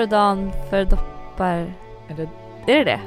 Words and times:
före 0.00 0.06
dagen 0.06 0.52
före 0.70 0.84
doppar. 0.84 1.54
Är 2.08 2.14
det 2.16 2.28
Är 2.72 2.76
det 2.78 2.84
det? 2.84 3.00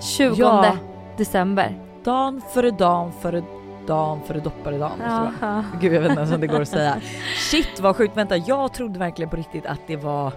20 0.00 0.34
Ja. 0.38 0.76
december. 1.16 1.78
dan 2.04 2.42
före 2.54 2.70
dan 2.70 3.12
före 3.20 3.42
dan 3.86 4.20
före 4.26 4.40
doppare 4.40 4.78
dan 4.78 4.90
måste 4.90 5.04
det 5.04 5.46
vara. 5.46 5.64
Gud 5.80 5.92
jag 5.94 6.00
vet 6.00 6.10
inte 6.10 6.20
ens 6.20 6.34
om 6.34 6.40
det 6.40 6.46
går 6.46 6.60
att 6.60 6.68
säga. 6.68 6.96
Shit 7.50 7.80
vad 7.80 7.96
sjukt, 7.96 8.16
vänta 8.16 8.36
jag 8.36 8.72
trodde 8.72 8.98
verkligen 8.98 9.30
på 9.30 9.36
riktigt 9.36 9.66
att 9.66 9.80
det 9.86 9.96
var 9.96 10.32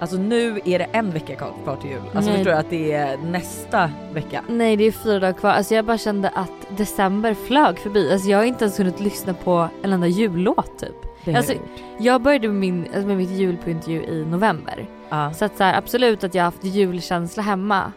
Alltså 0.00 0.16
nu 0.16 0.60
är 0.64 0.78
det 0.78 0.84
en 0.92 1.10
vecka 1.10 1.34
kvar 1.36 1.76
till 1.80 1.90
jul. 1.90 2.00
Alltså 2.14 2.30
Nej. 2.30 2.38
förstår 2.38 2.50
du 2.52 2.56
att 2.58 2.70
det 2.70 2.92
är 2.92 3.16
nästa 3.16 3.90
vecka? 4.12 4.44
Nej 4.48 4.76
det 4.76 4.84
är 4.84 4.92
fyra 4.92 5.18
dagar 5.18 5.32
kvar. 5.32 5.50
Alltså 5.50 5.74
jag 5.74 5.84
bara 5.84 5.98
kände 5.98 6.28
att 6.28 6.76
december 6.76 7.34
flög 7.34 7.78
förbi. 7.78 8.12
Alltså 8.12 8.28
jag 8.28 8.38
har 8.38 8.44
inte 8.44 8.64
ens 8.64 8.80
hunnit 8.80 9.00
lyssna 9.00 9.34
på 9.34 9.68
en 9.82 9.92
enda 9.92 10.06
jullåt 10.06 10.78
typ. 10.78 10.96
Det 11.24 11.34
Alltså, 11.34 11.52
jag 11.98 12.22
började 12.22 12.48
med, 12.48 12.56
min, 12.56 12.84
alltså 12.86 13.06
med 13.06 13.16
mitt 13.16 13.30
julpyntjul 13.30 14.04
i 14.04 14.24
november. 14.30 14.86
Ja. 15.12 15.32
Så 15.32 15.44
att 15.44 15.56
så 15.56 15.64
här, 15.64 15.78
absolut 15.78 16.24
att 16.24 16.34
jag 16.34 16.44
haft 16.44 16.64
julkänsla 16.64 17.42
hemma. 17.42 17.92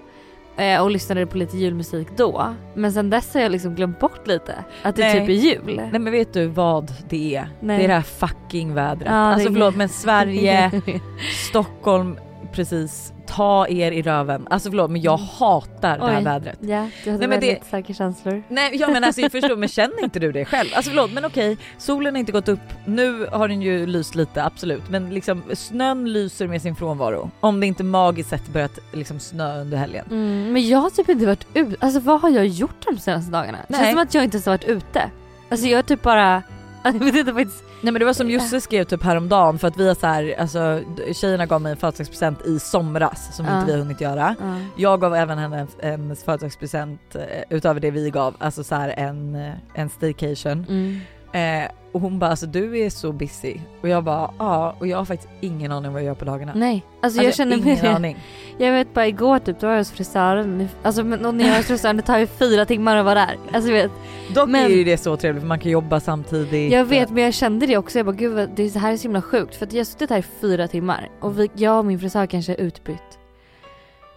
Eh, 0.58 0.82
och 0.82 0.92
lyssnade 0.92 1.26
på 1.26 1.38
lite 1.38 1.58
julmusik 1.58 2.08
då. 2.18 2.56
Men 2.76 2.94
sen 2.94 3.10
dess 3.10 3.34
har 3.34 3.42
jag 3.42 3.52
liksom 3.52 3.76
glömt 3.76 4.00
bort 4.00 4.28
lite 4.28 4.56
att 4.84 4.96
det 4.96 5.02
Nej. 5.02 5.20
typ 5.20 5.30
är 5.30 5.34
jul. 5.34 5.82
Nej 5.92 6.00
men 6.00 6.12
vet 6.14 6.34
du 6.34 6.48
vad 6.48 6.94
det 7.10 7.36
är? 7.36 7.50
Nej. 7.60 7.78
Det 7.78 7.84
är 7.84 7.88
det 7.88 7.94
här 7.94 8.02
fucking 8.02 8.74
vädret. 8.74 9.06
Ja, 9.06 9.12
det 9.14 9.18
alltså 9.18 9.50
är- 9.50 9.54
förlåt 9.54 9.76
men 9.76 9.90
Sverige, 9.90 10.82
Stockholm, 11.50 12.18
precis, 12.52 13.14
ta 13.28 13.68
er 13.68 13.92
i 13.92 14.02
röven. 14.02 14.48
Alltså 14.50 14.70
förlåt 14.70 14.92
men 14.92 15.02
jag 15.02 15.18
hatar 15.18 15.98
det 15.98 16.06
här 16.06 16.18
Oj. 16.18 16.24
vädret. 16.24 16.58
Ja, 16.62 16.68
du 17.04 17.12
hade 17.12 17.20
Nej, 17.20 17.28
men 17.28 17.40
det- 17.40 17.48
väldigt 17.48 17.66
starka 17.66 17.94
känslor. 17.94 18.44
Nej 18.50 18.72
ja 18.76 18.88
men 18.88 19.04
alltså 19.04 19.22
jag 19.22 19.32
förstår 19.32 19.56
men 19.56 19.70
känner 19.70 20.04
inte 20.04 20.20
du 20.20 20.32
det 20.32 20.46
själv? 20.46 20.70
Alltså 20.76 20.90
förlåt 20.92 21.14
men 21.14 21.26
okej, 21.26 21.58
solen 21.78 22.14
har 22.16 22.20
inte 22.20 22.32
gått 22.32 22.48
upp, 22.48 22.60
nu 22.86 23.28
har 23.32 23.48
den 23.48 23.62
ju 23.62 23.86
lyst 23.88 24.16
lite 24.16 24.44
absolut 24.44 24.90
men 24.90 25.10
liksom 25.10 25.44
snön 25.54 26.14
lyser 26.14 26.48
med 26.48 26.62
sin 26.62 26.76
frånvaro. 26.76 27.30
Om 27.40 27.60
det 27.60 27.66
inte 27.68 27.84
magiskt 27.84 28.30
sett 28.30 28.48
börjat 28.48 28.80
liksom 28.94 29.20
snö 29.20 29.62
under 29.62 29.78
helgen. 29.78 30.06
Mm, 30.12 30.54
men 30.54 30.68
jag 30.68 30.78
har 30.80 30.90
typ 30.90 31.10
inte 31.10 31.26
varit 31.26 31.48
ute. 31.54 31.76
Alltså 31.80 32.00
vad 32.00 32.22
har 32.22 32.30
jag 32.30 32.48
gjort 32.48 32.86
de 32.86 32.98
senaste 32.98 33.32
dagarna? 33.32 33.58
Det 33.68 33.74
känns 33.74 33.90
som 33.90 34.00
att 34.00 34.14
jag 34.14 34.24
inte 34.24 34.36
ens 34.38 34.46
har 34.46 34.54
varit 34.54 34.64
ute. 34.64 35.10
Alltså 35.50 35.68
jag 35.68 35.78
har 35.78 35.84
typ 35.84 36.02
bara... 36.02 36.44
Jag 36.94 37.00
vet 37.00 37.16
inte 37.16 37.34
faktiskt. 37.34 37.64
Nej 37.82 37.94
men 37.94 38.00
det 38.00 38.06
var 38.06 38.14
som 38.14 38.30
Josse 38.30 38.62
skrev 38.62 38.84
typ 38.84 39.04
häromdagen 39.04 39.60
för 39.60 39.68
att 39.68 39.78
vi 39.78 39.88
har 39.88 39.96
så 39.96 40.08
här, 40.08 40.36
alltså 40.40 40.82
tjejerna 41.14 41.46
gav 41.46 41.62
mig 41.62 41.72
en 41.72 41.78
födelsedagspresent 41.78 42.46
i 42.46 42.60
somras 42.60 43.36
som 43.36 43.46
Ja. 43.46 43.54
inte 43.56 43.66
vi 43.66 43.72
har 43.72 43.80
hunnit 43.80 44.02
göra. 44.02 44.36
Ja. 44.40 44.56
Jag 44.78 45.02
gav 45.02 45.16
även 45.16 45.38
henne 45.38 45.68
en, 45.80 45.92
en 46.10 46.16
födelsedagspresent 46.16 47.16
eh, 47.16 47.22
utöver 47.50 47.80
det 47.80 47.92
vi 47.92 48.10
gav, 48.10 48.36
alltså 48.40 48.64
så 48.64 48.76
här 48.76 48.94
en, 48.98 49.36
eh, 49.36 49.54
en 49.74 49.90
staycation. 49.90 50.66
Mm. 50.70 51.00
Eh, 51.36 51.70
och 51.92 52.02
hon 52.02 52.20
bara 52.20 52.30
alltså 52.30 52.46
du 52.46 52.80
är 52.80 52.90
så 52.90 53.12
busy 53.12 53.56
och 53.82 53.90
jag 53.90 54.04
bara 54.04 54.32
ja 54.40 54.76
och 54.80 54.88
jag 54.88 54.98
har 54.98 55.06
faktiskt 55.06 55.30
ingen 55.42 55.72
aning 55.72 55.94
vad 55.94 56.02
jag 56.02 56.06
gör 56.06 56.14
på 56.16 56.26
dagarna. 56.26 56.52
Nej, 56.56 56.76
alltså, 56.76 57.06
Alltså, 57.06 57.24
jag 57.24 57.36
känner 57.36 57.58
mig 57.58 57.66
ingen 57.72 57.84
det. 57.86 57.92
aning. 57.96 58.18
Jag 58.58 58.72
vet 58.72 58.94
bara 58.94 59.08
igår 59.08 59.40
typ, 59.40 59.60
då 59.60 59.68
var 59.68 59.74
jag 59.74 59.80
hos 59.80 59.92
frisören. 59.92 60.70
Alltså 60.84 61.04
men, 61.04 61.26
och 61.26 61.36
när 61.36 61.46
jag 61.46 61.54
är 61.54 61.58
hos 61.58 61.66
frisören 61.68 61.98
det 61.98 62.04
tar 62.04 62.18
ju 62.18 62.28
fyra 62.28 62.66
timmar 62.66 62.96
att 62.98 63.06
vara 63.06 63.16
där. 63.16 63.38
Alltså 63.54 63.72
jag 63.72 63.82
vet. 63.84 63.92
Dock 64.36 64.50
Men- 64.50 64.66
är 64.66 64.70
ju 64.70 64.84
det 64.84 64.98
så 64.98 65.18
trevligt 65.18 65.42
för 65.42 65.48
man 65.48 65.60
kan 65.60 65.72
jobba 65.72 66.00
samtidigt. 66.00 66.72
Jag 66.72 66.86
vet 66.86 67.10
men 67.10 67.24
jag 67.24 67.34
kände 67.34 67.66
det 67.66 67.78
också. 67.78 68.00
Jag 68.00 68.06
bara 68.06 68.16
gud 68.16 68.50
det 68.56 68.76
här 68.76 68.94
är 68.94 68.98
så 68.98 69.04
himla 69.04 69.22
sjukt. 69.22 69.56
För 69.56 69.66
att 69.66 69.74
jag 69.74 69.80
har 69.80 69.86
suttit 69.86 70.10
här 70.10 70.18
i 70.20 70.22
fyra 70.22 70.68
timmar 70.68 71.10
och 71.22 71.40
vi, 71.40 71.50
jag 71.56 71.80
och 71.80 71.86
min 71.86 72.00
frisör 72.00 72.26
kanske 72.26 72.52
har 72.52 72.58
utbytt 72.62 73.20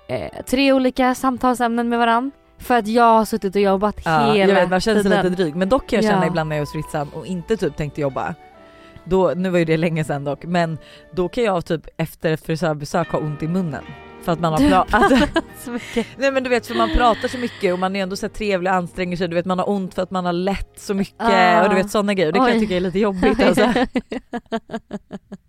eh, 0.08 0.42
tre 0.46 0.72
olika 0.72 1.14
samtalsämnen 1.14 1.88
med 1.88 1.98
varann. 1.98 2.30
För 2.58 2.74
att 2.78 2.86
jag 2.88 3.04
har 3.04 3.24
suttit 3.24 3.54
och 3.56 3.62
jobbat 3.62 3.96
Ja, 4.04 4.32
hela 4.32 4.52
jag 4.54 4.60
vet, 4.60 4.70
man 4.70 4.80
känner 4.80 5.02
sig 5.02 5.10
tiden. 5.10 5.30
lite 5.30 5.42
dryg. 5.42 5.54
Men 5.56 5.68
dock 5.68 5.86
kan 5.88 5.96
jag 5.96 6.04
känna 6.10 6.22
Ja. 6.22 6.26
ibland 6.28 6.48
när 6.48 6.56
jag 6.56 6.60
är 6.62 6.66
hos 6.66 6.72
frissan 6.72 7.08
och 7.14 7.26
inte 7.26 7.56
typ 7.56 7.76
tänkte 7.76 8.00
jobba. 8.00 8.34
Då, 9.04 9.32
nu 9.36 9.50
var 9.50 9.58
ju 9.58 9.64
det 9.64 9.76
länge 9.76 10.04
sedan 10.04 10.24
dock, 10.24 10.44
men 10.44 10.78
då 11.12 11.28
kan 11.28 11.44
jag 11.44 11.64
typ 11.66 11.86
efter 11.96 12.32
ett 12.32 12.46
frisörbesök 12.46 13.08
ha 13.10 13.18
ont 13.18 13.42
i 13.42 13.48
munnen. 13.48 13.84
För 14.22 14.32
att 14.32 14.40
man 14.40 14.52
har 14.52 14.58
Du 14.60 14.66
pra- 14.68 14.84
alltså, 14.90 15.26
så 15.64 15.70
mycket. 15.70 16.06
Nej 16.16 16.32
men 16.32 16.42
du 16.42 16.50
vet 16.50 16.66
för 16.66 16.74
man 16.74 16.90
pratar 16.90 17.28
så 17.28 17.38
mycket 17.38 17.72
och 17.72 17.78
man 17.78 17.96
är 17.96 18.02
ändå 18.02 18.16
så 18.16 18.28
trevlig 18.28 18.70
och 18.72 18.76
anstränger 18.78 19.16
sig, 19.16 19.28
du 19.28 19.34
vet 19.34 19.46
man 19.46 19.58
har 19.58 19.68
ont 19.68 19.94
för 19.94 20.02
att 20.02 20.10
man 20.10 20.24
har 20.24 20.32
lätt 20.32 20.72
så 20.80 20.94
mycket 20.94 21.14
Ah. 21.18 21.62
och 21.62 21.68
du 21.68 21.74
vet 21.74 21.90
sådana 21.90 22.14
grejer. 22.14 22.32
Det 22.32 22.38
kan 22.38 22.46
jag 22.48 22.54
Oj. 22.56 22.60
tycka 22.60 22.76
är 22.76 22.80
lite 22.80 22.98
jobbigt 22.98 23.42
alltså. 23.42 23.64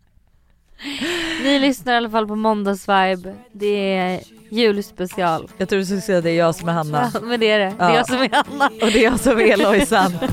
Ni 1.43 1.59
lyssnar 1.59 1.93
i 1.93 1.97
alla 1.97 2.09
fall 2.09 2.27
på 2.27 2.35
måndagsvibe. 2.35 3.35
Det 3.51 3.95
är 3.97 4.19
julspecial. 4.49 5.47
Jag 5.57 5.69
tror 5.69 5.79
du 5.79 5.85
skulle 5.85 6.01
säga 6.01 6.17
att 6.17 6.23
det 6.23 6.31
är 6.31 6.37
jag 6.37 6.55
som 6.55 6.69
är 6.69 6.73
Hanna 6.73 7.11
Ja, 7.13 7.19
men 7.23 7.39
det 7.39 7.49
är 7.51 7.59
det. 7.59 7.65
Det 7.65 7.75
Ja. 7.79 7.89
är 7.89 7.95
jag 7.95 8.07
som 8.07 8.15
är 8.21 8.29
Anna. 8.33 8.65
och 8.81 8.91
det 8.91 8.99
är 8.99 9.03
jag 9.11 9.19
som 9.19 9.39
är 9.39 9.57
Lojsan. 9.57 10.11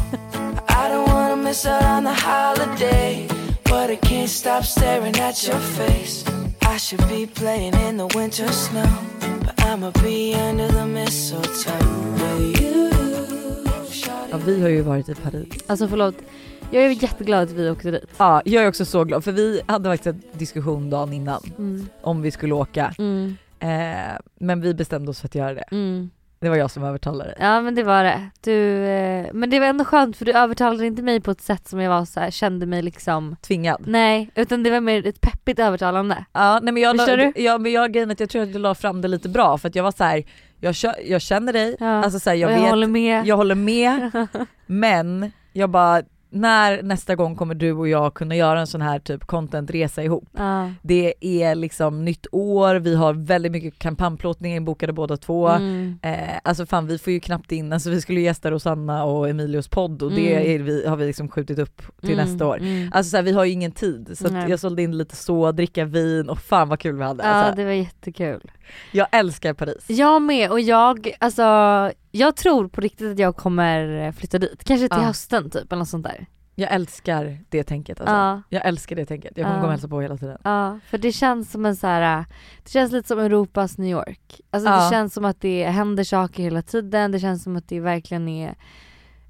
Ja, 14.30 14.36
vi 14.46 14.60
har 14.62 14.68
ju 14.68 14.82
varit 14.82 15.08
i 15.08 15.14
Paris. 15.14 15.48
Alltså 15.66 15.88
förlåt. 15.88 16.14
Jag 16.72 16.84
är 16.84 16.88
jätteglad 17.03 17.43
att 17.43 17.50
vi 17.50 17.71
åkte 17.71 17.91
dit. 17.91 18.04
Ja, 18.19 18.43
jag 18.44 18.65
är 18.65 18.69
också 18.69 18.84
så 18.84 19.04
glad 19.04 19.25
för 19.25 19.32
vi 19.32 19.60
hade 19.66 19.88
faktiskt 19.91 20.06
en 20.06 20.22
diskussion 20.38 20.91
dagen 20.91 21.12
innan 21.12 21.41
Mm. 21.59 21.87
om 22.03 22.22
vi 22.22 22.31
skulle 22.31 22.54
åka. 22.54 22.94
Mm. 22.99 23.37
Eh, 23.60 24.19
men 24.41 24.60
vi 24.60 24.75
bestämde 24.75 25.10
oss 25.10 25.21
för 25.21 25.28
att 25.28 25.34
göra 25.34 25.54
det. 25.54 25.65
Mm. 25.71 26.10
Det 26.38 26.49
var 26.49 26.56
jag 26.56 26.71
som 26.71 26.84
övertalade 26.84 27.25
dig. 27.31 27.37
Ja 27.41 27.60
men 27.60 27.75
det 27.75 27.82
var 27.82 28.04
det. 28.04 28.21
Du, 28.41 28.84
eh, 28.87 29.27
men 29.32 29.50
det 29.50 29.60
var 29.60 29.66
ändå 29.66 29.84
skönt 29.84 30.16
för 30.16 30.25
du 30.25 30.32
övertalade 30.32 30.87
inte 30.87 31.03
mig 31.03 31.21
på 31.21 31.31
ett 31.31 31.41
sätt 31.41 31.69
som 31.69 31.81
jag 31.81 31.91
var 31.91 32.04
så 32.04 32.21
här, 32.21 32.31
kände 32.31 32.66
mig 32.66 32.83
liksom 32.83 33.37
Tvingad. 33.43 33.83
Nej, 33.87 34.31
utan 34.34 34.62
det 34.62 34.71
var 34.71 34.81
mer 34.81 35.06
ett 35.06 35.21
peppigt 35.21 35.59
övertalande. 35.59 36.25
Ja, 36.33 36.60
nej 36.62 36.72
men 36.75 36.83
jag, 36.83 36.97
Förstår 36.97 37.16
la, 37.16 37.25
du? 37.25 37.33
ja, 37.43 37.59
men 37.59 37.72
jag, 37.72 37.93
grejen 37.93 38.10
att 38.10 38.21
jag 38.21 38.31
tror 38.31 38.43
att 38.43 38.50
jag 38.53 38.60
la 38.60 38.75
fram 38.75 39.00
det 39.00 39.09
lite 39.09 39.28
bra 39.28 39.59
för 39.59 39.69
att 39.69 39.75
jag 39.75 39.83
var 39.84 39.93
så 39.93 40.04
här, 40.04 40.25
jag, 40.60 40.75
jag 41.06 41.21
känner 41.22 41.53
dig, 41.53 41.77
Ja. 41.81 41.87
alltså 42.04 42.21
så 42.21 42.31
här, 42.31 42.37
jag, 42.37 42.53
jag 42.53 42.60
vet, 42.60 42.71
håller 42.71 42.87
med. 42.87 43.27
jag 43.27 43.37
håller 43.37 43.54
med 43.54 44.10
men 44.66 45.33
jag 45.53 45.71
bara 45.71 46.03
när 46.31 46.82
nästa 46.82 47.14
gång 47.14 47.37
kommer 47.37 47.54
du 47.54 47.72
och 47.72 47.88
jag 47.88 48.14
kunna 48.14 48.37
göra 48.37 48.60
en 48.60 48.66
sån 48.66 48.82
här 48.82 48.98
typ 48.98 49.25
contentresa 49.26 50.03
ihop? 50.03 50.28
Ja. 50.37 50.70
Det 50.82 51.14
är 51.20 51.54
liksom 51.54 52.04
nytt 52.04 52.26
år, 52.32 52.75
vi 52.75 52.94
har 52.97 53.14
väldigt 53.14 53.53
mycket 53.53 53.78
kampanjplåtning 53.78 54.54
inbokade 54.56 54.92
båda 54.92 55.16
två. 55.16 55.48
Mm. 55.48 55.98
Eh, 56.03 56.12
alltså 56.44 56.66
fan 56.66 56.86
vi 56.86 56.98
får 56.98 57.12
ju 57.12 57.20
knappt 57.20 57.53
in, 57.53 57.72
alltså 57.72 57.91
vi 57.91 58.00
skulle 58.00 58.20
gästa 58.20 58.50
Rosanna 58.50 59.04
och 59.04 59.28
Emilios 59.28 59.69
podd 59.69 60.03
och 60.03 60.12
det 60.12 60.34
Mm. 60.36 60.60
är 60.60 60.65
vi, 60.65 60.86
har 60.86 60.97
vi 60.97 61.06
liksom 61.06 61.28
skjutit 61.28 61.59
upp 61.59 61.82
till 62.00 62.12
Mm, 62.12 62.26
nästa 62.26 62.47
år. 62.47 62.56
mm. 62.59 62.91
Alltså 62.94 63.10
så 63.10 63.16
här, 63.16 63.25
vi 63.25 63.32
har 63.32 63.44
ju 63.44 63.53
ingen 63.53 63.72
tid 63.72 64.10
så 64.19 64.28
jag 64.48 64.60
sålde 64.60 64.82
in 64.82 64.98
lite 64.98 65.16
så, 65.16 65.53
dricka 65.53 65.84
vin 65.84 66.28
och 66.28 66.38
fan 66.38 66.69
vad 66.69 66.81
kul 66.81 66.97
vi 66.97 67.04
hade. 67.04 67.25
Ja 67.25 67.28
Alltså, 67.31 67.56
det 67.56 67.65
var 67.65 67.72
jättekul. 67.72 68.50
Jag 68.93 69.06
älskar 69.12 69.54
Paris. 69.54 69.84
Jag 69.91 70.22
med 70.22 70.50
och 70.50 70.60
jag, 70.60 71.12
alltså 71.21 71.43
jag 72.12 72.37
tror 72.37 72.69
på 72.69 72.81
riktigt 72.81 73.12
att 73.12 73.19
jag 73.19 73.37
kommer 73.37 74.12
flytta 74.12 74.38
dit. 74.38 74.65
Kanske 74.65 74.88
till 74.88 74.99
Ja. 75.00 75.06
hösten 75.06 75.50
typ 75.50 75.72
eller 75.72 75.78
något 75.78 75.88
sånt 75.88 76.04
där. 76.04 76.27
Jag 76.59 76.72
älskar 76.72 77.38
det 77.49 77.65
tänket 77.65 78.00
alltså. 78.00 78.15
Ja. 78.15 78.43
Jag 78.49 78.66
älskar 78.66 78.97
det 78.97 79.06
tänket, 79.06 79.32
jag 79.37 79.44
kommer 79.44 79.56
Ja. 79.56 79.60
gå 79.60 79.66
och 79.66 79.72
hälsa 79.72 79.88
på 79.88 80.00
hela 80.00 80.16
tiden. 80.16 80.38
Ja, 80.44 80.78
för 80.91 80.99
det 80.99 81.12
känns 81.12 81.50
som 81.53 81.66
en 81.66 81.77
så 81.77 81.87
här, 81.87 82.25
det 82.65 82.71
känns 82.71 82.93
lite 82.93 83.09
som 83.09 83.19
Europas 83.19 83.78
New 83.78 83.91
York. 83.91 84.41
Alltså 84.50 84.71
Ja. 84.71 84.84
det 84.84 84.91
känns 84.91 85.15
som 85.15 85.25
att 85.25 85.41
det 85.41 85.65
händer 85.65 86.04
saker 86.04 86.43
hela 86.43 86.62
tiden, 86.62 87.12
det 87.12 87.21
känns 87.21 87.43
som 87.43 87.56
att 87.56 87.69
det 87.69 87.81
verkligen 87.81 88.28
är 88.28 88.54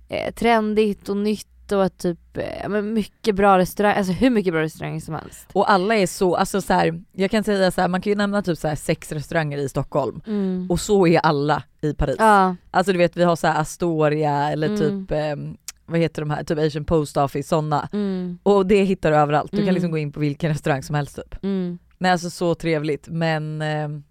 eh, 0.09 0.35
trendigt 0.35 1.09
och 1.09 1.17
nytt 1.17 1.49
och 1.73 1.85
att 1.85 1.99
typ, 1.99 2.37
eh, 2.37 2.69
men 2.69 2.93
mycket 2.93 3.35
bra 3.35 3.59
restauranger, 3.59 3.97
alltså 3.97 4.13
hur 4.13 4.31
mycket 4.31 4.53
bra 4.53 4.63
restauranger 4.63 5.01
som 5.01 5.15
helst. 5.15 5.47
Och 5.53 5.71
alla 5.71 5.97
är 5.97 6.07
så, 6.07 6.37
alltså 6.37 6.61
så 6.61 6.73
här, 6.73 7.03
jag 7.13 7.31
kan 7.31 7.45
säga 7.45 7.71
så 7.71 7.81
här, 7.81 7.89
man 7.89 8.01
kan 8.01 8.11
ju 8.11 8.17
nämna 8.17 8.43
typ 8.43 8.59
så 8.59 8.69
här 8.69 8.75
sex 8.77 9.13
restauranger 9.13 9.59
i 9.59 9.69
Stockholm 9.69 10.21
Mm. 10.27 10.67
och 10.71 10.81
så 10.81 11.07
är 11.07 11.19
alla 11.19 11.63
i 11.81 11.95
Paris. 11.95 12.17
Ja, 12.19 12.57
Alltså 12.71 12.93
du 12.93 12.99
vet 12.99 13.17
vi 13.17 13.23
har 13.25 13.37
så 13.37 13.47
Astoria 13.47 14.51
eller 14.51 14.67
Mm. 14.69 14.79
typ, 15.07 15.11
ehm, 15.19 15.57
vad 15.87 16.01
heter 16.01 16.23
de 16.23 16.31
här, 16.31 16.45
typ 16.45 16.59
Asian 16.59 16.85
Post 16.85 17.17
Office, 17.17 17.49
sådana. 17.49 17.89
mm, 17.93 18.39
Och 18.43 18.67
det 18.67 18.83
hittar 18.85 19.11
du 19.11 19.17
överallt, 19.17 19.51
du 19.51 19.57
kan 19.57 19.63
Mm. 19.65 19.75
liksom 19.75 19.91
gå 19.91 19.99
in 19.99 20.13
på 20.13 20.21
vilken 20.21 20.51
restaurang 20.51 20.83
som 20.83 20.95
helst 20.95 21.17
typ. 21.17 21.45
mm. 21.45 21.79
Nej 21.99 22.13
alltså 22.13 22.31
så 22.31 22.55
trevligt 22.55 23.09
men 23.09 23.63
ehm, 23.63 24.03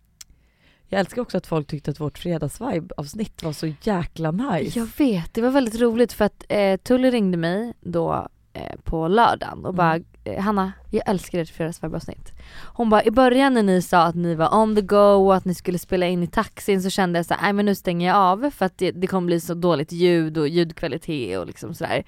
jag 0.89 0.99
älskar 0.99 1.21
också 1.21 1.37
att 1.37 1.47
folk 1.47 1.67
tyckte 1.67 1.91
att 1.91 1.99
vårt 1.99 2.17
fredagsvibe 2.17 2.93
avsnitt 2.97 3.43
var 3.43 3.53
så 3.53 3.73
jäkla 3.81 4.31
nice. 4.31 4.79
Jag 4.79 4.87
vet, 4.97 5.33
det 5.33 5.41
var 5.41 5.49
väldigt 5.49 5.81
roligt 5.81 6.13
för 6.13 6.25
att 6.25 6.43
eh, 6.49 6.77
Tully 6.77 7.11
ringde 7.11 7.37
mig 7.37 7.73
då 7.81 8.27
eh, 8.53 8.75
på 8.83 9.07
lördagen 9.07 9.65
och 9.65 9.73
bara 9.73 9.99
Mm. 10.25 10.37
eh, 10.37 10.43
Hanna, 10.43 10.71
jag 10.91 11.09
älskar 11.09 11.39
ert 11.39 11.49
fredagsvibeavsnitt. 11.49 12.31
Hon 12.73 12.89
bara 12.89 13.03
i 13.03 13.11
början 13.11 13.53
när 13.53 13.63
ni 13.63 13.81
sa 13.81 14.03
att 14.03 14.15
ni 14.15 14.35
var 14.35 14.55
on 14.61 14.75
the 14.75 14.81
go 14.81 15.25
och 15.27 15.35
att 15.35 15.45
ni 15.45 15.55
skulle 15.55 15.79
spela 15.79 16.05
in 16.05 16.23
i 16.23 16.27
taxin 16.27 16.83
så 16.83 16.89
kände 16.89 17.19
jag 17.19 17.25
så 17.25 17.35
nej 17.41 17.53
men 17.53 17.65
nu 17.65 17.75
stänger 17.75 18.07
jag 18.07 18.17
av 18.17 18.51
för 18.51 18.65
att 18.65 18.77
det, 18.77 18.91
det 18.91 19.07
kommer 19.07 19.25
bli 19.25 19.39
så 19.39 19.53
dåligt 19.53 19.91
ljud 19.91 20.37
och 20.37 20.47
ljudkvalitet 20.47 21.39
och 21.39 21.47
liksom 21.47 21.73
sådär. 21.73 22.03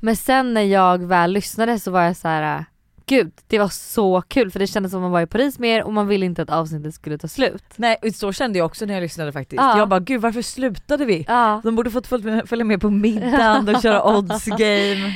Men 0.00 0.16
sen 0.16 0.54
när 0.54 0.62
jag 0.62 0.98
väl 1.06 1.32
lyssnade 1.32 1.78
så 1.78 1.90
var 1.90 2.02
jag 2.02 2.16
så 2.16 2.28
här. 2.28 2.64
Gud, 3.08 3.32
det 3.46 3.58
var 3.58 3.68
så 3.68 4.22
kul 4.28 4.50
för 4.50 4.58
det 4.58 4.66
kändes 4.66 4.92
som 4.92 4.98
att 4.98 5.02
man 5.02 5.10
var 5.10 5.20
i 5.20 5.26
Paris 5.26 5.58
mer 5.58 5.82
och 5.84 5.92
man 5.92 6.08
ville 6.08 6.26
inte 6.26 6.42
att 6.42 6.50
avsnittet 6.50 6.94
skulle 6.94 7.18
ta 7.18 7.28
slut. 7.28 7.64
Nej 7.76 7.96
så 8.14 8.32
kände 8.32 8.58
jag 8.58 8.66
också 8.66 8.86
när 8.86 8.94
jag 8.94 9.00
lyssnade 9.00 9.32
faktiskt. 9.32 9.62
Ja. 9.62 9.78
Jag 9.78 9.88
bara 9.88 10.00
gud 10.00 10.20
varför 10.20 10.42
slutade 10.42 11.04
vi? 11.04 11.24
Ja, 11.28 11.60
De 11.64 11.76
borde 11.76 11.90
fått 11.90 12.06
följa 12.06 12.44
med, 12.50 12.66
med 12.66 12.80
på 12.80 12.90
middagen 12.90 13.74
och 13.74 13.82
köra 13.82 14.04
odds 14.16 14.44
game. 14.44 15.14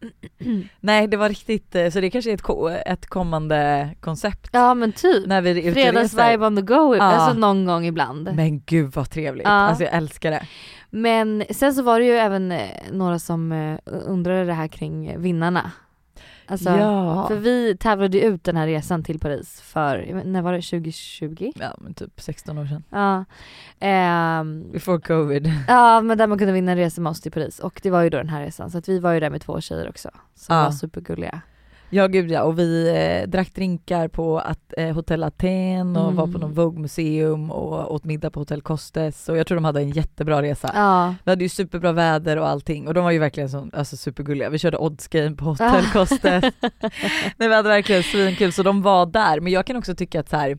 Nej 0.80 1.08
det 1.08 1.16
var 1.16 1.28
riktigt, 1.28 1.74
eh, 1.74 1.90
så 1.90 2.00
det 2.00 2.10
kanske 2.10 2.30
är 2.30 2.34
ett, 2.34 2.86
ett 2.86 3.06
kommande 3.06 3.88
koncept 4.00 4.48
Ja 4.52 4.74
men 4.74 4.92
typ. 4.92 5.26
när 5.26 5.40
vi 5.42 5.72
Fredagsvibe 5.72 6.46
on 6.46 6.56
the 6.56 6.62
go, 6.62 6.96
Ja. 6.96 7.02
alltså 7.02 7.38
någon 7.38 7.66
gång 7.66 7.86
ibland. 7.86 8.30
Men 8.34 8.60
gud 8.66 8.92
vad 8.94 9.10
trevligt, 9.10 9.46
Ja. 9.46 9.50
alltså 9.50 9.84
jag 9.84 9.92
älskar 9.94 10.30
det. 10.30 10.46
Men 10.90 11.44
sen 11.50 11.74
så 11.74 11.82
var 11.82 11.98
det 12.00 12.06
ju 12.06 12.12
även 12.16 12.52
eh, 12.52 12.60
några 12.92 13.18
som 13.18 13.52
eh, 13.52 13.78
undrade 14.06 14.44
det 14.44 14.52
här 14.52 14.68
kring 14.68 15.20
vinnarna. 15.20 15.70
Alltså, 16.48 16.70
ja. 16.70 17.28
För 17.28 17.36
vi 17.36 17.76
tävlade 17.76 18.20
ut 18.20 18.44
den 18.44 18.56
här 18.56 18.66
resan 18.66 19.02
till 19.02 19.18
Paris 19.18 19.60
för, 19.60 20.22
när 20.24 20.42
var 20.42 20.52
det, 20.52 20.62
2020? 20.62 21.52
ja 21.60 21.74
men 21.78 21.94
typ 21.94 22.20
16 22.20 22.58
år 22.58 22.66
sedan. 22.66 22.82
Ja. 22.90 23.24
Ehm, 23.80 24.72
Before 24.72 25.00
covid. 25.00 25.52
ja 25.68 26.00
men 26.00 26.18
där 26.18 26.26
man 26.26 26.38
kunde 26.38 26.52
vinna 26.52 26.72
en 26.72 26.78
resa 26.78 27.00
med 27.00 27.10
oss 27.10 27.20
till 27.20 27.32
Paris 27.32 27.58
och 27.58 27.80
det 27.82 27.90
var 27.90 28.02
ju 28.02 28.10
då 28.10 28.16
den 28.18 28.28
här 28.28 28.40
resan 28.42 28.70
så 28.70 28.78
att 28.78 28.88
vi 28.88 28.98
var 28.98 29.12
ju 29.12 29.20
där 29.20 29.30
med 29.30 29.40
två 29.40 29.60
tjejer 29.60 29.88
också 29.88 30.10
som 30.34 30.56
Ja. 30.56 30.64
var 30.64 30.70
supergulliga. 30.70 31.40
Ja 31.90 32.06
gud 32.06 32.30
ja, 32.30 32.42
och 32.42 32.58
vi 32.58 32.88
eh, 33.22 33.28
drack 33.30 33.54
drinkar 33.54 34.08
på 34.08 34.38
att, 34.38 34.72
eh, 34.76 34.94
Hotell 34.94 35.22
Aten 35.24 35.96
och 35.96 36.02
Mm. 36.04 36.16
var 36.16 36.26
på 36.26 36.38
någon 36.38 36.52
Vogue-museum 36.54 37.50
och 37.50 37.94
åt 37.94 38.04
middag 38.04 38.30
på 38.30 38.40
Hotell 38.40 38.62
Costes 38.62 39.28
och 39.28 39.36
jag 39.36 39.46
tror 39.46 39.56
de 39.56 39.64
hade 39.64 39.80
en 39.80 39.90
jättebra 39.90 40.42
resa. 40.42 40.70
Ja. 40.74 41.14
Vi 41.24 41.30
hade 41.32 41.44
ju 41.44 41.48
superbra 41.48 41.92
väder 41.92 42.36
och 42.36 42.48
allting 42.48 42.88
och 42.88 42.94
de 42.94 43.04
var 43.04 43.10
ju 43.10 43.18
verkligen 43.18 43.48
så, 43.50 43.68
alltså 43.72 43.96
supergulliga. 43.96 44.50
Vi 44.50 44.58
körde 44.58 44.76
odds 44.78 45.08
game 45.08 45.36
på 45.36 45.44
Hotell 45.44 45.84
Ah. 45.88 45.92
Costes. 45.92 46.44
Nej 47.36 47.48
vi 47.48 47.54
hade 47.54 47.68
verkligen 47.68 48.02
svinkul 48.02 48.52
så 48.52 48.62
de 48.62 48.82
var 48.82 49.06
där 49.06 49.40
men 49.40 49.52
jag 49.52 49.66
kan 49.66 49.76
också 49.76 49.94
tycka 49.94 50.20
att 50.20 50.28
så 50.28 50.36
här, 50.36 50.58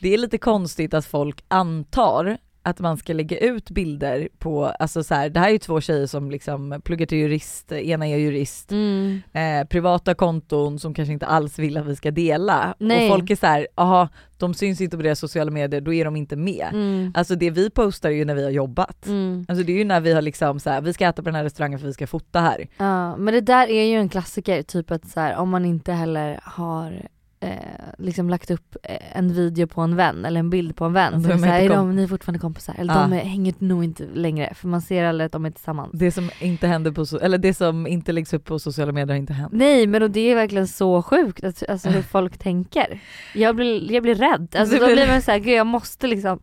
det 0.00 0.14
är 0.14 0.18
lite 0.18 0.38
konstigt 0.38 0.94
att 0.94 1.06
folk 1.06 1.44
antar 1.48 2.38
att 2.64 2.80
man 2.80 2.96
ska 2.96 3.12
lägga 3.12 3.38
ut 3.38 3.70
bilder 3.70 4.28
på, 4.38 4.64
alltså 4.66 5.02
så 5.04 5.14
här, 5.14 5.28
det 5.28 5.40
här 5.40 5.48
är 5.48 5.52
ju 5.52 5.58
två 5.58 5.80
tjejer 5.80 6.06
som 6.06 6.30
liksom 6.30 6.80
pluggar 6.84 7.06
till 7.06 7.18
jurist, 7.18 7.72
ena 7.72 8.06
är 8.08 8.16
jurist, 8.16 8.72
Mm. 8.72 9.20
eh, 9.32 9.66
privata 9.68 10.14
konton 10.14 10.78
som 10.78 10.94
kanske 10.94 11.12
inte 11.12 11.26
alls 11.26 11.58
vill 11.58 11.76
att 11.76 11.86
vi 11.86 11.96
ska 11.96 12.10
dela. 12.10 12.74
Nej. 12.78 13.10
Och 13.10 13.16
folk 13.16 13.30
är 13.30 13.36
så 13.36 13.46
här, 13.46 13.66
aha, 13.74 14.08
de 14.38 14.54
syns 14.54 14.80
inte 14.80 14.96
på 14.96 15.02
deras 15.02 15.18
sociala 15.18 15.50
medier, 15.50 15.80
då 15.80 15.94
är 15.94 16.04
de 16.04 16.16
inte 16.16 16.36
med. 16.36 16.68
Mm. 16.72 17.12
Alltså 17.14 17.34
det 17.34 17.50
vi 17.50 17.70
postar 17.70 18.08
är 18.10 18.14
ju 18.14 18.24
när 18.24 18.34
vi 18.34 18.44
har 18.44 18.50
jobbat. 18.50 19.06
Mm. 19.06 19.46
Alltså 19.48 19.64
det 19.64 19.72
är 19.72 19.78
ju 19.78 19.84
när 19.84 20.00
vi 20.00 20.12
har 20.12 20.22
liksom 20.22 20.60
så 20.60 20.70
här, 20.70 20.80
vi 20.80 20.92
ska 20.92 21.06
äta 21.06 21.22
på 21.22 21.28
den 21.28 21.34
här 21.34 21.44
restaurangen 21.44 21.78
för 21.78 21.86
vi 21.86 21.92
ska 21.92 22.06
fota 22.06 22.40
här. 22.40 22.68
Ja, 22.76 23.16
men 23.16 23.34
det 23.34 23.40
där 23.40 23.68
är 23.70 23.84
ju 23.84 23.96
en 23.96 24.08
klassiker, 24.08 24.62
typ 24.62 24.90
att 24.90 25.08
så 25.08 25.20
här, 25.20 25.36
om 25.36 25.50
man 25.50 25.64
inte 25.64 25.92
heller 25.92 26.40
har 26.42 27.06
eh, 27.44 27.94
liksom 27.98 28.30
lagt 28.30 28.50
upp 28.50 28.76
eh, 28.82 29.16
en 29.18 29.32
video 29.34 29.66
på 29.66 29.80
en 29.80 29.96
vän 29.96 30.24
eller 30.24 30.40
en 30.40 30.50
bild 30.50 30.76
på 30.76 30.84
en 30.84 30.92
vän. 30.92 31.12
Då 31.22 31.28
Så 31.28 31.34
är 31.34 31.38
så 31.38 31.44
här, 31.44 31.68
de, 31.68 31.96
ni 31.96 32.02
är 32.02 32.06
fortfarande 32.08 32.38
kompisar? 32.38 32.74
Eller 32.78 32.94
Ja. 32.94 33.00
de 33.00 33.12
är, 33.12 33.18
hänger 33.24 33.54
nog 33.58 33.84
inte 33.84 34.06
längre 34.14 34.54
för 34.54 34.68
man 34.68 34.80
ser 34.82 35.04
aldrig 35.04 35.26
att 35.26 35.32
de 35.32 35.44
är 35.44 35.50
tillsammans. 35.50 35.90
Det 35.92 36.10
som 36.10 36.30
inte 36.40 36.66
händer 36.66 36.92
på, 36.92 37.02
so- 37.04 37.20
eller 37.22 37.38
det 37.38 37.54
som 37.54 37.86
inte 37.86 38.12
läggs 38.12 38.32
upp 38.34 38.44
på 38.44 38.58
sociala 38.58 38.92
medier 38.92 39.08
har 39.14 39.18
inte 39.18 39.32
hänt. 39.32 39.52
Nej 39.52 39.86
men 39.86 40.02
och 40.02 40.10
det 40.10 40.20
är 40.30 40.34
verkligen 40.34 40.68
så 40.68 41.02
sjukt 41.02 41.44
att, 41.44 41.62
alltså, 41.68 41.88
hur 41.88 42.02
folk 42.02 42.38
tänker. 42.38 43.00
Jag 43.34 43.56
blir, 43.56 43.92
jag 43.92 44.02
blir 44.02 44.14
rädd. 44.14 44.56
Alltså, 44.58 44.78
då 44.78 44.86
blir- 44.86 45.08
man 45.08 45.22
såhär, 45.22 45.38
gud 45.38 45.54
jag 45.54 45.66
måste 45.66 46.06
liksom 46.06 46.40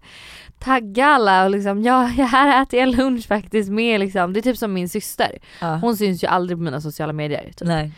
tagga 0.59 1.06
alla 1.06 1.44
och 1.45 1.51
liksom, 1.51 1.81
ja 1.83 2.01
här 2.01 2.63
äter 2.63 2.80
jag 2.80 2.89
lunch 2.89 3.27
faktiskt 3.27 3.69
med 3.71 4.00
liksom. 4.00 4.33
Det 4.33 4.39
är 4.39 4.42
typ 4.42 4.57
som 4.57 4.74
min 4.74 4.89
syster. 4.89 5.38
Ja. 5.62 5.75
Hon 5.75 5.98
syns 5.98 6.24
ju 6.24 6.27
aldrig 6.27 6.57
på 6.57 6.63
mina 6.63 6.81
sociala 6.81 7.13
medier. 7.13 7.44
Typ. 7.44 7.68
Nej. 7.68 7.92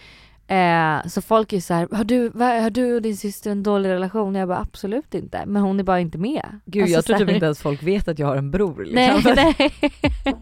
Eh, 0.48 1.08
så 1.08 1.22
folk 1.22 1.54
är 1.54 1.60
så 1.60 1.74
här, 1.74 1.88
har 1.92 2.04
du, 2.04 2.32
har 2.36 2.70
du 2.70 2.96
och 2.96 3.02
din 3.02 3.18
syster 3.18 3.52
en 3.52 3.64
dålig 3.64 3.90
relation? 3.90 4.36
Jag 4.36 4.48
bara 4.48 4.58
absolut 4.60 5.14
inte, 5.16 5.46
men 5.46 5.62
hon 5.62 5.80
är 5.80 5.84
bara 5.84 6.00
inte 6.00 6.18
med. 6.18 6.60
Gud 6.66 6.82
Alltså, 6.84 6.96
jag 6.96 7.06
tror 7.06 7.18
typ 7.18 7.30
inte 7.30 7.46
ens 7.46 7.62
folk 7.62 7.84
vet 7.84 8.08
att 8.08 8.20
jag 8.20 8.28
har 8.28 8.36
en 8.36 8.52
bror. 8.52 8.86
Liksom. 8.86 9.34
Nej, 9.36 9.56
nej. 9.60 9.74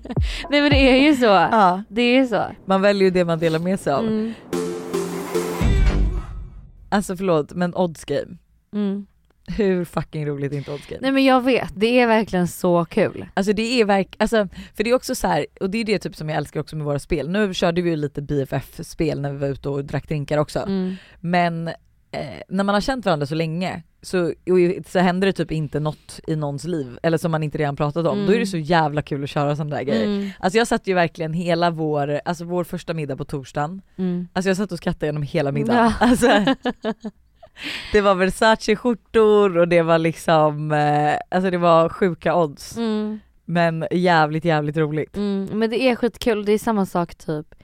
nej 0.49 0.61
men 0.61 0.69
det 0.71 0.77
är 0.91 0.95
ju 0.95 1.15
så. 1.15 1.25
Ja, 1.25 1.83
Det 1.89 2.01
är 2.01 2.25
så. 2.25 2.43
man 2.65 2.81
väljer 2.81 3.03
ju 3.03 3.09
det 3.11 3.25
man 3.25 3.39
delar 3.39 3.59
med 3.59 3.79
sig 3.79 3.93
av. 3.93 4.03
Mm. 4.07 4.33
Alltså 6.89 7.17
förlåt 7.17 7.53
men 7.53 7.75
odds 7.75 8.05
game. 8.05 8.37
Mm. 8.73 9.05
Hur 9.57 9.85
fucking 9.85 10.25
roligt 10.27 10.51
är 10.53 10.57
inte 10.57 10.71
odds 10.71 10.87
game? 10.87 10.99
Nej 11.01 11.11
men 11.11 11.23
jag 11.25 11.41
vet, 11.43 11.71
det 11.75 11.99
är 11.99 12.07
verkligen 12.07 12.47
så 12.47 12.85
kul. 12.85 13.25
Alltså 13.33 13.53
det 13.53 13.81
är 13.81 13.85
verk, 13.85 14.15
alltså, 14.19 14.47
för 14.75 14.83
det 14.83 14.89
är 14.89 14.95
också 14.95 15.15
så 15.15 15.27
här, 15.27 15.45
och 15.61 15.69
det 15.69 15.77
är 15.77 15.83
det 15.85 15.99
typ 15.99 16.15
som 16.15 16.29
jag 16.29 16.37
älskar 16.37 16.59
också 16.59 16.75
med 16.75 16.85
våra 16.85 16.99
spel. 16.99 17.29
Nu 17.29 17.53
körde 17.53 17.81
vi 17.81 17.89
ju 17.89 17.95
lite 17.95 18.21
BFF-spel 18.21 19.21
när 19.21 19.31
vi 19.31 19.37
var 19.37 19.47
ute 19.47 19.69
och 19.69 19.85
drack 19.85 20.07
drinkar 20.07 20.37
också. 20.37 20.59
Mm. 20.59 20.95
Men 21.19 21.67
eh, 21.67 21.73
när 22.49 22.63
man 22.63 22.73
har 22.75 22.81
känt 22.81 23.05
varandra 23.05 23.25
så 23.27 23.35
länge 23.35 23.83
så, 24.03 24.33
så 24.87 24.99
händer 24.99 25.27
det 25.27 25.33
typ 25.33 25.51
inte 25.51 25.79
något 25.79 26.19
i 26.27 26.35
någons 26.35 26.63
liv, 26.63 26.97
eller 27.03 27.17
som 27.17 27.31
man 27.31 27.43
inte 27.43 27.57
redan 27.57 27.75
pratat 27.75 28.07
om, 28.07 28.13
Mm. 28.17 28.27
då 28.27 28.33
är 28.35 28.39
det 28.39 28.45
så 28.45 28.57
jävla 28.57 29.01
kul 29.01 29.23
att 29.23 29.29
köra 29.29 29.55
sådana 29.55 29.75
där 29.75 29.83
grejer. 29.83 30.05
Mm. 30.05 30.29
Alltså 30.39 30.57
jag 30.57 30.67
satt 30.67 30.87
ju 30.87 30.93
verkligen 30.93 31.33
hela 31.33 31.69
vår, 31.69 32.21
alltså 32.25 32.45
vår 32.45 32.63
första 32.63 32.93
middag 32.93 33.15
på 33.17 33.25
torsdagen, 33.25 33.81
Mm. 33.97 34.27
alltså 34.33 34.49
jag 34.49 34.57
satt 34.57 34.71
och 34.71 34.77
skrattade 34.77 35.05
genom 35.05 35.23
hela 35.23 35.51
middagen. 35.51 35.83
Ja. 35.83 35.93
Alltså, 35.99 36.27
det 37.91 38.01
var 38.01 38.15
Versace-skjortor 38.15 39.57
och 39.57 39.67
det 39.67 39.81
var 39.81 39.97
liksom, 39.97 40.71
eh, 40.71 41.13
alltså 41.29 41.51
det 41.51 41.57
var 41.57 41.89
sjuka 41.89 42.35
odds. 42.35 42.77
Mm. 42.77 43.19
Men 43.45 43.87
jävligt 43.91 44.45
jävligt 44.45 44.77
roligt. 44.77 45.17
Mm. 45.17 45.49
Men 45.53 45.69
det 45.69 45.81
är 45.81 45.95
skitkul, 45.95 46.45
det 46.45 46.51
är 46.51 46.57
samma 46.57 46.85
sak 46.85 47.15
typ 47.15 47.55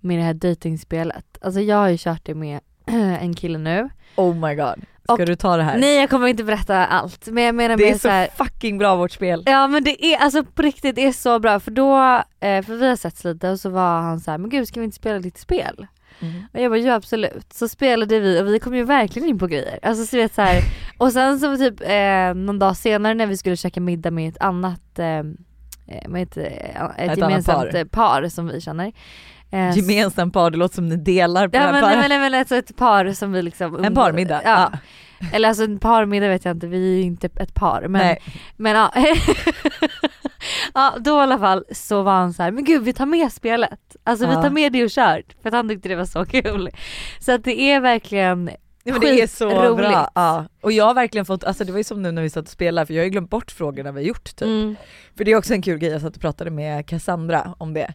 med 0.00 0.18
det 0.18 0.22
här 0.22 0.34
dejtingspelet. 0.34 1.38
Alltså 1.40 1.60
jag 1.60 1.76
har 1.76 1.88
ju 1.88 1.96
kört 1.98 2.24
det 2.24 2.34
med 2.34 2.60
en 3.20 3.34
kille 3.34 3.58
nu. 3.58 3.88
Oh 4.16 4.34
my 4.48 4.54
god. 4.54 4.84
Ska 5.04 5.12
Och- 5.12 5.26
du 5.26 5.36
ta 5.36 5.56
det 5.56 5.62
här? 5.62 5.78
Nej 5.78 5.96
jag 6.00 6.10
kommer 6.10 6.26
inte 6.28 6.44
berätta 6.44 6.86
allt 6.86 7.26
men 7.26 7.44
jag 7.44 7.54
menar 7.54 7.76
det 7.76 7.88
är 7.90 7.92
så 7.92 7.98
så 7.98 8.08
här, 8.08 8.28
fucking 8.36 8.78
bra 8.78 8.96
vårt 8.96 9.12
spel. 9.12 9.42
Ja 9.46 9.66
men 9.66 9.84
det 9.84 10.04
är 10.04 10.18
alltså 10.18 10.44
på 10.44 10.62
riktigt 10.62 10.94
det 10.96 11.06
är 11.06 11.12
så 11.12 11.38
bra 11.38 11.60
för 11.60 11.70
då, 11.70 11.96
eh, 12.40 12.62
för 12.62 12.76
vi 12.76 12.88
har 12.88 12.96
sett 12.96 13.24
lite 13.24 13.50
och 13.50 13.60
så 13.60 13.70
var 13.70 14.00
han 14.00 14.20
så 14.20 14.30
här, 14.30 14.38
men 14.38 14.50
gud 14.50 14.68
ska 14.68 14.80
vi 14.80 14.84
inte 14.84 14.96
spela 14.96 15.18
lite 15.18 15.40
spel? 15.40 15.86
Mm. 16.22 16.42
Och 16.52 16.60
jag 16.60 16.70
bara 16.70 16.78
ja 16.78 16.94
absolut. 16.94 17.52
Så 17.52 17.68
spelade 17.68 18.20
vi 18.20 18.40
och 18.40 18.46
vi 18.46 18.58
kom 18.58 18.74
ju 18.74 18.84
verkligen 18.84 19.28
in 19.28 19.38
på 19.38 19.46
grejer. 19.46 19.78
Alltså 19.82 20.06
så 20.06 20.16
vet 20.16 20.34
så 20.34 20.42
här. 20.42 20.62
och 20.98 21.12
sen 21.12 21.40
så 21.40 21.56
typ 21.56 21.80
eh, 21.80 22.34
någon 22.34 22.58
dag 22.58 22.76
senare 22.76 23.14
när 23.14 23.26
vi 23.26 23.36
skulle 23.36 23.56
käka 23.56 23.80
middag 23.80 24.10
med 24.10 24.28
ett 24.28 24.42
annat 24.42 24.98
eh, 24.98 25.06
eh, 25.06 26.08
med 26.08 26.22
ett, 26.22 26.36
ett, 26.36 26.76
annat 26.76 27.18
gemensamt 27.18 27.70
par. 27.72 27.84
par 27.84 28.28
som 28.28 28.48
vi 28.48 28.60
känner. 28.60 28.92
Eh, 29.50 29.76
Gemensamt 29.78 30.34
par, 30.34 30.50
det 30.50 30.58
låter 30.58 30.74
som 30.74 30.88
ni 30.88 30.96
delar 30.96 31.48
på 31.48 31.56
Ja 31.56 31.60
det 31.60 31.66
här 31.66 31.72
men, 31.72 31.82
paret. 31.82 32.08
men, 32.08 32.20
men 32.20 32.34
alltså 32.34 32.56
ett 32.56 32.76
par 32.76 33.12
som 33.12 33.32
vi 33.32 33.42
liksom 33.42 33.84
En 33.84 33.94
parmiddag? 33.94 34.42
Ja. 34.44 34.72
Eller 35.32 35.48
alltså 35.48 35.64
en 35.64 35.78
parmiddag 35.78 36.28
vet 36.28 36.44
jag 36.44 36.56
inte, 36.56 36.66
vi 36.66 36.92
är 36.92 36.96
ju 36.96 37.02
inte 37.02 37.28
ett 37.36 37.54
par 37.54 37.80
men 37.88 38.02
Nej. 38.02 38.22
men 38.56 38.76
ja. 38.76 38.92
ja 40.74 40.94
då 41.00 41.10
i 41.10 41.20
alla 41.20 41.38
fall 41.38 41.64
så 41.72 42.02
var 42.02 42.12
han 42.12 42.32
så 42.32 42.42
här, 42.42 42.50
men 42.50 42.64
gud 42.64 42.82
vi 42.82 42.92
tar 42.92 43.06
med 43.06 43.32
spelet. 43.32 43.96
Alltså 44.04 44.26
vi 44.26 44.32
Ja. 44.32 44.42
tar 44.42 44.50
med 44.50 44.72
det 44.72 44.84
och 44.84 44.90
kör. 44.90 45.22
För 45.42 45.48
att 45.48 45.54
han 45.54 45.68
tyckte 45.68 45.88
det 45.88 45.96
var 45.96 46.04
så 46.04 46.24
kul. 46.24 46.70
Så 47.20 47.32
att 47.32 47.44
det 47.44 47.60
är 47.60 47.80
verkligen 47.80 48.44
Nej, 48.84 48.92
men 48.92 49.00
det 49.00 49.20
är 49.22 49.26
så 49.26 49.50
Skitroligt. 49.50 49.76
bra. 49.76 50.10
Ja. 50.14 50.44
Och 50.60 50.72
jag 50.72 50.84
har 50.84 50.94
verkligen 50.94 51.24
fått, 51.24 51.44
alltså 51.44 51.64
det 51.64 51.72
var 51.72 51.78
ju 51.78 51.84
som 51.84 52.02
nu 52.02 52.12
när 52.12 52.22
vi 52.22 52.30
satt 52.30 52.44
och 52.44 52.50
spelade 52.50 52.86
för 52.86 52.94
jag 52.94 53.00
har 53.00 53.04
ju 53.04 53.10
glömt 53.10 53.30
bort 53.30 53.50
frågorna 53.50 53.92
vi 53.92 54.00
har 54.00 54.06
gjort 54.08 54.24
typ. 54.24 54.42
mm. 54.42 54.76
För 55.16 55.24
det 55.24 55.30
är 55.32 55.36
också 55.36 55.54
en 55.54 55.62
kul 55.62 55.78
grej, 55.78 55.90
jag 55.90 56.00
satt 56.00 56.14
och 56.16 56.20
pratade 56.22 56.50
med 56.50 56.86
Cassandra 56.86 57.54
om 57.58 57.74
det. 57.74 57.94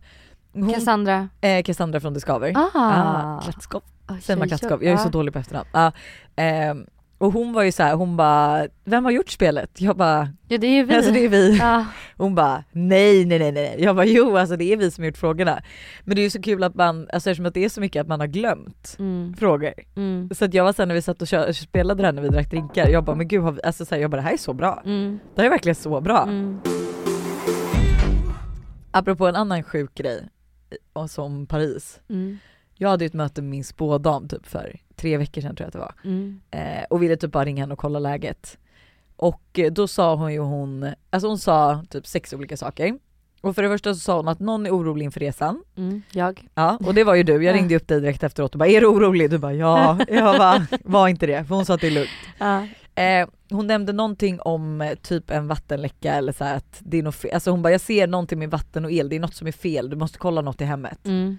Hon, 0.53 0.73
Cassandra. 0.73 1.29
eh, 1.41 1.63
Cassandra 1.63 1.99
från 1.99 2.13
Discover. 2.13 2.53
Ah. 2.55 2.69
Ah, 2.73 3.41
Klatskov. 3.43 3.81
Man 4.09 4.21
tjej, 4.21 4.47
Klatskov? 4.47 4.83
Jag 4.83 4.93
är 4.93 4.97
ja. 4.97 5.03
så 5.03 5.09
dålig 5.09 5.33
på 5.33 5.39
efternamn. 5.39 5.67
Ja. 5.73 5.91
ehm, 6.35 6.85
och 7.17 7.33
hon 7.33 7.53
var 7.53 7.63
ju 7.63 7.71
så 7.71 7.83
här, 7.83 7.95
hon 7.95 8.17
bara, 8.17 8.67
vem 8.83 9.05
har 9.05 9.11
gjort 9.11 9.29
spelet? 9.29 9.81
Jag 9.81 9.97
bara, 9.97 10.29
Ja 10.47 10.57
det 10.57 10.67
är 10.67 10.71
ju 10.71 10.83
vi. 10.83 10.95
alltså 10.95 11.11
det 11.11 11.25
är 11.25 11.29
vi. 11.29 11.57
Ja. 11.57 11.85
Hon 12.17 12.35
bara 12.35 12.63
nej 12.71 13.25
nej 13.25 13.39
nej 13.39 13.51
nej. 13.51 13.75
Jag 13.79 13.95
bara 13.95 14.05
jo 14.05 14.37
alltså 14.37 14.55
det 14.57 14.73
är 14.73 14.77
vi 14.77 14.91
som 14.91 15.01
har 15.01 15.07
gjort 15.07 15.17
frågorna. 15.17 15.61
Men 16.03 16.15
det 16.15 16.21
är 16.21 16.23
ju 16.23 16.29
så 16.29 16.41
kul 16.41 16.63
att 16.63 16.75
man, 16.75 17.07
alltså 17.13 17.29
eftersom 17.29 17.45
att 17.45 17.53
det 17.53 17.65
är 17.65 17.69
så 17.69 17.81
mycket 17.81 18.01
att 18.01 18.07
man 18.07 18.19
har 18.19 18.27
glömt 18.27 18.95
Mm. 18.99 19.33
frågor. 19.39 19.73
Mm. 19.95 20.29
Så 20.35 20.45
att 20.45 20.53
jag 20.53 20.63
var 20.63 20.73
sen 20.73 20.87
när 20.87 20.95
vi 20.95 21.01
satt 21.01 21.21
och 21.21 21.27
kö- 21.27 21.53
spelade 21.53 22.01
det 22.03 22.07
här 22.07 22.13
när 22.13 22.21
vi 22.21 22.29
drack 22.29 22.49
drinkar, 22.49 22.87
jag 22.89 23.03
bara 23.03 23.15
men 23.15 23.27
gud 23.27 23.41
har 23.43 23.51
vi, 23.51 23.61
alltså 23.63 23.85
så 23.85 23.95
här, 23.95 24.01
jag 24.01 24.11
bara 24.11 24.17
det 24.17 24.23
här 24.27 24.33
är 24.33 24.37
så 24.37 24.53
bra. 24.53 24.81
Mm. 24.85 25.19
Det 25.35 25.41
här 25.41 25.45
är 25.45 25.49
verkligen 25.51 25.75
så 25.75 26.01
bra. 26.01 26.23
Mm. 26.23 26.59
Apropå 28.91 29.27
en 29.27 29.35
annan 29.35 29.63
sjuk 29.63 29.95
grej, 29.95 30.29
och 30.93 31.09
som 31.09 31.45
Paris. 31.47 31.99
Mm. 32.09 32.37
Jag 32.75 32.89
hade 32.89 33.03
ju 33.03 33.07
ett 33.07 33.13
möte 33.13 33.41
med 33.41 33.49
min 33.51 33.63
spådam 33.63 34.27
typ 34.27 34.45
för 34.47 34.75
tre 34.97 35.17
veckor 35.17 35.41
sedan 35.41 35.55
tror 35.55 35.65
jag 35.65 35.67
att 35.67 35.73
det 35.73 35.79
var. 35.79 35.93
Mm. 36.03 36.41
eh, 36.51 36.83
och 36.89 37.03
ville 37.03 37.17
typ 37.17 37.31
bara 37.31 37.45
ringa 37.45 37.63
henne 37.63 37.73
och 37.73 37.79
kolla 37.79 37.99
läget. 37.99 38.57
Och 39.15 39.59
eh, 39.59 39.71
då 39.71 39.87
sa 39.87 40.15
hon 40.15 40.33
ju 40.33 40.39
hon, 40.39 40.93
alltså 41.09 41.27
hon 41.27 41.37
sa 41.37 41.83
typ 41.89 42.07
sex 42.07 42.33
olika 42.33 42.57
saker. 42.57 42.99
Och 43.41 43.55
för 43.55 43.63
det 43.63 43.69
första 43.69 43.93
så 43.93 43.99
sa 43.99 44.17
hon 44.17 44.27
att 44.27 44.39
någon 44.39 44.65
är 44.65 44.71
orolig 44.71 45.05
inför 45.05 45.19
resan. 45.19 45.63
Mm. 45.77 46.01
Jag. 46.11 46.47
Ja, 46.53 46.77
och 46.85 46.93
det 46.93 47.03
var 47.03 47.15
ju 47.15 47.23
du. 47.23 47.43
Jag 47.43 47.55
ringde 47.55 47.75
upp 47.75 47.87
dig 47.87 48.01
direkt 48.01 48.23
efteråt 48.23 48.55
och 48.55 48.59
bara 48.59 48.69
är 48.69 48.81
du 48.81 48.87
orolig? 48.87 49.29
Du 49.29 49.37
bara 49.37 49.53
ja. 49.53 49.99
Jag 50.07 50.37
bara 50.37 50.67
var 50.83 51.07
inte 51.07 51.27
det, 51.27 51.45
för 51.45 51.55
hon 51.55 51.65
sa 51.65 51.73
att 51.73 51.81
det 51.81 51.87
är 51.87 51.91
lugnt. 51.91 52.09
Ja. 52.37 52.67
Eh, 53.03 53.27
hon 53.49 53.67
nämnde 53.67 53.93
någonting 53.93 54.39
om 54.41 54.81
eh, 54.81 54.95
typ 54.95 55.31
en 55.31 55.47
vattenläcka 55.47 56.13
eller 56.13 56.31
så 56.31 56.43
att 56.43 56.77
det 56.79 56.97
är 56.97 57.03
något 57.03 57.15
fel. 57.15 57.31
Alltså 57.33 57.51
hon 57.51 57.61
bara 57.61 57.71
jag 57.71 57.81
ser 57.81 58.07
någonting 58.07 58.39
med 58.39 58.51
vatten 58.51 58.85
och 58.85 58.91
el, 58.91 59.09
det 59.09 59.15
är 59.15 59.19
något 59.19 59.35
som 59.35 59.47
är 59.47 59.51
fel, 59.51 59.89
du 59.89 59.95
måste 59.95 60.17
kolla 60.17 60.41
något 60.41 60.61
i 60.61 60.65
hemmet. 60.65 61.07
Mm. 61.07 61.37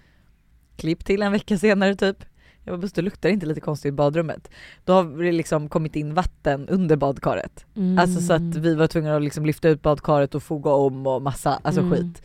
Klipp 0.77 1.05
till 1.05 1.23
en 1.23 1.33
vecka 1.33 1.59
senare 1.59 1.97
typ. 1.97 2.25
Jag 2.69 2.79
bara 2.79 2.81
Buster 2.81 3.03
luktar 3.03 3.29
det 3.29 3.33
inte 3.33 3.47
lite 3.47 3.61
konstigt 3.61 3.89
i 3.89 3.93
badrummet? 3.93 4.51
Då 4.85 4.93
har 4.93 5.23
det 5.25 5.33
liksom 5.33 5.69
kommit 5.69 5.97
in 5.97 6.15
vatten 6.15 6.69
under 6.69 6.97
badkaret. 6.97 7.67
Mm. 7.77 7.99
Alltså 7.99 8.21
så 8.21 8.33
att 8.33 8.57
vi 8.57 8.75
var 8.75 8.87
tvungna 8.87 9.17
att 9.17 9.23
liksom 9.23 9.47
lyfta 9.47 9.69
ut 9.69 9.83
badkaret 9.83 10.35
och 10.35 10.43
foga 10.43 10.71
om 10.71 11.07
och 11.07 11.23
massa, 11.23 11.61
alltså 11.63 11.81
Mm. 11.81 11.93
skit. 11.93 12.23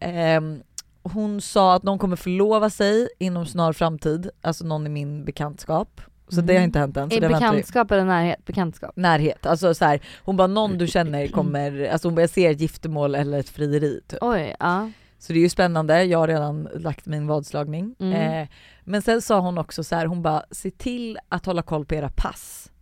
Ehm, 0.00 0.62
hon 1.02 1.40
sa 1.40 1.74
att 1.74 1.82
någon 1.82 1.98
kommer 1.98 2.16
förlova 2.16 2.70
sig 2.70 3.08
inom 3.18 3.46
snar 3.46 3.72
framtid, 3.72 4.30
alltså 4.42 4.64
någon 4.64 4.86
i 4.86 4.90
min 4.90 5.24
bekantskap. 5.24 6.00
Så 6.30 6.40
det 6.40 6.56
har 6.56 6.64
inte 6.64 6.78
hänt 6.78 6.96
än. 6.96 7.10
Så 7.10 7.16
I 7.16 7.20
det 7.20 7.28
bekantskap 7.28 7.90
eller 7.90 8.04
närhet? 8.04 8.44
Bekantskap. 8.44 8.96
Närhet, 8.96 9.46
alltså 9.46 9.74
så 9.74 9.84
här, 9.84 10.00
hon 10.24 10.36
bara 10.36 10.46
någon 10.46 10.78
du 10.78 10.86
känner 10.86 11.26
kommer, 11.38 11.88
alltså 11.88 12.08
hon 12.08 12.14
bara 12.14 12.20
jag 12.20 12.30
ser 12.30 12.50
ett 12.50 12.60
giftermål 12.60 13.14
eller 13.14 13.38
ett 13.38 13.48
frieri 13.48 14.00
typ. 14.08 14.18
Oj, 14.22 14.54
ja. 14.60 14.90
Så 15.18 15.32
det 15.32 15.38
är 15.38 15.42
ju 15.42 15.48
spännande, 15.48 16.04
jag 16.04 16.18
har 16.18 16.28
redan 16.28 16.68
lagt 16.74 17.06
min 17.06 17.26
vadslagning. 17.26 17.94
Mm. 17.98 18.42
Eh, 18.42 18.48
men 18.88 19.02
sen 19.02 19.22
sa 19.22 19.40
hon 19.40 19.58
också 19.58 19.84
så 19.84 19.96
här, 19.96 20.06
hon 20.06 20.22
bara 20.22 20.42
se 20.50 20.70
till 20.70 21.18
att 21.28 21.46
hålla 21.46 21.62
koll 21.62 21.84
på 21.86 21.94
era 21.94 22.10
pass 22.10 22.72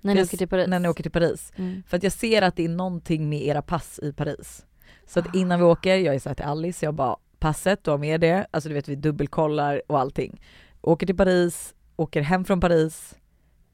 När 0.00 0.14
ni 0.14 0.22
åker 0.22 0.36
till 0.36 0.48
Paris? 0.48 0.68
när 0.68 0.78
ni 0.78 0.88
åker 0.88 1.02
till 1.02 1.12
Paris. 1.12 1.52
Mm. 1.56 1.82
För 1.88 1.96
att 1.96 2.02
jag 2.02 2.12
ser 2.12 2.42
att 2.42 2.56
det 2.56 2.64
är 2.64 2.68
någonting 2.68 3.28
med 3.28 3.42
era 3.42 3.62
pass 3.62 4.00
i 4.02 4.12
Paris. 4.12 4.66
Så 5.06 5.20
att 5.20 5.34
innan 5.34 5.58
vi 5.58 5.64
åker, 5.64 5.96
jag 5.96 6.14
är 6.14 6.18
så 6.18 6.28
här 6.28 6.34
till 6.34 6.44
Alice, 6.44 6.86
jag 6.86 6.94
bara 6.94 7.16
passet, 7.38 7.84
du 7.84 7.90
har 7.90 7.98
med 7.98 8.20
det, 8.20 8.46
alltså 8.50 8.68
du 8.68 8.74
vet 8.74 8.88
vi 8.88 8.96
dubbelkollar 8.96 9.82
och 9.86 9.98
allting. 10.00 10.40
Åker 10.80 11.06
till 11.06 11.16
Paris, 11.16 11.74
åker 11.96 12.22
hem 12.22 12.44
från 12.44 12.60
Paris, 12.60 13.14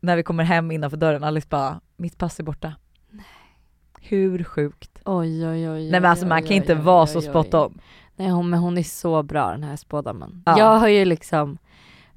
när 0.01 0.17
vi 0.17 0.23
kommer 0.23 0.45
hem 0.45 0.71
innanför 0.71 0.97
dörren, 0.97 1.25
Alice 1.25 1.47
bara 1.51 1.81
mitt 1.97 2.19
pass 2.19 2.41
är 2.41 2.45
borta. 2.45 2.75
Hur 4.01 4.45
sjukt? 4.45 4.99
Oj 5.05 5.47
oj 5.47 5.71
oj. 5.71 5.91
Nej 5.91 6.01
men 6.01 6.11
alltså 6.11 6.25
oj, 6.25 6.29
man 6.29 6.43
oj, 6.43 6.49
kan 6.49 6.57
inte 6.57 6.75
oj, 6.75 6.81
vara 6.81 7.03
oj, 7.03 7.09
så 7.09 7.19
oj. 7.19 7.25
spot 7.25 7.55
on. 7.55 7.81
Nej 8.23 8.31
hon, 8.31 8.51
men 8.51 8.61
hon 8.61 8.79
är 8.79 8.83
så 8.83 9.23
bra 9.23 9.51
den 9.51 9.63
här 9.63 9.77
spådamen. 9.77 10.43
Ja. 10.47 10.59
Jag 10.59 10.79
har 10.79 10.89
ju 10.89 11.05
liksom, 11.05 11.59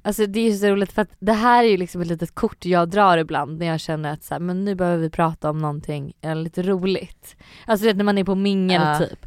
alltså 0.02 0.26
det 0.26 0.40
är 0.40 0.50
ju 0.50 0.56
så 0.56 0.66
roligt 0.66 0.92
för 0.92 1.02
att 1.02 1.10
det 1.18 1.32
här 1.32 1.64
är 1.64 1.68
ju 1.68 1.76
liksom 1.76 2.00
ett 2.00 2.06
litet 2.06 2.34
kort 2.34 2.64
jag 2.64 2.88
drar 2.88 3.18
ibland 3.18 3.58
när 3.58 3.66
jag 3.66 3.80
känner 3.80 4.12
att 4.12 4.22
så 4.22 4.34
här, 4.34 4.40
men 4.40 4.64
nu 4.64 4.74
behöver 4.74 4.98
vi 4.98 5.10
prata 5.10 5.50
om 5.50 5.58
någonting 5.58 6.12
eh, 6.20 6.36
lite 6.36 6.62
roligt. 6.62 7.36
Alltså 7.66 7.82
du 7.82 7.88
vet 7.88 7.96
när 7.96 8.04
man 8.04 8.18
är 8.18 8.24
på 8.24 8.34
mingel 8.34 8.82
Ja. 8.82 8.98
typ. 8.98 9.26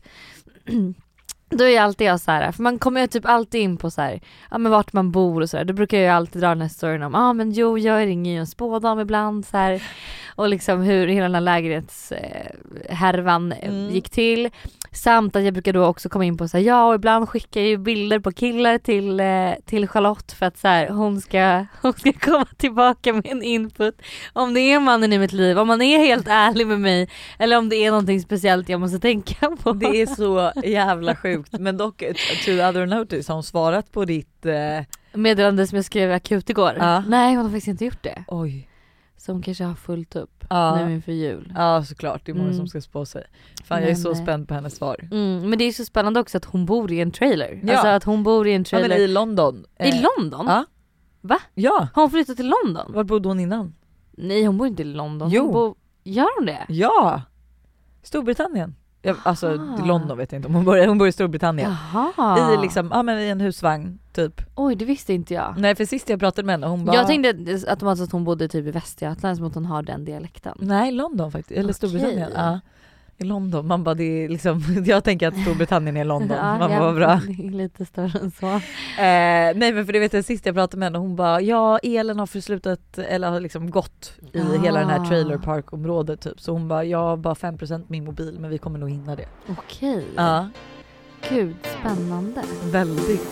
Då 1.52 1.64
är 1.64 1.82
alltid 1.82 2.08
jag 2.08 2.20
så 2.20 2.32
här, 2.32 2.52
för 2.52 2.64
man 2.64 2.80
kommer 2.80 3.02
ju 3.02 3.08
typ 3.08 3.26
alltid 3.26 3.62
in 3.62 3.78
på 3.78 3.92
så 3.92 4.02
här, 4.02 4.22
ja 4.52 4.58
men 4.58 4.72
vart 4.72 4.94
man 4.94 5.12
bor 5.12 5.42
och 5.42 5.50
sådär. 5.50 5.66
Då 5.66 5.74
brukar 5.74 5.98
jag 5.98 6.04
ju 6.04 6.10
alltid 6.10 6.42
dra 6.42 6.50
den 6.50 6.62
här 6.62 6.68
storyn 6.70 7.04
om, 7.04 7.14
ja 7.14 7.20
ah, 7.20 7.34
men 7.34 7.52
jo 7.52 7.78
jag 7.78 8.06
ringer 8.06 8.32
ju 8.32 8.38
en 8.38 8.48
spådam 8.48 9.00
ibland 9.00 9.46
så 9.46 9.58
här. 9.58 9.84
Och 10.36 10.50
liksom 10.50 10.82
hur 10.82 11.08
hela 11.08 11.24
den 11.24 11.34
här 11.36 11.42
lägenhetshärvan 11.42 13.52
eh, 13.52 13.70
Mm. 13.70 13.90
gick 13.94 14.10
till. 14.10 14.50
Samt 14.92 15.36
att 15.36 15.44
jag 15.44 15.54
brukar 15.54 15.74
då 15.74 15.86
också 15.86 16.10
komma 16.10 16.26
in 16.26 16.38
på 16.38 16.48
så 16.48 16.58
här, 16.58 16.64
ja 16.64 16.88
och 16.88 16.96
ibland 16.96 17.30
skickar 17.30 17.62
jag 17.62 17.70
ju 17.70 17.78
bilder 17.78 18.20
på 18.20 18.32
killar 18.32 18.78
till, 18.78 19.20
eh, 19.20 19.52
till 19.66 19.88
Charlotte 19.88 20.32
för 20.32 20.46
att 20.46 20.58
så 20.58 20.68
här, 20.68 20.90
hon, 20.90 21.22
ska, 21.22 21.66
hon 21.82 21.94
ska 21.94 22.14
komma 22.14 22.48
tillbaka 22.58 23.14
med 23.14 23.28
en 23.28 23.44
input. 23.44 24.02
Om 24.34 24.54
det 24.54 24.62
är 24.62 24.80
mannen 24.80 25.14
i 25.14 25.20
mitt 25.20 25.34
liv, 25.34 25.60
om 25.60 25.68
man 25.68 25.82
är 25.82 25.98
helt 25.98 26.28
ärlig 26.28 26.68
med 26.68 26.80
mig 26.80 27.10
eller 27.40 27.58
om 27.58 27.70
det 27.70 27.76
är 27.76 27.92
någonting 27.92 28.22
speciellt 28.22 28.70
jag 28.70 28.80
måste 28.80 29.00
tänka 29.00 29.58
på. 29.64 29.74
Det 29.74 30.02
är 30.02 30.06
så 30.06 30.52
jävla 30.64 31.16
sjukt 31.16 31.52
men 31.52 31.78
dock 31.78 31.98
to 31.98 32.46
the 32.46 32.66
other 32.66 32.86
notice 32.86 33.28
har 33.28 33.36
hon 33.36 33.44
svarat 33.44 33.92
på 33.92 34.06
ditt 34.06 34.46
eh, 34.46 34.86
Meddelande 35.14 35.68
som 35.68 35.76
jag 35.76 35.86
skrev 35.86 36.12
akut 36.12 36.50
igår. 36.50 36.74
Ja. 36.80 37.04
Nej 37.08 37.36
hon 37.36 37.46
har 37.46 37.52
faktiskt 37.52 37.68
inte 37.68 37.86
gjort 37.86 38.04
det. 38.04 38.24
oj. 38.28 38.69
Hon 39.28 39.42
kanske 39.42 39.64
har 39.64 39.76
fullt 39.76 40.16
upp 40.16 40.44
Ja. 40.50 40.76
nu 40.86 40.94
inför 40.94 41.12
jul. 41.12 41.54
Ja 41.56 41.84
såklart, 41.86 42.22
det 42.26 42.32
är 42.32 42.34
många 42.34 42.46
Mm. 42.46 42.58
som 42.58 42.68
ska 42.68 42.82
spå 42.82 43.06
sig. 43.06 43.24
Fan 43.64 43.78
jag 43.82 43.88
är 43.90 43.94
Men, 43.94 44.02
så 44.02 44.10
eh, 44.12 44.16
spänd 44.24 44.48
på 44.48 44.54
hennes 44.54 44.76
svar. 44.76 45.08
Mm, 45.12 45.50
men 45.50 45.60
det 45.60 45.66
är 45.66 45.72
så 45.72 45.86
spännande 45.86 46.20
också 46.20 46.38
att 46.38 46.46
hon 46.46 46.66
bor 46.66 46.92
i 46.92 47.00
en 47.00 47.12
trailer. 47.12 47.60
Ja. 47.64 47.74
Alltså 47.74 47.88
att 47.88 48.04
hon 48.04 48.24
bor 48.24 48.48
i 48.48 48.54
en 48.54 48.62
Ja 48.62 48.66
trailer. 48.66 48.90
men 48.90 48.98
i 48.98 49.08
London. 49.08 49.66
I 49.80 49.90
Eh, 49.90 49.96
London? 50.18 50.46
Ja. 50.48 50.66
Va? 51.22 51.40
Ja, 51.54 51.88
Har 51.94 52.02
hon 52.04 52.12
flyttat 52.12 52.38
till 52.38 52.54
London? 52.64 52.94
var 52.94 53.04
bodde 53.04 53.28
hon 53.28 53.40
innan? 53.40 53.76
Nej 54.12 54.46
hon 54.46 54.58
bor 54.58 54.68
inte 54.68 54.82
i 54.82 54.86
London. 54.86 55.30
Jo. 55.30 55.44
Hon 55.44 55.54
bor... 55.54 55.76
Gör 56.04 56.38
hon 56.40 56.46
det? 56.46 56.66
Ja! 56.70 57.22
Storbritannien. 58.04 58.76
Jag, 59.02 59.18
alltså 59.24 59.48
Aha. 59.48 59.86
London 59.86 60.18
vet 60.18 60.32
jag 60.32 60.40
inte 60.40 60.48
om 60.48 60.56
hon 60.56 60.66
bor, 60.66 60.88
hon 60.88 60.98
bor 60.98 61.08
i 61.08 61.12
Storbritannien. 61.12 61.76
Jaha. 61.94 62.54
I 62.54 62.62
liksom, 62.62 62.90
ja 62.94 63.04
men 63.04 63.20
i 63.20 63.28
en 63.28 63.42
husvagn 63.42 64.00
typ. 64.14 64.42
Oj 64.56 64.76
det 64.76 64.86
visste 64.86 65.14
inte 65.14 65.34
jag. 65.34 65.56
Nej 65.58 65.76
för 65.76 65.86
sist 65.86 66.10
jag 66.10 66.20
pratade 66.20 66.46
med 66.46 66.54
henne 66.54 66.68
hon 66.68 66.86
bara 66.86 66.96
Jag 66.96 67.08
tänkte 67.08 67.30
automatiskt 67.72 68.04
att 68.04 68.12
hon 68.12 68.24
bodde 68.24 68.48
typ 68.48 68.68
i 68.68 68.72
Västergötland 68.72 69.38
som 69.38 69.46
att 69.46 69.56
hon 69.56 69.66
har 69.66 69.84
den 69.84 70.06
dialekten. 70.06 70.58
Nej 70.60 70.92
London 70.92 71.32
faktiskt, 71.32 71.52
eller 71.52 71.64
Okej. 71.64 71.74
Storbritannien. 71.74 72.32
Ja. 72.36 72.60
I 73.22 73.24
London, 73.24 73.68
man 73.68 73.84
bara 73.84 73.96
det 73.96 74.04
är 74.04 74.30
liksom, 74.30 74.64
jag 74.86 75.04
tänker 75.04 75.28
att 75.28 75.42
Storbritannien 75.42 75.98
är 75.98 76.06
London. 76.06 76.38
Ja, 76.38 76.58
man 76.58 76.70
bara 76.70 76.80
vad 76.80 76.96
bra. 76.96 77.22
Lite 77.52 77.86
större 77.86 78.20
än 78.20 78.32
så. 78.32 78.46
Eh, 78.46 78.60
nej 79.56 79.74
men 79.74 79.86
för 79.86 79.94
det 79.94 80.00
vet 80.00 80.14
jag 80.14 80.26
sist 80.26 80.46
jag 80.46 80.56
pratade 80.56 80.78
med 80.80 80.86
henne 80.86 80.98
hon 80.98 81.16
bara 81.16 81.42
ja 81.42 81.78
elen 81.84 82.20
har 82.20 82.26
förslutat 82.26 82.98
eller 82.98 83.30
har 83.30 83.40
liksom 83.40 83.72
gått 83.72 84.14
i 84.34 84.40
Ah. 84.40 84.62
hela 84.64 84.80
den 84.80 84.90
här 84.90 85.06
trailer 85.06 85.38
park 85.38 85.74
området 85.74 86.22
typ 86.22 86.42
så 86.42 86.52
hon 86.52 86.68
bara 86.68 86.84
jag 86.84 86.98
har 87.00 87.18
bara 87.18 87.34
5% 87.36 87.84
min 87.88 88.06
mobil 88.06 88.38
men 88.40 88.50
vi 88.50 88.58
kommer 88.58 88.80
nog 88.80 88.90
hinna 88.90 89.16
det. 89.16 89.26
Okej. 89.50 90.06
Ja, 90.16 90.50
Gud 91.30 91.56
spännande. 91.80 92.42
väldigt. 92.72 93.28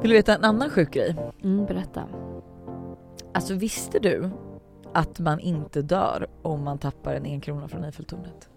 Vill 0.00 0.10
du 0.10 0.16
veta 0.16 0.34
en 0.34 0.44
annan 0.44 0.70
sjuk 0.70 0.90
grej? 0.90 1.16
Mm, 1.42 1.66
berätta. 1.66 2.02
Alltså 3.34 3.54
visste 3.54 3.98
du 3.98 4.30
att 4.94 5.18
man 5.18 5.40
inte 5.40 5.82
dör 5.82 6.26
om 6.42 6.64
man 6.64 6.78
tappar 6.78 7.14
en 7.14 7.24
enkrona 7.24 7.68
från 7.68 7.84
Eiffeltornet? 7.84 8.48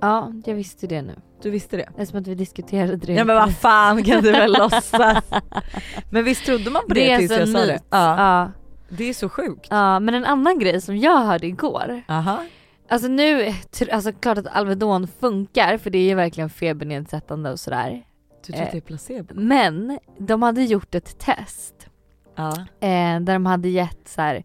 Ja 0.00 0.32
jag 0.44 0.54
visste 0.54 0.86
det 0.86 1.02
nu. 1.02 1.14
Du 1.42 1.50
visste 1.50 1.76
det? 1.76 1.88
Det 1.96 2.02
är 2.02 2.06
som 2.06 2.18
att 2.20 2.26
vi 2.26 2.34
diskuterade 2.34 2.96
det. 2.96 3.12
Ja 3.12 3.24
men 3.24 3.36
vad 3.36 3.54
fan 3.56 4.04
kan 4.04 4.22
du 4.22 4.32
väl 4.32 4.52
låtsas? 4.52 4.92
Men 6.10 6.24
visst 6.24 6.44
trodde 6.46 6.70
man 6.70 6.82
på 6.88 6.94
det, 6.94 7.00
det 7.00 7.12
är 7.12 7.18
tills 7.18 7.32
så 7.32 7.38
jag 7.38 7.48
sa 7.48 7.58
det? 7.66 7.80
Ja. 7.90 8.16
Ja. 8.18 8.50
Det 8.88 9.04
är 9.04 9.14
så 9.14 9.28
sjukt. 9.28 9.66
ja 9.70 10.00
men 10.00 10.14
en 10.14 10.24
annan 10.24 10.58
grej 10.58 10.80
som 10.80 10.96
jag 10.96 11.18
hörde 11.20 11.46
igår. 11.46 12.02
Aha. 12.08 12.44
Alltså 12.88 13.08
nu, 13.08 13.52
alltså 13.92 14.12
klart 14.12 14.38
att 14.38 14.46
Alvedon 14.46 15.08
funkar 15.20 15.78
för 15.78 15.90
det 15.90 15.98
är 15.98 16.08
ju 16.08 16.14
verkligen 16.14 16.50
febernedsättande 16.50 17.50
och 17.52 17.60
sådär. 17.60 18.02
Du 18.46 18.52
tror 18.52 18.62
att 18.62 18.68
Eh. 18.68 18.72
det 18.72 18.78
är 18.78 18.80
placebo? 18.80 19.34
Men 19.34 19.98
de 20.18 20.42
hade 20.42 20.62
gjort 20.64 20.94
ett 20.94 21.18
test 21.18 21.88
Ja. 22.36 22.50
eh, 22.80 23.20
där 23.20 23.32
de 23.32 23.46
hade 23.46 23.68
gett 23.68 24.08
så 24.08 24.20
här, 24.20 24.44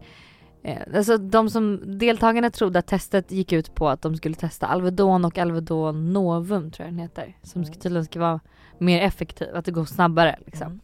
eh, 0.62 0.78
alltså 0.96 1.18
de 1.18 1.50
som 1.50 1.98
deltagarna 1.98 2.50
trodde 2.50 2.78
att 2.78 2.86
testet 2.86 3.32
gick 3.32 3.52
ut 3.52 3.74
på 3.74 3.88
att 3.88 4.02
de 4.02 4.16
skulle 4.16 4.34
testa 4.34 4.66
Alvedon 4.66 5.24
och 5.24 5.38
Alvedon 5.38 6.12
Novum 6.12 6.70
tror 6.70 6.86
jag 6.86 6.94
den 6.94 6.98
heter. 7.02 7.36
Som 7.42 7.62
Mm. 7.62 7.74
tydligen 7.74 8.04
ska 8.04 8.20
vara 8.20 8.40
mer 8.78 9.02
effektiv, 9.02 9.48
att 9.56 9.64
det 9.64 9.72
går 9.72 9.84
snabbare 9.84 10.38
liksom. 10.46 10.66
Mm. 10.66 10.80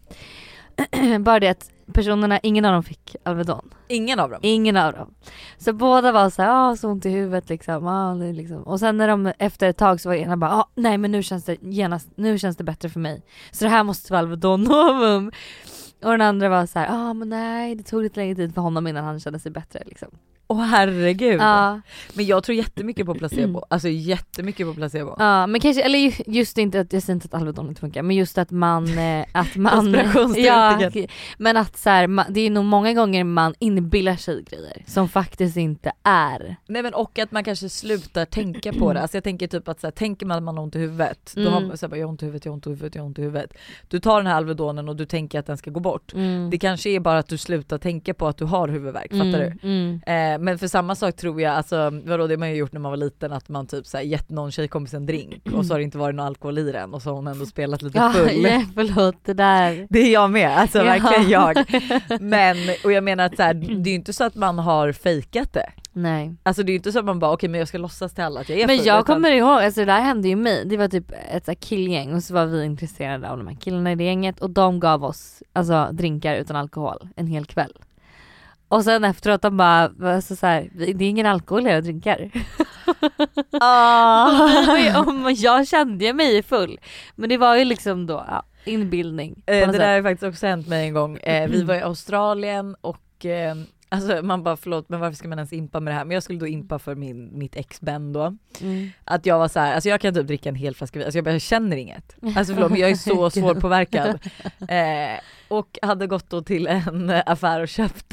Bara 1.20 1.40
det 1.40 1.48
att 1.48 1.70
personerna, 1.92 2.38
ingen 2.42 2.64
av 2.64 2.72
dem 2.72 2.82
fick 2.82 3.16
Alvedon. 3.22 3.70
Ingen 3.88 4.20
av 4.20 4.30
dem? 4.30 4.38
Ingen 4.42 4.76
av 4.76 4.92
dem. 4.92 5.14
Så 5.58 5.72
båda 5.72 6.12
var 6.12 6.30
så 6.30 6.42
här, 6.42 6.70
ah, 6.70 6.76
så 6.76 6.88
ont 6.88 7.06
i 7.06 7.10
huvudet 7.10 7.48
liksom, 7.48 7.86
ah, 7.86 8.14
liksom. 8.14 8.62
Och 8.62 8.80
sen 8.80 8.96
när 8.96 9.08
de 9.08 9.32
efter 9.38 9.68
ett 9.68 9.76
tag 9.76 10.00
så 10.00 10.08
var 10.08 10.16
ena 10.16 10.36
bara, 10.36 10.50
ah, 10.50 10.68
nej 10.74 10.98
men 10.98 11.12
nu 11.12 11.22
känns 11.22 11.44
det 11.44 11.56
genast, 11.62 12.08
nu 12.14 12.38
känns 12.38 12.56
det 12.56 12.64
bättre 12.64 12.88
för 12.88 13.00
mig. 13.00 13.22
Så 13.50 13.64
det 13.64 13.70
här 13.70 13.84
måste 13.84 14.12
vara 14.12 14.20
Alvedon 14.20 14.62
Novum. 14.62 15.32
Och 16.04 16.10
den 16.10 16.20
andra 16.20 16.48
var 16.48 16.66
så 16.66 16.78
här, 16.78 16.88
ah 16.90 17.14
men 17.14 17.28
nej 17.28 17.74
det 17.74 17.82
tog 17.82 18.02
lite 18.02 18.20
längre 18.20 18.34
tid 18.34 18.54
för 18.54 18.60
honom 18.60 18.86
innan 18.86 19.04
han 19.04 19.20
kände 19.20 19.38
sig 19.38 19.52
bättre 19.52 19.82
liksom. 19.86 20.08
Åh 20.48 20.60
herregud. 20.64 21.40
Ja, 21.40 21.80
Men 22.14 22.26
jag 22.26 22.44
tror 22.44 22.56
jättemycket 22.56 23.06
på 23.06 23.14
placebo. 23.14 23.64
Alltså 23.70 23.88
jättemycket 23.88 24.66
på 24.66 24.74
placebo. 24.74 25.14
ja 25.18 25.46
men 25.46 25.60
kanske, 25.60 25.82
eller 25.82 25.98
ju- 25.98 26.12
just 26.26 26.58
inte 26.58 26.80
att, 26.80 26.92
jag 26.92 27.02
säger 27.02 27.14
inte 27.14 27.26
att 27.26 27.34
Alvedon 27.40 27.68
inte 27.68 27.80
funkar, 27.80 28.02
men 28.02 28.16
just 28.16 28.38
att 28.38 28.50
man, 28.50 28.98
eh, 28.98 29.24
att 29.32 29.56
man 29.56 29.72
Konspirationsteoretiker. 29.72 31.10
men 31.38 31.56
att 31.56 31.76
så 31.78 31.90
här, 31.90 32.24
det 32.32 32.40
är 32.40 32.50
nog 32.50 32.64
många 32.64 32.92
gånger 32.92 33.24
man 33.24 33.54
inbillar 33.58 34.16
sig 34.16 34.42
grejer 34.50 34.82
som 34.86 35.08
faktiskt 35.08 35.56
inte 35.56 35.92
är. 36.02 36.56
Nej 36.66 36.82
men 36.82 36.94
och 36.94 37.18
att 37.18 37.32
man 37.32 37.44
kanske 37.44 37.68
slutar 37.68 38.24
tänka 38.24 38.72
på 38.72 38.92
det. 38.92 39.00
Alltså 39.00 39.16
jag 39.16 39.24
tänker 39.24 39.46
typ 39.46 39.68
att 39.68 39.80
så 39.80 39.86
här, 39.86 39.92
tänker 39.92 40.26
man 40.26 40.36
att 40.36 40.42
man 40.42 40.56
har 40.56 40.64
ont 40.64 40.76
i 40.76 40.78
huvudet, 40.78 41.32
då 41.36 41.42
har 41.50 41.56
Mm. 41.56 41.68
man 41.68 41.78
så 41.78 41.86
här, 41.86 41.90
bara, 41.90 41.96
jag 41.96 42.06
har 42.06 42.10
ont 42.10 42.22
i 42.22 42.26
huvudet, 42.26 42.44
jag 42.44 42.52
har 42.52 42.54
ont 42.56 42.66
i 42.66 42.70
huvudet, 42.70 42.94
jag 42.94 43.02
har 43.02 43.06
ont 43.06 43.18
i 43.18 43.22
huvudet. 43.22 43.52
Du 43.88 44.00
tar 44.00 44.16
den 44.16 44.26
här 44.26 44.34
Alvedonen 44.34 44.88
och 44.88 44.96
du 44.96 45.06
tänker 45.06 45.38
att 45.38 45.46
den 45.46 45.56
ska 45.56 45.70
gå 45.70 45.80
bort. 45.80 46.12
Mm. 46.14 46.50
Det 46.50 46.58
kanske 46.58 46.90
är 46.90 47.00
bara 47.00 47.18
att 47.18 47.28
du 47.28 47.38
slutar 47.38 47.78
tänka 47.78 48.14
på 48.14 48.26
att 48.28 48.36
du 48.36 48.44
har 48.44 48.68
huvudvärk, 48.68 49.10
fattar 49.10 49.38
du? 49.38 49.68
Mm, 49.68 50.00
mm. 50.06 50.32
Eh, 50.34 50.35
men 50.38 50.58
för 50.58 50.68
samma 50.68 50.94
sak 50.94 51.16
tror 51.16 51.40
jag, 51.40 51.54
alltså 51.54 51.90
vadå 52.04 52.26
det 52.26 52.34
har 52.34 52.38
man 52.38 52.50
ju 52.50 52.56
gjort 52.56 52.72
när 52.72 52.80
man 52.80 52.90
var 52.92 52.96
liten 52.96 53.32
att 53.32 53.48
man 53.48 53.66
typ 53.66 53.86
såhär 53.86 54.04
gett 54.04 54.30
någon 54.30 54.50
tjejkompis 54.52 54.94
en 54.94 55.06
drink 55.06 55.42
och 55.54 55.66
så 55.66 55.74
har 55.74 55.78
det 55.78 55.84
inte 55.84 55.98
varit 55.98 56.14
någon 56.16 56.26
alkohol 56.26 56.58
i 56.58 56.72
den 56.72 56.94
och 56.94 57.02
så 57.02 57.10
har 57.10 57.16
hon 57.16 57.26
ändå 57.26 57.46
spelat 57.46 57.82
lite 57.82 58.10
full. 58.14 58.42
ja, 58.44 58.62
förlåt 58.74 59.16
det 59.24 59.34
där. 59.34 59.86
Det 59.90 59.98
är 59.98 60.12
jag 60.12 60.30
med, 60.30 60.58
alltså 60.58 60.78
Ja. 60.78 60.84
verkligen 60.84 61.30
jag. 61.30 61.56
Men, 62.20 62.56
och 62.84 62.92
jag 62.92 63.04
menar 63.04 63.24
att 63.26 63.36
så 63.36 63.42
här, 63.42 63.54
det 63.54 63.88
är 63.88 63.92
ju 63.92 63.94
inte 63.94 64.12
så 64.12 64.24
att 64.24 64.34
man 64.34 64.58
har 64.58 64.92
fejkat 64.92 65.52
det. 65.52 65.72
Nej. 65.92 66.34
Alltså 66.42 66.62
det 66.62 66.70
är 66.70 66.72
ju 66.72 66.76
inte 66.76 66.92
så 66.92 66.98
att 66.98 67.04
man 67.04 67.18
bara 67.18 67.32
okej 67.32 67.48
men 67.48 67.58
jag 67.58 67.68
ska 67.68 67.78
låtsas 67.78 68.14
till 68.14 68.24
alla 68.24 68.40
att 68.40 68.48
jag 68.48 68.58
är 68.58 68.66
Men 68.66 68.78
full. 68.78 68.86
jag 68.86 69.00
utan- 69.00 69.14
kommer 69.14 69.30
ihåg, 69.32 69.48
alltså 69.62 69.80
det 69.80 69.84
där 69.86 70.00
hände 70.00 70.28
ju 70.28 70.36
mig. 70.36 70.62
Det 70.66 70.76
var 70.76 70.88
typ 70.88 71.12
ett 71.32 71.44
så 71.46 71.54
killgäng 71.54 72.14
och 72.14 72.22
så 72.22 72.34
var 72.34 72.46
vi 72.46 72.64
intresserade 72.64 73.30
av 73.30 73.38
de 73.38 73.46
här 73.46 73.54
killarna 73.54 73.92
i 73.92 73.94
det 73.94 74.04
gänget 74.04 74.40
och 74.40 74.50
de 74.50 74.80
gav 74.80 75.04
oss 75.04 75.42
alltså 75.52 75.88
drinkar 75.92 76.34
utan 76.36 76.56
alkohol 76.56 77.08
en 77.16 77.26
hel 77.26 77.44
kväll. 77.46 77.72
Och 78.68 78.84
sen 78.84 79.04
efteråt 79.04 79.42
de 79.42 79.56
bara, 79.56 80.14
alltså 80.14 80.36
så 80.36 80.46
här, 80.46 80.68
det 80.74 80.90
är 80.90 81.02
ingen 81.02 81.26
alkohol 81.26 81.66
era 81.66 81.80
drinkar. 81.80 82.30
Men 85.22 85.34
jag 85.34 85.68
kände 85.68 86.12
mig 86.12 86.42
full. 86.42 86.80
Men 87.14 87.28
det 87.28 87.36
var 87.36 87.56
ju 87.56 87.64
liksom 87.64 88.06
då 88.06 88.24
ja, 88.28 88.44
inbildning. 88.64 89.42
Eh, 89.46 89.54
det 89.54 89.64
sätt. 89.66 89.72
där 89.72 89.94
har 89.94 90.02
faktiskt 90.02 90.22
också 90.22 90.46
hänt 90.46 90.68
mig 90.68 90.86
en 90.86 90.94
gång. 90.94 91.16
Eh, 91.16 91.48
vi 91.48 91.62
var 91.62 91.74
i 91.74 91.82
Australien 91.82 92.76
och 92.80 93.26
eh, 93.26 93.54
Alltså 93.88 94.22
man 94.22 94.42
bara 94.42 94.56
förlåt 94.56 94.88
men 94.88 95.00
varför 95.00 95.16
ska 95.16 95.28
man 95.28 95.38
ens 95.38 95.52
impa 95.52 95.80
med 95.80 95.94
det 95.94 95.98
här? 95.98 96.04
Men 96.04 96.14
jag 96.14 96.22
skulle 96.22 96.38
då 96.38 96.46
impa 96.46 96.78
för 96.78 96.94
min, 96.94 97.38
mitt 97.38 97.56
ex 97.56 97.80
Ben 97.80 98.12
då. 98.12 98.36
Mm. 98.60 98.90
Att 99.04 99.26
jag 99.26 99.38
var 99.38 99.48
så 99.48 99.60
här, 99.60 99.74
alltså 99.74 99.88
jag 99.88 100.00
kan 100.00 100.14
typ 100.14 100.26
dricka 100.26 100.48
en 100.48 100.54
hel 100.54 100.74
flaska 100.74 100.98
vin, 100.98 101.06
alltså 101.06 101.18
jag, 101.18 101.24
bara, 101.24 101.32
jag 101.32 101.40
känner 101.40 101.76
inget. 101.76 102.16
Alltså 102.36 102.54
förlåt 102.54 102.70
men 102.70 102.80
jag 102.80 102.90
är 102.90 102.94
så 102.94 103.30
svårpåverkad. 103.40 104.18
Eh, 104.68 105.20
och 105.48 105.78
hade 105.82 106.06
gått 106.06 106.30
då 106.30 106.42
till 106.42 106.66
en 106.66 107.10
affär 107.26 107.60
och 107.60 107.68
köpt 107.68 108.12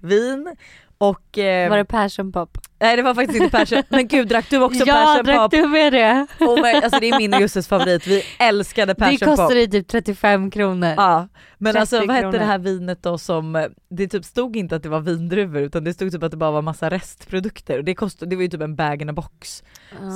vin 0.00 0.56
och... 0.98 1.38
Eh, 1.38 1.70
Var 1.70 1.76
det 1.76 1.84
passion 1.84 2.32
pop? 2.32 2.58
Nej 2.80 2.96
det 2.96 3.02
var 3.02 3.14
faktiskt 3.14 3.42
inte 3.42 3.58
passion, 3.58 3.82
men 3.88 4.08
gud 4.08 4.28
drack 4.28 4.50
du 4.50 4.58
också 4.62 4.84
ja, 4.86 4.94
passion 4.94 5.24
drack 5.24 5.50
du 5.50 5.66
med 5.68 5.92
det? 5.92 6.26
Oh 6.40 6.62
my, 6.62 6.68
alltså 6.72 7.00
det 7.00 7.08
är 7.08 7.18
min 7.18 7.34
och 7.34 7.40
Jusses 7.40 7.68
favorit, 7.68 8.06
vi 8.06 8.22
älskade 8.38 8.94
passion 8.94 9.16
Det 9.20 9.24
kostade 9.26 9.60
ju 9.60 9.66
typ 9.66 9.88
35 9.88 10.50
kronor. 10.50 10.94
Ja, 10.96 11.28
men 11.58 11.72
30 11.72 11.80
alltså 11.80 11.96
vad 11.98 12.10
hette 12.10 12.20
kronor. 12.22 12.38
det 12.38 12.44
här 12.44 12.58
vinet 12.58 13.02
då 13.02 13.18
som, 13.18 13.68
det 13.90 14.08
typ 14.08 14.24
stod 14.24 14.56
inte 14.56 14.76
att 14.76 14.82
det 14.82 14.88
var 14.88 15.00
vindruvor 15.00 15.62
utan 15.62 15.84
det 15.84 15.92
stod 15.94 16.12
typ 16.12 16.22
att 16.22 16.30
det 16.30 16.36
bara 16.36 16.50
var 16.50 16.62
massa 16.62 16.90
restprodukter 16.90 17.78
och 17.78 17.84
det 17.84 17.94
kostade, 17.94 18.30
det 18.30 18.36
var 18.36 18.42
ju 18.42 18.48
typ 18.48 18.60
en 18.62 18.76
bag 18.76 19.02
in 19.02 19.08
a 19.08 19.12
box. 19.12 19.62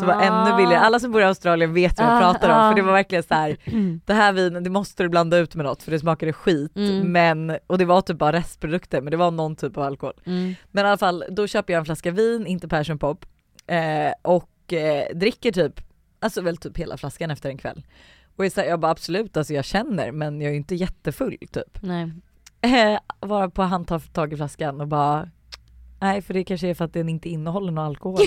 Så 0.01 0.07
var 0.07 0.23
ännu 0.23 0.57
billigare, 0.57 0.85
alla 0.85 1.01
som 1.01 1.13
bor 1.13 1.21
i 1.21 1.25
Australien 1.25 1.75
vet 1.75 1.99
vad 1.99 2.09
jag 2.09 2.17
Ah, 2.17 2.21
pratar 2.21 2.49
om 2.49 2.57
ah. 2.57 2.71
för 2.71 2.77
det 2.77 2.83
var 2.83 2.93
verkligen 2.93 3.23
så 3.25 3.35
här. 3.35 3.57
Mm. 3.65 4.01
det 4.07 4.15
här 4.15 4.33
vinet 4.33 4.65
det 4.65 4.71
måste 4.71 5.03
du 5.03 5.09
blanda 5.09 5.39
ut 5.39 5.55
med 5.55 5.65
något 5.67 5.83
för 5.83 5.91
det 5.91 5.99
smakade 5.99 6.33
skit 6.33 6.73
Mm. 6.77 7.13
men, 7.13 7.59
och 7.67 7.79
det 7.79 7.85
var 7.85 8.01
typ 8.01 8.19
bara 8.19 8.33
restprodukter 8.33 9.01
men 9.01 9.11
det 9.11 9.17
var 9.17 9.31
någon 9.31 9.57
typ 9.57 9.77
av 9.77 9.83
alkohol. 9.83 10.15
Mm. 10.27 10.55
Men 10.73 10.85
i 10.85 10.89
alla 10.89 10.99
fall 10.99 11.25
då 11.31 11.47
köper 11.47 11.73
jag 11.73 11.79
en 11.79 11.85
flaska 11.85 12.11
vin, 12.11 12.47
inte 12.47 12.69
passion 12.69 12.99
pop 12.99 13.27
eh, 13.67 14.13
och 14.23 14.73
eh, 14.73 15.17
dricker 15.17 15.53
typ, 15.53 15.81
alltså 16.21 16.41
väl 16.41 16.57
typ 16.57 16.79
hela 16.79 16.97
flaskan 16.97 17.31
efter 17.31 17.51
en 17.51 17.59
kväll. 17.59 17.87
Och 18.37 18.45
jag, 18.45 18.53
jag 18.67 18.81
bara 18.81 18.93
absolut, 18.93 19.37
alltså 19.37 19.55
jag 19.55 19.65
känner 19.65 20.13
men 20.13 20.41
jag 20.41 20.49
är 20.49 20.53
ju 20.53 20.57
inte 20.57 20.75
jättefull 20.75 21.39
typ. 21.53 21.79
Nej. 21.83 22.13
Eh, 22.61 22.99
vara 23.21 23.51
på 23.51 23.63
han 23.63 23.85
tar 23.85 23.99
tag 23.99 24.33
i 24.33 24.37
flaskan 24.37 24.81
och 24.81 24.89
bara 24.89 25.31
Nej 26.01 26.23
för 26.23 26.35
det 26.35 26.45
kanske 26.45 26.69
är 26.69 26.75
för 26.75 26.85
att 26.85 26.93
den 26.93 27.09
inte 27.09 27.29
innehåller 27.29 27.73
någon 27.73 27.85
alkohol. 27.85 28.21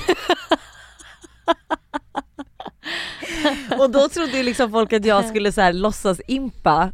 och 3.80 3.90
då 3.92 4.10
trodde 4.10 4.38
ju 4.38 4.44
liksom 4.44 4.72
folk 4.72 4.94
att 4.94 5.06
jag 5.06 5.26
skulle 5.26 5.52
så 5.52 5.62
här 5.62 5.74
låtsas 5.74 6.22
impa 6.28 6.92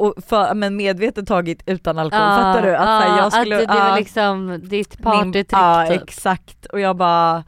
och 0.00 0.14
för, 0.26 0.54
men 0.54 0.76
medvetet 0.76 1.26
tagit 1.28 1.62
utan 1.66 1.98
alkohol, 1.98 2.28
fattar 2.28 2.62
du? 2.62 2.76
Att, 2.76 2.84
så 3.02 3.08
här, 3.08 3.18
jag 3.18 3.32
skulle, 3.32 3.56
att 3.56 3.68
det, 3.68 3.74
det 3.74 3.80
var 3.80 3.88
ja, 3.88 3.96
liksom 3.96 4.60
ditt 4.64 5.02
partytrick 5.02 5.46
Ja 5.52 5.86
typ. 5.88 6.02
exakt 6.02 6.66
och 6.66 6.80
jag 6.80 6.96
bara 6.96 7.44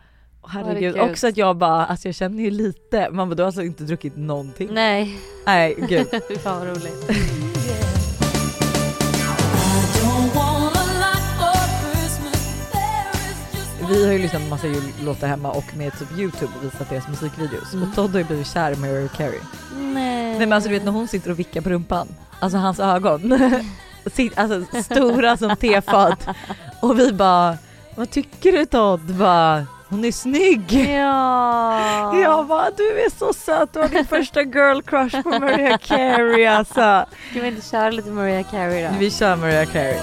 herregud, 0.48 1.00
också 1.00 1.28
att 1.28 1.36
jag 1.36 1.56
bara 1.56 1.84
alltså 1.86 2.08
jag 2.08 2.14
känner 2.14 2.42
ju 2.42 2.50
lite, 2.50 3.08
man 3.10 3.28
bara 3.28 3.34
du 3.34 3.42
har 3.42 3.46
alltså 3.46 3.62
inte 3.62 3.84
druckit 3.84 4.16
någonting? 4.16 4.68
Nej, 4.72 5.18
Nej 5.46 5.76
gud. 5.88 6.06
fan 6.42 6.58
vad 6.58 6.68
roligt. 6.68 7.10
Vi 13.88 14.06
har 14.06 14.12
ju 14.12 14.18
lyssnat 14.18 14.42
på 14.42 14.48
massa 14.48 14.66
jullåtar 14.66 15.28
hemma 15.28 15.50
och 15.52 15.76
med 15.76 15.98
typ 15.98 16.18
youtube 16.18 16.52
och 16.58 16.64
visat 16.64 16.90
deras 16.90 17.08
musikvideos 17.08 17.74
Mm. 17.74 17.88
och 17.88 17.94
Todd 17.94 18.10
har 18.10 18.18
ju 18.18 18.24
blivit 18.24 18.46
kär 18.46 18.72
i 18.72 18.76
Mariah 18.76 19.08
Carey. 19.16 19.38
Nej. 19.76 19.94
Nej 20.30 20.38
men 20.38 20.52
alltså 20.52 20.68
du 20.68 20.74
vet 20.74 20.84
när 20.84 20.92
hon 20.92 21.08
sitter 21.08 21.30
och 21.30 21.38
vickar 21.38 21.60
på 21.60 21.68
rumpan, 21.70 22.08
alltså 22.42 22.58
hans 22.58 22.80
ögon, 22.80 23.20
Sitt- 24.06 24.38
alltså 24.38 24.82
stora 24.82 25.36
som 25.36 25.56
tefat 25.56 26.26
och 26.80 26.98
vi 26.98 27.12
bara 27.12 27.56
vad 27.94 28.10
tycker 28.10 28.52
du 28.52 28.66
Todd? 28.66 29.00
Bara, 29.00 29.66
hon 29.88 30.04
är 30.04 30.12
snygg! 30.12 30.72
Ja. 30.72 32.16
Jag 32.22 32.46
bara 32.46 32.70
du 32.76 33.00
är 33.00 33.18
så 33.18 33.32
söt, 33.32 33.72
du 33.72 33.78
har 33.80 33.88
din 33.88 34.06
första 34.06 34.42
girl 34.42 34.80
crush 34.80 35.22
på 35.22 35.28
Mariah 35.28 35.78
Carey 35.78 36.46
alltså. 36.46 37.04
Ska 37.30 37.40
vi 37.40 37.48
inte 37.48 37.68
köra 37.70 37.90
lite 37.90 38.10
Mariah 38.10 38.50
Carey 38.50 38.82
då? 38.84 38.88
Vi 38.98 39.10
kör 39.10 39.36
Mariah 39.36 39.66
Carey. 39.72 39.96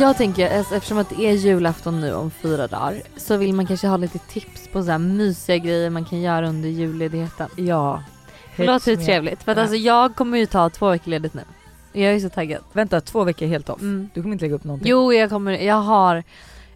Jag 0.00 0.16
tänker 0.16 0.58
alltså, 0.58 0.74
eftersom 0.74 0.98
att 0.98 1.08
det 1.08 1.26
är 1.26 1.32
julafton 1.32 2.00
nu 2.00 2.14
om 2.14 2.30
fyra 2.30 2.66
dagar 2.66 3.02
så 3.16 3.36
vill 3.36 3.52
man 3.54 3.66
kanske 3.66 3.86
ha 3.86 3.96
lite 3.96 4.18
tips 4.18 4.68
på 4.72 4.82
så 4.82 4.90
här 4.90 4.98
mysiga 4.98 5.56
grejer 5.56 5.90
man 5.90 6.04
kan 6.04 6.20
göra 6.20 6.48
under 6.48 6.68
julledigheten. 6.68 7.48
Ja. 7.56 8.02
Det 8.56 8.66
låter 8.66 8.90
ju 8.90 8.96
trevligt 8.96 9.42
för 9.42 9.52
att 9.52 9.58
alltså 9.58 9.76
jag 9.76 10.16
kommer 10.16 10.38
ju 10.38 10.46
ta 10.46 10.70
två 10.70 10.90
veckor 10.90 11.10
ledigt 11.10 11.34
nu. 11.34 11.42
Jag 11.92 12.12
är 12.14 12.20
så 12.20 12.28
taggad. 12.28 12.62
Vänta 12.72 13.00
två 13.00 13.24
veckor 13.24 13.46
helt 13.46 13.68
off? 13.68 13.80
Mm. 13.80 14.10
Du 14.14 14.22
kommer 14.22 14.32
inte 14.32 14.44
lägga 14.44 14.54
upp 14.54 14.64
någonting? 14.64 14.90
Jo 14.90 15.12
jag 15.12 15.30
kommer, 15.30 15.52
jag 15.52 15.80
har 15.80 16.24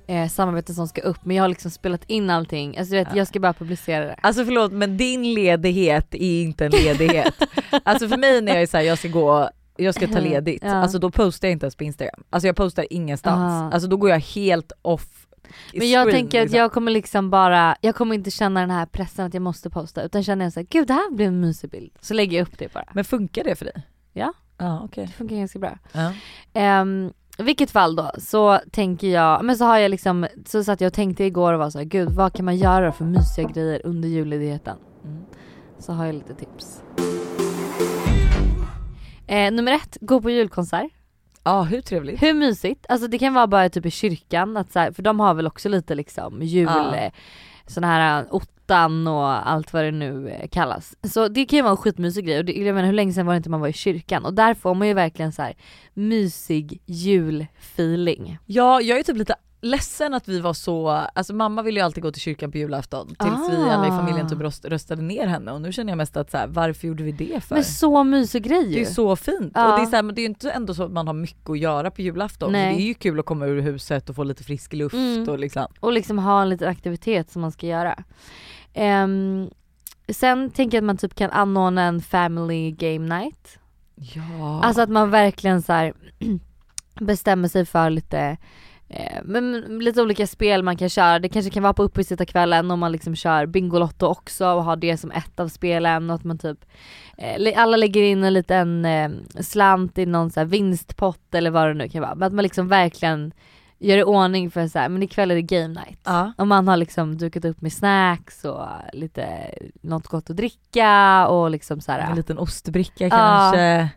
eh, 0.07 0.29
samarbete 0.29 0.75
som 0.75 0.89
ska 0.89 1.01
upp 1.01 1.25
men 1.25 1.37
jag 1.37 1.45
har 1.45 1.49
liksom 1.49 1.71
spelat 1.71 2.05
in 2.07 2.31
allting. 2.31 2.79
Alltså 2.79 2.95
vet 2.95 3.09
Ja. 3.11 3.17
jag 3.17 3.27
ska 3.27 3.41
bara 3.41 3.53
publicera 3.53 4.05
det. 4.05 4.17
Alltså 4.21 4.45
förlåt 4.45 4.73
men 4.73 4.97
din 4.97 5.35
ledighet 5.35 6.15
är 6.15 6.43
inte 6.43 6.65
en 6.67 6.73
ledighet. 6.73 7.35
alltså 7.83 8.09
för 8.09 8.17
mig 8.17 8.41
när 8.43 8.53
jag 8.53 8.63
är 8.63 8.67
såhär, 8.67 8.85
jag 8.85 8.99
ska 8.99 9.09
gå 9.09 9.51
jag 9.77 9.95
ska 9.95 10.07
ta 10.09 10.21
ledigt, 10.21 10.63
Ja. 10.65 10.75
alltså 10.75 10.99
då 10.99 11.11
postar 11.11 11.49
jag 11.49 11.53
inte 11.53 11.65
ens 11.67 11.77
på 11.77 11.85
instagram. 11.85 12.23
Alltså 12.31 12.47
jag 12.47 12.57
postar 12.57 12.87
ingenstans. 12.91 13.53
Aha. 13.53 13.71
Alltså 13.73 13.89
då 13.89 13.97
går 13.97 14.11
jag 14.11 14.19
helt 14.21 14.73
off 14.83 15.27
Men 15.75 15.91
jag 15.91 16.05
screen, 16.07 16.17
tänker 16.21 16.39
att 16.39 16.45
liksom. 16.45 16.59
jag 16.59 16.73
kommer 16.73 16.93
liksom 16.93 17.31
bara, 17.31 17.77
jag 17.81 17.95
kommer 17.95 18.15
inte 18.15 18.31
känna 18.31 18.61
den 18.61 18.71
här 18.71 18.87
pressen 18.87 19.27
att 19.27 19.35
jag 19.35 19.43
måste 19.43 19.71
posta 19.71 20.03
utan 20.03 20.25
känner 20.25 20.45
jag 20.45 20.53
såhär, 20.53 20.67
gud 20.71 20.87
det 20.87 20.93
här 20.93 21.15
blir 21.15 21.27
en 21.27 21.41
mysig 21.41 21.71
bild. 21.71 21.93
Så 22.01 22.15
lägger 22.15 22.39
jag 22.39 22.47
upp 22.49 22.59
det 22.59 22.73
bara. 22.75 22.89
Men 22.93 23.05
funkar 23.05 23.45
det 23.45 23.55
för 23.57 23.65
dig? 23.65 23.83
Ja. 24.13 24.33
Ja 24.59 24.83
okej. 24.85 25.07
Det 25.07 25.13
funkar 25.13 25.37
ganska 25.37 25.59
bra. 25.59 25.79
Ja. 25.93 26.81
Um, 26.83 27.13
vilket 27.39 27.71
fall 27.71 27.97
då 27.97 28.11
så 28.19 28.61
tänker 28.73 29.07
jag, 29.09 29.45
men 29.45 29.57
så 29.57 29.65
har 29.65 29.79
jag 29.79 29.91
liksom, 29.91 30.27
så 30.47 30.65
satt 30.65 30.81
jag 30.81 30.89
och 30.89 30.95
tänkte 30.95 31.25
igår 31.25 31.53
och 31.53 31.59
var 31.59 31.71
så 31.71 31.79
här, 31.79 31.85
gud 31.85 32.11
vad 32.11 32.33
kan 32.33 32.45
man 32.45 32.57
göra 32.57 32.93
för 32.93 33.05
mysiga 33.05 33.49
grejer 33.49 33.81
under 33.85 34.09
julledigheten? 34.09 34.77
Mm. 35.05 35.23
Så 35.79 35.93
har 35.93 36.07
jag 36.07 36.15
lite 36.15 36.35
tips. 36.35 36.83
Eh, 39.27 39.53
nummer 39.53 39.73
ett, 39.73 39.99
gå 40.01 40.21
på 40.21 40.31
julkonsert. 40.31 40.91
Ja 41.45 41.63
hur 41.63 41.81
trevligt? 41.81 42.23
Hur 42.23 42.35
mysigt? 42.35 42.87
Alltså 42.89 43.09
det 43.09 43.19
kan 43.19 43.35
vara 43.35 43.47
bara 43.47 43.69
typ 43.69 43.87
i 43.87 43.91
kyrkan, 43.91 44.57
att 44.57 44.73
så 44.73 44.79
här, 44.79 44.93
för 44.93 45.03
de 45.03 45.21
har 45.21 45.35
väl 45.35 45.47
också 45.47 45.69
lite 45.69 45.95
liksom 45.95 46.43
jul, 46.43 46.69
Ja. 46.75 46.95
eh, 46.97 47.13
här 47.83 48.21
eh, 48.23 48.27
ottan 48.31 49.07
och 49.07 49.49
allt 49.51 49.73
vad 49.73 49.85
det 49.85 49.91
nu 49.91 50.29
eh, 50.29 50.49
kallas. 50.49 50.95
Så 51.03 51.29
det 51.29 51.45
kan 51.45 51.57
ju 51.57 51.63
vara 51.63 51.71
en 51.71 51.77
skitmysig 51.77 52.27
grej 52.27 52.39
och 52.39 52.45
det, 52.45 52.53
jag 52.53 52.75
menar 52.75 52.87
hur 52.87 52.93
länge 52.95 53.13
sedan 53.13 53.27
var 53.27 53.33
det 53.35 53.37
inte 53.37 53.51
man 53.51 53.61
var 53.61 53.69
i 53.69 53.73
kyrkan 53.73 54.25
och 54.25 54.35
där 54.35 54.55
får 54.55 54.75
man 54.75 54.89
ju 54.89 54.95
verkligen 54.95 55.33
så 55.33 55.43
här 55.43 55.55
mysig 55.95 56.83
julfeeling. 56.87 58.39
Ja 58.47 58.81
jag 58.81 58.99
är 58.99 59.03
typ 59.03 59.17
lite 59.17 59.35
ledsen 59.65 60.15
att 60.15 60.29
vi 60.29 60.41
var 60.41 60.53
så, 60.53 60.89
alltså 60.89 61.35
mamma 61.35 61.63
ville 61.63 61.81
ju 61.81 61.85
alltid 61.85 62.03
gå 62.03 62.11
till 62.13 62.21
kyrkan 62.23 62.53
på 62.53 62.59
julafton 62.59 63.07
tills 63.07 63.51
vi 63.51 63.57
alla 63.71 63.87
i 63.87 63.91
familjen 63.91 64.29
typ 64.29 64.41
röst, 64.41 64.65
röstade 64.65 65.03
ner 65.03 65.27
henne 65.27 65.53
och 65.53 65.61
nu 65.61 65.73
känner 65.73 65.91
jag 65.93 65.97
mest 65.97 66.17
att 66.17 66.31
så 66.31 66.37
här, 66.39 66.47
varför 66.47 66.87
gjorde 66.89 67.03
vi 67.03 67.13
det 67.13 67.41
för? 67.45 67.55
Men 67.55 67.65
så 67.65 68.05
mysig 68.05 68.43
grej 68.43 68.69
Det 68.69 68.75
är 68.77 68.79
ju. 68.79 68.85
så 68.87 69.17
fint 69.17 69.53
Ja. 69.55 69.73
och 69.73 69.79
det 69.79 69.83
är, 69.85 69.87
så 69.87 69.97
här, 69.97 70.03
men 70.03 70.15
det 70.15 70.21
är 70.21 70.23
ju 70.23 70.29
inte 70.29 70.51
ändå 70.51 70.75
så 70.75 70.83
att 70.83 70.93
man 70.93 71.07
har 71.07 71.15
mycket 71.15 71.51
att 71.51 71.59
göra 71.59 71.91
på 71.91 72.03
julafton. 72.03 72.53
Nej. 72.53 72.75
Det 72.77 72.83
är 72.83 72.87
ju 72.87 72.95
kul 72.95 73.19
att 73.21 73.27
komma 73.27 73.47
ur 73.47 73.61
huset 73.61 74.11
och 74.11 74.17
få 74.17 74.25
lite 74.25 74.45
frisk 74.45 74.73
luft 74.73 74.95
Mm. 74.95 75.29
och 75.29 75.39
liksom. 75.39 75.67
Och 75.81 75.93
liksom 75.93 76.19
ha 76.19 76.43
en 76.43 76.49
liten 76.49 76.69
aktivitet 76.69 77.31
som 77.31 77.43
man 77.43 77.53
ska 77.53 77.67
göra. 77.67 78.05
Ehm, 78.75 79.51
sen 80.13 80.51
tänker 80.51 80.77
jag 80.77 80.83
att 80.83 80.87
man 80.87 80.97
typ 80.97 81.15
kan 81.15 81.31
anordna 81.31 81.83
en 81.83 82.01
family 82.01 82.71
game 82.71 83.19
night. 83.21 83.59
Ja. 83.95 84.61
Alltså 84.65 84.83
att 84.83 84.91
man 84.91 85.11
verkligen 85.11 85.63
så 85.63 85.73
här 85.73 85.93
bestämmer 87.01 87.49
sig 87.49 87.65
för 87.67 87.91
lite 87.91 88.37
men 89.25 89.61
lite 89.81 90.03
olika 90.03 90.27
spel 90.27 90.63
man 90.63 90.77
kan 90.77 90.89
köra. 90.89 91.19
Det 91.19 91.29
kanske 91.29 91.51
kan 91.51 91.63
vara 91.63 91.73
på 91.73 91.83
uppesittarkvällen 91.83 92.71
om 92.71 92.81
man 92.81 92.93
liksom 92.93 93.17
kör 93.17 93.47
Bingolotto 93.47 94.07
också 94.07 94.47
och 94.47 94.65
har 94.65 94.77
det 94.77 94.97
som 94.97 95.11
ett 95.11 95.41
av 95.41 95.49
spelen 95.49 96.11
och 96.11 96.17
att 96.17 96.25
man 96.25 96.39
typ 96.39 96.65
eh, 97.19 97.63
alla 97.63 97.77
lägger 97.77 98.03
in 98.03 98.25
en 98.25 98.33
liten 98.33 98.85
eh, 98.85 99.11
slant 99.41 99.99
i 99.99 100.07
någon 100.07 100.31
så 100.31 100.41
här 100.41 100.45
vinstpott 100.45 101.35
eller 101.35 101.51
vad 101.51 101.69
det 101.69 101.75
nu 101.75 101.89
kan 101.89 102.03
vara. 102.03 102.15
Men 102.15 102.27
att 102.27 102.33
man 102.33 102.43
liksom 102.43 102.69
verkligen 102.69 103.33
gör 103.79 103.99
i 103.99 104.05
ordning 104.05 104.51
för 104.51 104.69
så 104.69 104.79
här, 104.79 104.89
men 104.89 105.03
ikväll 105.03 105.31
är 105.31 105.35
det 105.35 105.43
game 105.43 105.69
night. 105.69 106.01
ja. 106.05 106.33
Och 106.39 106.47
man 106.47 106.69
har 106.69 106.77
liksom 106.77 107.19
dukat 107.19 107.45
upp 107.45 107.61
med 107.61 107.73
snacks 107.73 108.45
och 108.45 108.67
lite 108.93 109.27
något 109.81 110.07
gott 110.07 110.31
att 110.31 110.37
dricka 110.37 111.27
och 111.29 111.51
liksom 111.51 111.81
så 111.81 111.93
här. 111.93 111.99
En 111.99 112.17
liten 112.17 112.39
ostbricka 112.39 113.11
kanske. 113.11 113.89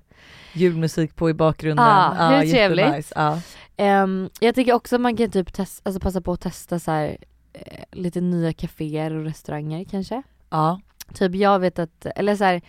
Julmusik 0.54 1.16
på 1.16 1.30
i 1.30 1.34
bakgrunden. 1.34 1.86
Ja, 1.86 2.30
hur 2.30 2.52
trevligt. 2.52 3.14
Ehm, 3.78 4.30
jag 4.40 4.56
tycker 4.56 4.74
också 4.74 4.96
att 4.96 5.02
man 5.02 5.18
kan 5.18 5.32
typ 5.32 5.54
test, 5.54 5.82
alltså 5.86 6.00
passa 6.00 6.22
på 6.22 6.32
att 6.32 6.42
testa 6.42 6.80
så 6.80 6.92
här, 6.92 7.18
eh, 7.54 7.84
lite 7.92 8.22
nya 8.22 8.54
kaféer 8.54 9.14
och 9.14 9.24
restauranger 9.24 9.84
kanske. 9.84 10.22
ja. 10.50 10.80
Typ 11.14 11.36
jag 11.36 11.60
vet 11.60 11.80
att, 11.80 12.06
eller 12.16 12.36
så 12.36 12.44
här, 12.44 12.62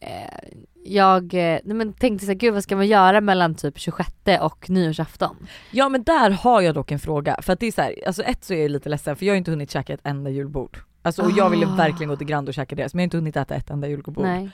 eh, 0.00 0.48
jag 0.84 1.34
eh, 1.34 1.58
nej 1.64 1.76
men 1.76 1.92
tänkte 1.92 2.26
såhär, 2.26 2.38
gud 2.38 2.54
vad 2.54 2.62
ska 2.62 2.76
man 2.76 2.86
göra 2.86 3.20
mellan 3.20 3.54
typ 3.54 3.78
26 3.78 4.10
och 4.40 4.70
nyårsafton? 4.70 5.36
Ja 5.70 5.88
men 5.88 6.02
där 6.02 6.30
har 6.30 6.60
jag 6.60 6.74
dock 6.74 6.90
en 6.92 6.98
fråga 6.98 7.38
för 7.42 7.52
att 7.52 7.60
det 7.60 7.66
är 7.66 7.72
så 7.72 7.82
här, 7.82 7.94
alltså 8.06 8.22
ett 8.22 8.44
så 8.44 8.54
är 8.54 8.62
jag 8.62 8.70
lite 8.70 8.88
ledsen 8.88 9.16
för 9.16 9.26
jag 9.26 9.32
har 9.32 9.36
inte 9.36 9.50
hunnit 9.50 9.70
käka 9.70 9.94
ett 9.94 10.00
enda 10.04 10.30
julbord. 10.30 10.78
Alltså 11.02 11.22
och 11.22 11.30
jag 11.36 11.50
ville 11.50 11.66
Ah. 11.66 11.74
verkligen 11.76 12.08
gå 12.08 12.16
till 12.16 12.26
Grand 12.26 12.48
och 12.48 12.54
käka 12.54 12.74
deras 12.76 12.94
men 12.94 13.00
jag 13.00 13.02
har 13.02 13.06
inte 13.06 13.16
hunnit 13.16 13.36
äta 13.36 13.54
ett 13.54 13.70
enda 13.70 13.88
julbord. 13.88 14.24
Nej. 14.24 14.50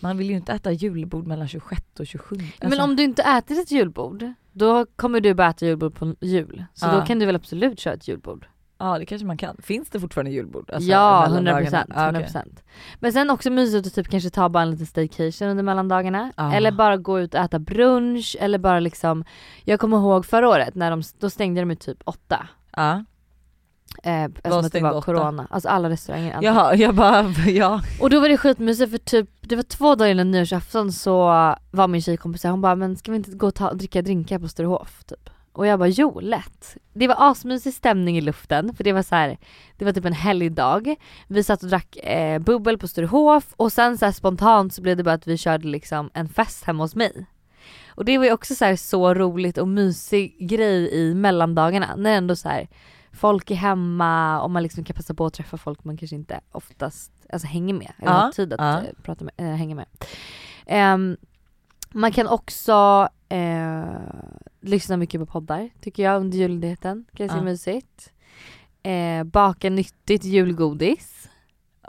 Man 0.00 0.16
vill 0.18 0.30
ju 0.30 0.36
inte 0.36 0.52
äta 0.52 0.72
julbord 0.72 1.26
mellan 1.26 1.48
26 1.48 1.82
och 2.00 2.06
27. 2.06 2.36
Men 2.36 2.46
Alltså, 2.60 2.82
om 2.82 2.96
du 2.96 3.02
inte 3.02 3.22
äter 3.22 3.58
ett 3.60 3.70
julbord, 3.70 4.32
då 4.52 4.86
kommer 4.96 5.20
du 5.20 5.34
bara 5.34 5.48
äta 5.50 5.66
julbord 5.66 5.94
på 5.94 6.14
jul. 6.20 6.64
Så 6.74 6.86
Ja. 6.86 6.92
då 6.92 7.06
kan 7.06 7.18
du 7.18 7.26
väl 7.26 7.36
absolut 7.36 7.80
köra 7.80 7.94
ett 7.94 8.08
julbord? 8.08 8.46
Ja 8.80 8.98
det 8.98 9.06
kanske 9.06 9.26
man 9.26 9.36
kan. 9.36 9.56
Finns 9.62 9.90
det 9.90 10.00
fortfarande 10.00 10.30
julbord? 10.30 10.70
Alltså, 10.70 10.90
ja 10.90 11.20
mellan 11.30 11.46
100%, 11.46 11.70
dagarna? 11.70 11.84
Ah. 11.94 12.10
100%. 12.12 12.62
Men 13.00 13.12
sen 13.12 13.30
också 13.30 13.50
mysigt 13.50 13.86
att 13.86 13.94
typ 13.94 14.08
kanske 14.08 14.30
ta 14.30 14.48
bara 14.48 14.62
en 14.62 14.70
liten 14.70 14.86
staycation 14.86 15.48
under 15.48 15.62
mellandagarna. 15.64 16.32
Ah. 16.36 16.52
Eller 16.52 16.70
bara 16.72 16.96
gå 16.96 17.20
ut 17.20 17.34
och 17.34 17.40
äta 17.40 17.58
brunch 17.58 18.36
eller 18.40 18.58
bara 18.58 18.80
liksom 18.80 19.24
Jag 19.64 19.80
kommer 19.80 19.96
ihåg 19.96 20.26
förra 20.26 20.48
året 20.48 20.74
när 20.74 20.90
de, 20.90 21.02
då 21.18 21.30
stängde 21.30 21.60
de 21.60 21.70
ju 21.70 21.76
typ 21.76 21.98
åtta. 22.04 22.48
Ja. 22.76 23.04
Eh, 24.02 24.24
eftersom 24.24 24.64
att 24.64 24.72
det 24.72 24.80
var 24.80 24.92
åtta? 24.92 25.04
corona, 25.04 25.46
alltså 25.50 25.68
alla 25.68 25.90
restauranger. 25.90 26.38
Jaha, 26.42 26.74
jag 26.74 26.94
bara, 26.94 27.22
ja. 27.46 27.82
Och 28.00 28.10
då 28.10 28.20
var 28.20 28.28
det 28.28 28.36
skitmysigt 28.36 28.90
för 28.90 28.98
typ, 28.98 29.30
det 29.40 29.56
var 29.56 29.62
två 29.62 29.94
dagar 29.94 30.10
innan 30.10 30.30
nyårsafton 30.30 30.92
så 30.92 31.26
var 31.70 31.88
min 31.88 32.02
tjejkompis 32.02 32.44
här, 32.44 32.50
hon 32.50 32.60
bara 32.60 32.76
men 32.76 32.96
ska 32.96 33.10
vi 33.10 33.16
inte 33.16 33.30
gå 33.30 33.46
och 33.46 33.54
ta, 33.54 33.72
dricka 33.72 34.02
drinkar 34.02 34.38
på 34.38 34.48
Sturehof 34.48 35.04
typ? 35.04 35.30
Och 35.52 35.66
jag 35.66 35.78
bara 35.78 35.88
jo 35.88 36.20
lätt. 36.20 36.76
Det 36.92 37.08
var 37.08 37.16
asmysig 37.18 37.74
stämning 37.74 38.18
i 38.18 38.20
luften 38.20 38.74
för 38.74 38.84
det 38.84 38.92
var 38.92 39.02
så 39.02 39.14
här, 39.14 39.38
det 39.76 39.84
var 39.84 39.92
typ 39.92 40.04
en 40.04 40.12
helgdag. 40.12 40.96
Vi 41.26 41.42
satt 41.42 41.62
och 41.62 41.68
drack 41.68 41.96
eh, 41.96 42.38
bubbel 42.38 42.78
på 42.78 42.88
Sturehof 42.88 43.44
och 43.56 43.72
sen 43.72 43.98
så 43.98 44.04
här 44.04 44.12
spontant 44.12 44.74
så 44.74 44.82
blev 44.82 44.96
det 44.96 45.02
bara 45.02 45.14
att 45.14 45.26
vi 45.26 45.36
körde 45.36 45.68
liksom 45.68 46.10
en 46.14 46.28
fest 46.28 46.64
hemma 46.64 46.84
hos 46.84 46.94
mig. 46.94 47.26
Och 47.88 48.04
det 48.04 48.18
var 48.18 48.24
ju 48.24 48.32
också 48.32 48.54
så 48.54 48.64
här 48.64 48.76
så 48.76 49.14
roligt 49.14 49.58
och 49.58 49.68
mysig 49.68 50.48
grej 50.48 50.94
i 50.94 51.14
mellandagarna 51.14 51.94
när 51.96 52.16
ändå 52.16 52.36
så 52.36 52.48
här 52.48 52.68
folk 53.18 53.50
är 53.50 53.54
hemma 53.54 54.40
och 54.42 54.50
man 54.50 54.62
liksom 54.62 54.84
kan 54.84 54.94
passa 54.96 55.14
på 55.14 55.26
att 55.26 55.32
träffa 55.34 55.56
folk 55.56 55.84
man 55.84 55.96
kanske 55.96 56.16
inte 56.16 56.40
oftast 56.52 57.12
alltså, 57.32 57.48
hänger 57.48 57.74
med 57.74 57.92
eller 57.98 58.12
Ja, 58.12 58.18
har 58.18 58.32
tid 58.32 58.52
att 58.52 58.60
ja. 58.60 58.78
eh, 58.78 58.94
prata 59.02 59.24
med, 59.24 59.34
äh, 59.36 59.46
hänga 59.56 59.74
med. 59.74 59.86
Ehm, 60.66 61.16
man 61.92 62.12
kan 62.12 62.26
också 62.26 63.08
eh, 63.28 63.84
lyssna 64.60 64.96
mycket 64.96 65.20
på 65.20 65.26
poddar 65.26 65.70
tycker 65.80 66.02
jag 66.02 66.20
under 66.20 66.38
julledigheten. 66.38 67.04
Ganska 67.12 67.36
Ja. 67.36 67.42
mysigt. 67.42 68.12
Eh, 68.82 69.24
baka 69.24 69.70
nyttigt 69.70 70.24
julgodis. 70.24 71.17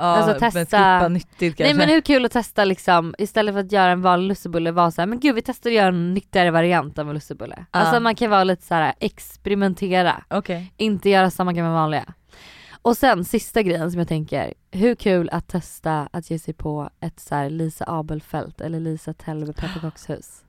Alltså, 0.03 0.31
Men 0.31 0.39
testa- 0.51 0.61
skippa 0.99 1.07
nyttigt 1.07 1.39
kanske. 1.57 1.63
Nej 1.63 1.73
men 1.73 1.89
hur 1.89 2.01
kul 2.01 2.25
att 2.25 2.31
testa 2.31 2.65
liksom 2.65 3.15
istället 3.17 3.53
för 3.53 3.59
att 3.59 3.71
göra 3.71 3.91
en 3.91 4.01
vanlig 4.01 4.27
lussebulle 4.27 4.71
vara 4.71 4.91
såhär 4.91 5.07
men 5.07 5.19
gud 5.19 5.35
vi 5.35 5.41
testar 5.41 5.69
att 5.69 5.75
göra 5.75 5.87
en 5.87 6.13
nyttigare 6.13 6.51
variant 6.51 6.99
av 6.99 7.07
en 7.09 7.13
lussebulle. 7.13 7.55
Ja. 7.71 7.79
Alltså 7.79 7.99
man 7.99 8.15
kan 8.15 8.29
vara 8.29 8.43
lite 8.43 8.65
så 8.65 8.73
här 8.73 8.93
experimentera, 8.99 10.23
Okej. 10.29 10.73
inte 10.77 11.09
göra 11.09 11.29
samma 11.31 11.53
gamla 11.53 11.73
vanliga. 11.73 12.05
Och 12.81 12.97
sen 12.97 13.25
sista 13.25 13.61
grejen 13.61 13.91
som 13.91 13.99
jag 13.99 14.07
tänker, 14.07 14.53
hur 14.71 14.95
kul 14.95 15.29
att 15.31 15.47
testa 15.47 16.09
att 16.11 16.31
ge 16.31 16.39
sig 16.39 16.53
på 16.53 16.89
ett 16.99 17.19
så 17.19 17.35
här 17.35 17.49
Lisa 17.49 17.85
Abelfelt 17.87 18.61
eller 18.61 18.79
Lisa 18.79 19.13
Tellbe 19.13 19.53
pepparkakshus. 19.53 20.43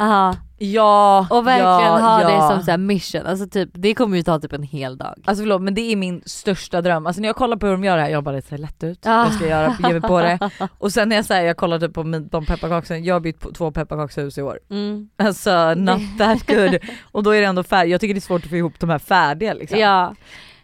Aha. 0.00 0.36
Ja, 0.62 1.26
Och 1.30 1.46
verkligen 1.46 1.68
ja, 1.70 1.98
ha 1.98 2.22
ja. 2.22 2.28
det 2.28 2.54
som 2.54 2.62
så 2.62 2.78
mission, 2.78 3.26
alltså 3.26 3.46
typ 3.46 3.68
det 3.72 3.94
kommer 3.94 4.16
ju 4.16 4.22
ta 4.22 4.38
typ 4.38 4.52
en 4.52 4.62
hel 4.62 4.98
dag. 4.98 5.14
Alltså 5.24 5.42
förlåt 5.42 5.62
men 5.62 5.74
det 5.74 5.80
är 5.80 5.96
min 5.96 6.22
största 6.26 6.80
dröm. 6.82 7.06
Alltså 7.06 7.20
när 7.20 7.28
jag 7.28 7.36
kollar 7.36 7.56
på 7.56 7.66
hur 7.66 7.72
de 7.72 7.84
gör 7.84 7.96
det 7.96 8.02
här, 8.02 8.10
jag 8.10 8.24
bara 8.24 8.34
det 8.36 8.42
ser 8.42 8.58
lätt 8.58 8.82
ut. 8.84 8.98
Ja. 9.04 9.24
Jag 9.24 9.34
ska 9.34 9.48
göra, 9.48 9.76
ge 9.82 9.88
mig 9.92 10.00
på 10.00 10.20
det. 10.20 10.50
Och 10.78 10.92
sen 10.92 11.08
när 11.08 11.16
jag 11.16 11.24
säger 11.24 11.46
jag 11.46 11.56
kollar 11.56 11.78
typ 11.78 11.94
på 11.94 12.04
min, 12.04 12.28
de 12.28 12.46
pepparkakorna, 12.46 12.98
jag 12.98 13.14
har 13.14 13.20
bytt 13.20 13.54
två 13.54 13.70
pepparkakshus 13.70 14.38
i 14.38 14.42
år. 14.42 14.58
Mm. 14.70 15.08
Alltså 15.18 15.74
not 15.74 16.00
that 16.18 16.46
good. 16.46 16.78
Och 17.12 17.22
då 17.22 17.30
är 17.30 17.40
det 17.40 17.46
ändå 17.46 17.62
färdigt, 17.62 17.90
jag 17.92 18.00
tycker 18.00 18.14
det 18.14 18.18
är 18.18 18.20
svårt 18.20 18.44
att 18.44 18.50
få 18.50 18.56
ihop 18.56 18.80
de 18.80 18.90
här 18.90 18.98
färdiga 18.98 19.54
liksom. 19.54 19.78
Ja. 19.78 20.14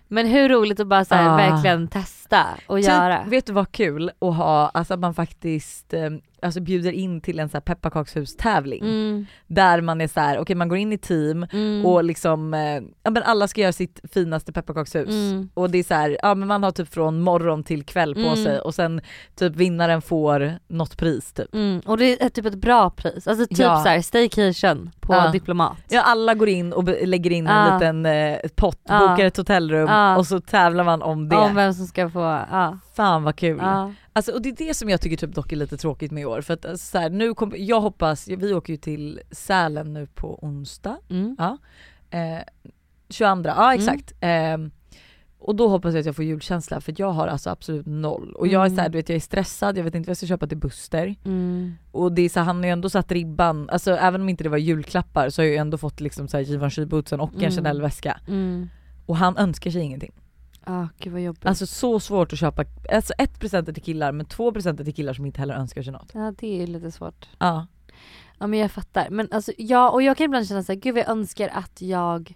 Men 0.08 0.26
hur 0.26 0.48
roligt 0.48 0.80
att 0.80 0.86
bara 0.86 1.04
så 1.04 1.14
Ah. 1.14 1.36
verkligen 1.36 1.88
testa 1.88 2.42
och 2.66 2.80
göra. 2.80 3.18
Typ, 3.22 3.32
vet 3.32 3.46
du 3.46 3.52
vad 3.52 3.72
kul 3.72 4.10
att 4.20 4.34
ha, 4.36 4.68
alltså 4.74 4.94
att 4.94 5.00
man 5.00 5.14
faktiskt 5.14 5.94
eh, 5.94 6.10
alltså 6.46 6.60
bjuder 6.60 6.92
in 6.92 7.20
till 7.20 7.38
en 7.38 7.48
så 7.48 7.56
här 7.56 7.60
pepparkakshus-tävling. 7.62 8.82
Mm. 8.82 9.26
Där 9.46 9.80
man 9.80 10.00
är 10.00 10.08
så 10.08 10.20
här, 10.20 10.38
okej 10.38 10.56
man 10.56 10.68
går 10.68 10.78
in 10.78 10.92
i 10.92 10.98
team 10.98 11.46
Mm. 11.52 11.86
och 11.86 12.04
liksom, 12.04 12.54
eh, 12.54 12.80
ja 13.02 13.10
men 13.10 13.22
alla 13.22 13.48
ska 13.48 13.60
göra 13.60 13.72
sitt 13.72 14.00
finaste 14.12 14.52
pepparkakshus. 14.52 15.08
Mm. 15.08 15.48
Och 15.54 15.70
det 15.70 15.78
är 15.78 15.82
så 15.84 15.94
här, 15.94 16.18
ja 16.22 16.34
men 16.34 16.48
man 16.48 16.62
har 16.62 16.70
typ 16.70 16.94
från 16.94 17.20
morgon 17.20 17.64
till 17.64 17.84
kväll 17.84 18.14
på 18.14 18.20
Mm. 18.20 18.36
sig 18.44 18.60
och 18.60 18.74
sen 18.74 19.00
typ 19.34 19.56
vinnaren 19.56 20.02
får 20.02 20.52
något 20.68 20.96
pris 20.96 21.32
typ. 21.32 21.54
Mm. 21.54 21.80
Och 21.86 21.98
det 21.98 22.22
är 22.24 22.28
typ 22.28 22.46
ett 22.46 22.54
bra 22.54 22.90
pris, 22.90 23.26
alltså 23.28 23.46
typ 23.46 23.58
Ja. 23.58 23.82
så 23.82 23.88
här 23.88 24.00
staycation 24.00 24.90
på 25.00 25.14
Ja. 25.14 25.30
Diplomat. 25.32 25.76
Ja 25.88 26.02
alla 26.02 26.34
går 26.34 26.48
in 26.48 26.72
och 26.72 26.84
lägger 26.84 27.30
in 27.32 27.46
en 27.46 27.66
Ja. 27.66 27.74
liten 27.74 28.06
eh, 28.06 28.38
pott, 28.54 28.84
bokar 28.84 29.24
ett 29.24 29.36
hotellrum 29.36 30.16
och 30.18 30.26
så 30.26 30.40
tävlar 30.40 30.84
man 30.84 31.02
om 31.02 31.28
det. 31.28 31.36
Om 31.36 31.54
vem 31.54 31.74
som 31.74 31.86
ska 31.86 32.10
få, 32.10 32.20
ja. 32.50 32.78
Fan 32.96 33.22
vad 33.22 33.36
kul. 33.36 33.58
Ja. 34.16 34.18
Alltså, 34.18 34.32
och 34.32 34.42
det 34.42 34.48
är 34.48 34.66
det 34.68 34.74
som 34.74 34.88
jag 34.88 35.00
tycker 35.00 35.16
typ 35.16 35.34
dock 35.34 35.52
är 35.52 35.56
lite 35.56 35.76
tråkigt 35.76 36.10
med 36.12 36.22
i 36.22 36.24
år. 36.24 36.40
För 36.40 36.54
att 36.54 36.64
alltså, 36.64 36.86
så 36.86 36.98
här, 36.98 37.10
nu 37.10 37.34
kom, 37.34 37.52
jag 37.56 37.80
hoppas, 37.80 38.28
vi 38.28 38.52
åker 38.54 38.72
ju 38.72 38.76
till 38.76 39.20
Sälen 39.30 39.92
nu 39.94 40.06
på 40.06 40.38
onsdag, 40.44 40.96
Mm. 41.10 41.36
eh, 42.10 42.42
22, 43.08 43.48
ja 43.48 43.74
exakt. 43.74 44.12
Eh, 44.20 44.56
och 45.38 45.56
då 45.56 45.68
hoppas 45.68 45.94
jag 45.94 46.00
att 46.00 46.06
jag 46.06 46.16
får 46.16 46.24
julkänsla 46.24 46.80
för 46.80 46.94
jag 46.96 47.10
har 47.12 47.26
alltså 47.28 47.50
absolut 47.50 47.86
noll. 47.86 48.32
Och 48.34 48.46
jag 48.46 48.62
är 48.62 48.66
Mm. 48.66 48.76
så 48.76 48.82
här, 48.82 48.88
du 48.88 48.98
vet 48.98 49.08
jag 49.08 49.16
är 49.16 49.20
stressad, 49.20 49.78
jag 49.78 49.84
vet 49.84 49.94
inte 49.94 50.06
vad 50.06 50.10
jag 50.10 50.16
ska 50.16 50.26
köpa 50.26 50.46
till 50.46 50.58
Buster. 50.58 51.14
Mm. 51.24 51.72
Och 51.92 52.12
det 52.12 52.22
är 52.22 52.28
så 52.28 52.38
här, 52.40 52.46
han 52.46 52.56
har 52.56 52.64
ju 52.64 52.70
ändå 52.70 52.90
satt 52.90 53.12
ribban, 53.12 53.70
alltså 53.70 53.90
även 53.92 54.20
om 54.20 54.28
inte 54.28 54.44
det 54.44 54.50
var 54.50 54.58
julklappar 54.58 55.30
så 55.30 55.42
har 55.42 55.46
jag 55.46 55.52
ju 55.52 55.58
ändå 55.58 55.78
fått 55.78 56.00
liksom 56.00 56.28
så 56.28 56.36
här 56.36 56.44
Givenchy-bootsen 56.44 57.20
och 57.20 57.32
en 57.34 57.38
Mm. 57.38 57.50
Chanel-väska. 57.50 58.20
Mm. 58.28 58.68
Och 59.06 59.16
han 59.16 59.36
önskar 59.36 59.70
sig 59.70 59.82
ingenting. 59.82 60.12
Ah, 60.68 60.86
gud 60.98 61.12
vad 61.12 61.22
jobbigt. 61.22 61.46
Alltså 61.46 61.66
så 61.66 62.00
svårt 62.00 62.32
att 62.32 62.38
köpa, 62.38 62.64
alltså 62.92 63.12
ett 63.18 63.40
presenter 63.40 63.72
till 63.72 63.82
killar 63.82 64.12
men 64.12 64.26
två 64.26 64.52
presenter 64.52 64.84
till 64.84 64.94
killar 64.94 65.12
som 65.12 65.26
inte 65.26 65.40
heller 65.40 65.54
önskar 65.54 65.82
sig 65.82 65.92
något. 65.92 66.10
ja 66.14 66.32
det 66.38 66.46
är 66.46 66.60
ju 66.60 66.66
lite 66.66 66.90
svårt. 66.90 67.28
Ja. 67.38 67.66
Ja 68.38 68.46
men 68.46 68.58
jag 68.58 68.70
fattar. 68.70 69.10
Men 69.10 69.28
alltså 69.30 69.52
ja, 69.58 69.90
och 69.90 70.02
jag 70.02 70.16
kan 70.16 70.24
ibland 70.24 70.48
känna 70.48 70.62
såhär, 70.62 70.80
gud 70.80 70.98
jag 70.98 71.08
önskar 71.08 71.48
att 71.48 71.82
jag 71.82 72.34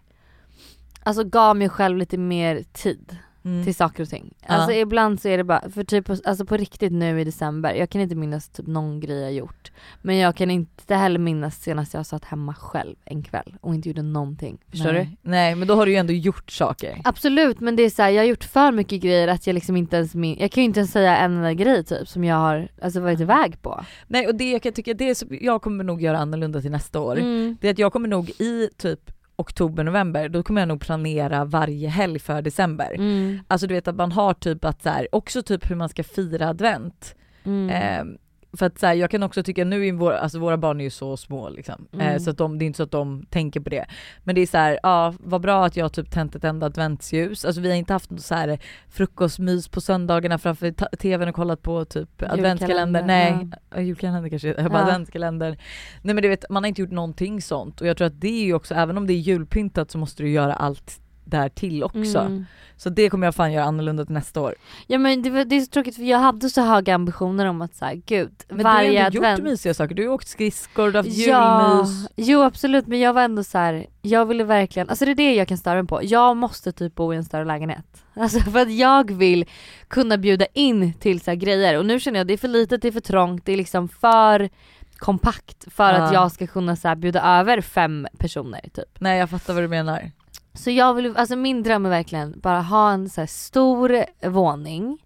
Alltså 1.02 1.24
gav 1.24 1.56
mig 1.56 1.68
själv 1.68 1.96
lite 1.96 2.18
mer 2.18 2.62
tid 2.72 3.16
Mm. 3.44 3.64
till 3.64 3.74
saker 3.74 4.02
och 4.02 4.08
ting. 4.08 4.34
Ja. 4.40 4.46
Alltså 4.48 4.72
ibland 4.72 5.20
så 5.20 5.28
är 5.28 5.36
det 5.36 5.44
bara, 5.44 5.70
för 5.70 5.84
typ 5.84 6.10
alltså 6.10 6.44
på 6.44 6.56
riktigt 6.56 6.92
nu 6.92 7.20
i 7.20 7.24
december, 7.24 7.74
jag 7.74 7.90
kan 7.90 8.00
inte 8.00 8.14
minnas 8.14 8.48
typ 8.48 8.66
någon 8.66 9.00
grej 9.00 9.20
jag 9.20 9.32
gjort. 9.32 9.72
Men 10.02 10.16
jag 10.16 10.36
kan 10.36 10.50
inte 10.50 10.94
heller 10.94 11.18
minnas 11.18 11.62
senast 11.62 11.94
jag 11.94 12.06
satt 12.06 12.24
hemma 12.24 12.54
själv 12.54 12.96
en 13.04 13.22
kväll 13.22 13.56
och 13.60 13.74
inte 13.74 13.88
gjorde 13.88 14.02
någonting. 14.02 14.58
Förstår 14.70 14.92
Nej. 14.92 15.18
du? 15.22 15.30
Nej 15.30 15.54
men 15.54 15.68
då 15.68 15.74
har 15.74 15.86
du 15.86 15.92
ju 15.92 15.98
ändå 15.98 16.12
gjort 16.12 16.50
saker. 16.50 17.00
Absolut 17.04 17.60
men 17.60 17.76
det 17.76 17.82
är 17.82 17.90
så 17.90 18.02
här, 18.02 18.10
jag 18.10 18.22
har 18.22 18.26
gjort 18.28 18.44
för 18.44 18.72
mycket 18.72 19.00
grejer 19.00 19.28
att 19.28 19.46
jag 19.46 19.54
liksom 19.54 19.76
inte 19.76 19.96
ens 19.96 20.14
min, 20.14 20.38
jag 20.38 20.50
kan 20.50 20.62
ju 20.62 20.64
inte 20.64 20.80
ens 20.80 20.92
säga 20.92 21.16
en 21.16 21.36
enda 21.36 21.52
grej 21.52 21.84
typ 21.84 22.08
som 22.08 22.24
jag 22.24 22.36
har 22.36 22.68
alltså 22.82 23.00
varit 23.00 23.20
iväg 23.20 23.62
på. 23.62 23.84
Nej 24.06 24.26
och 24.26 24.34
det 24.34 24.50
jag 24.50 24.62
kan 24.62 24.72
tycka, 24.72 24.94
det 24.94 25.10
är 25.10 25.14
så, 25.14 25.26
jag 25.30 25.62
kommer 25.62 25.84
nog 25.84 26.02
göra 26.02 26.18
annorlunda 26.18 26.60
till 26.60 26.70
nästa 26.70 27.00
år. 27.00 27.18
Mm. 27.18 27.56
Det 27.60 27.68
är 27.68 27.72
att 27.72 27.78
jag 27.78 27.92
kommer 27.92 28.08
nog 28.08 28.30
i 28.30 28.68
typ 28.76 29.10
oktober, 29.40 29.84
november, 29.84 30.28
då 30.28 30.42
kommer 30.42 30.60
jag 30.60 30.68
nog 30.68 30.80
planera 30.80 31.44
varje 31.44 31.88
helg 31.88 32.18
för 32.18 32.42
december. 32.42 32.94
Mm. 32.94 33.38
Alltså 33.48 33.66
du 33.66 33.74
vet 33.74 33.88
att 33.88 33.96
man 33.96 34.12
har 34.12 34.34
typ 34.34 34.64
att 34.64 34.82
så 34.82 34.88
här, 34.88 35.08
också 35.12 35.42
typ 35.42 35.70
hur 35.70 35.76
man 35.76 35.88
ska 35.88 36.04
fira 36.04 36.48
advent. 36.48 37.14
Mm. 37.44 37.70
Eh, 37.70 38.16
för 38.52 38.66
att 38.66 38.78
så 38.78 38.86
här, 38.86 38.94
jag 38.94 39.10
kan 39.10 39.22
också 39.22 39.42
tycka, 39.42 39.64
nu 39.64 39.86
är 39.86 39.92
våra, 39.92 40.18
alltså 40.18 40.38
våra 40.38 40.56
barn 40.56 40.80
är 40.80 40.84
ju 40.84 40.90
så 40.90 41.16
små 41.16 41.48
liksom, 41.48 41.86
eh, 41.92 42.06
Mm. 42.06 42.20
så 42.20 42.30
att 42.30 42.38
de, 42.38 42.58
det 42.58 42.64
är 42.64 42.66
inte 42.66 42.76
så 42.76 42.82
att 42.82 42.90
de 42.90 43.26
tänker 43.30 43.60
på 43.60 43.70
det. 43.70 43.86
Men 44.24 44.34
det 44.34 44.40
är 44.40 44.46
så 44.46 44.56
här, 44.58 44.78
ja 44.82 45.14
vad 45.18 45.40
bra 45.40 45.64
att 45.66 45.76
jag 45.76 45.92
typ 45.92 46.10
tänt 46.10 46.34
ett 46.34 46.44
enda 46.44 46.66
adventsljus. 46.66 47.44
Alltså 47.44 47.60
vi 47.60 47.68
har 47.68 47.76
inte 47.76 47.92
haft 47.92 48.10
något 48.10 48.20
så 48.22 48.34
här 48.34 48.58
frukostmys 48.88 49.68
på 49.68 49.80
söndagarna 49.80 50.38
framför 50.38 50.96
tvn 50.96 51.28
och 51.28 51.34
kollat 51.34 51.62
på 51.62 51.84
typ 51.84 52.22
adventskalender. 52.22 53.02
Nej, 53.02 53.48
ja. 53.74 53.80
julkalender 53.80 54.30
kanske, 54.30 54.48
jag 54.48 54.56
bara 54.70 54.78
Ja. 54.78 54.84
adventskalender. 54.84 55.58
Nej 56.02 56.14
men 56.14 56.22
du 56.22 56.28
vet, 56.28 56.44
man 56.50 56.62
har 56.62 56.68
inte 56.68 56.80
gjort 56.80 56.90
någonting 56.90 57.42
sånt 57.42 57.80
och 57.80 57.86
jag 57.86 57.96
tror 57.96 58.06
att 58.06 58.20
det 58.20 58.28
är 58.42 58.44
ju 58.44 58.54
också, 58.54 58.74
även 58.74 58.98
om 58.98 59.06
det 59.06 59.12
är 59.12 59.18
julpyntat 59.18 59.90
så 59.90 59.98
måste 59.98 60.22
du 60.22 60.28
göra 60.30 60.54
allt 60.54 61.00
där 61.30 61.48
till 61.48 61.82
också. 61.84 62.18
Mm. 62.18 62.46
Så 62.76 62.88
det 62.90 63.10
kommer 63.10 63.26
jag 63.26 63.34
fan 63.34 63.52
göra 63.52 63.64
annorlunda 63.64 64.04
till 64.04 64.14
nästa 64.14 64.40
år. 64.40 64.54
Ja 64.86 64.98
men 64.98 65.22
det, 65.22 65.30
var, 65.30 65.44
det 65.44 65.56
är 65.56 65.60
så 65.60 65.66
tråkigt 65.70 65.96
för 65.96 66.02
jag 66.02 66.18
hade 66.18 66.50
så 66.50 66.60
höga 66.62 66.94
ambitioner 66.94 67.46
om 67.46 67.62
att 67.62 67.74
säga 67.74 67.94
gud, 68.06 68.32
Men 68.48 68.62
varje 68.62 68.90
du 68.90 68.96
har 68.98 69.04
ändå 69.06 69.18
advent 69.18 69.38
gjort 69.38 69.44
mysiga 69.48 69.74
saker, 69.74 69.94
du 69.94 70.06
har 70.06 70.14
åkt 70.14 70.28
skridskor, 70.28 70.84
du 70.90 70.98
har 70.98 71.04
haft 71.04 71.16
Ja, 71.16 71.72
julmys. 71.76 72.08
jo 72.16 72.42
absolut 72.42 72.86
men 72.86 73.00
jag 73.00 73.12
var 73.12 73.22
ändå 73.22 73.44
så 73.44 73.58
här. 73.58 73.86
jag 74.02 74.26
ville 74.26 74.44
verkligen, 74.44 74.88
alltså 74.88 75.04
det 75.04 75.10
är 75.10 75.14
det 75.14 75.34
jag 75.34 75.48
kan 75.48 75.58
störa 75.58 75.74
mig 75.74 75.86
på. 75.88 76.00
Jag 76.02 76.36
måste 76.36 76.72
typ 76.72 76.94
bo 76.94 77.12
i 77.14 77.16
en 77.16 77.24
större 77.24 77.44
lägenhet. 77.44 77.86
Alltså 78.14 78.40
för 78.40 78.58
att 78.60 78.72
jag 78.72 79.10
vill 79.10 79.44
kunna 79.88 80.18
bjuda 80.18 80.46
in 80.54 80.92
till 80.94 81.20
så 81.20 81.34
grejer 81.34 81.78
och 81.78 81.86
nu 81.86 82.00
känner 82.00 82.18
jag 82.18 82.24
att 82.24 82.28
det 82.28 82.34
är 82.34 82.38
för 82.38 82.48
litet, 82.48 82.82
det 82.82 82.88
är 82.88 82.92
för 82.92 83.00
trångt, 83.00 83.46
det 83.46 83.52
är 83.52 83.56
liksom 83.56 83.88
för 83.88 84.48
kompakt 84.96 85.64
för 85.74 85.92
att 85.92 86.12
Ja. 86.12 86.20
jag 86.22 86.32
ska 86.32 86.46
kunna 86.46 86.76
så 86.76 86.94
bjuda 86.96 87.22
över 87.22 87.60
fem 87.60 88.06
personer 88.18 88.60
typ. 88.74 89.00
Nej 89.00 89.18
jag 89.18 89.30
fattar 89.30 89.54
vad 89.54 89.62
du 89.62 89.68
menar. 89.68 90.10
Så 90.54 90.70
jag 90.70 90.94
vill, 90.94 91.16
alltså 91.16 91.36
min 91.36 91.62
dröm 91.62 91.86
är 91.86 91.90
verkligen 91.90 92.40
bara 92.40 92.60
ha 92.60 92.92
en 92.92 93.08
så 93.10 93.26
stor 93.26 94.04
våning 94.28 94.98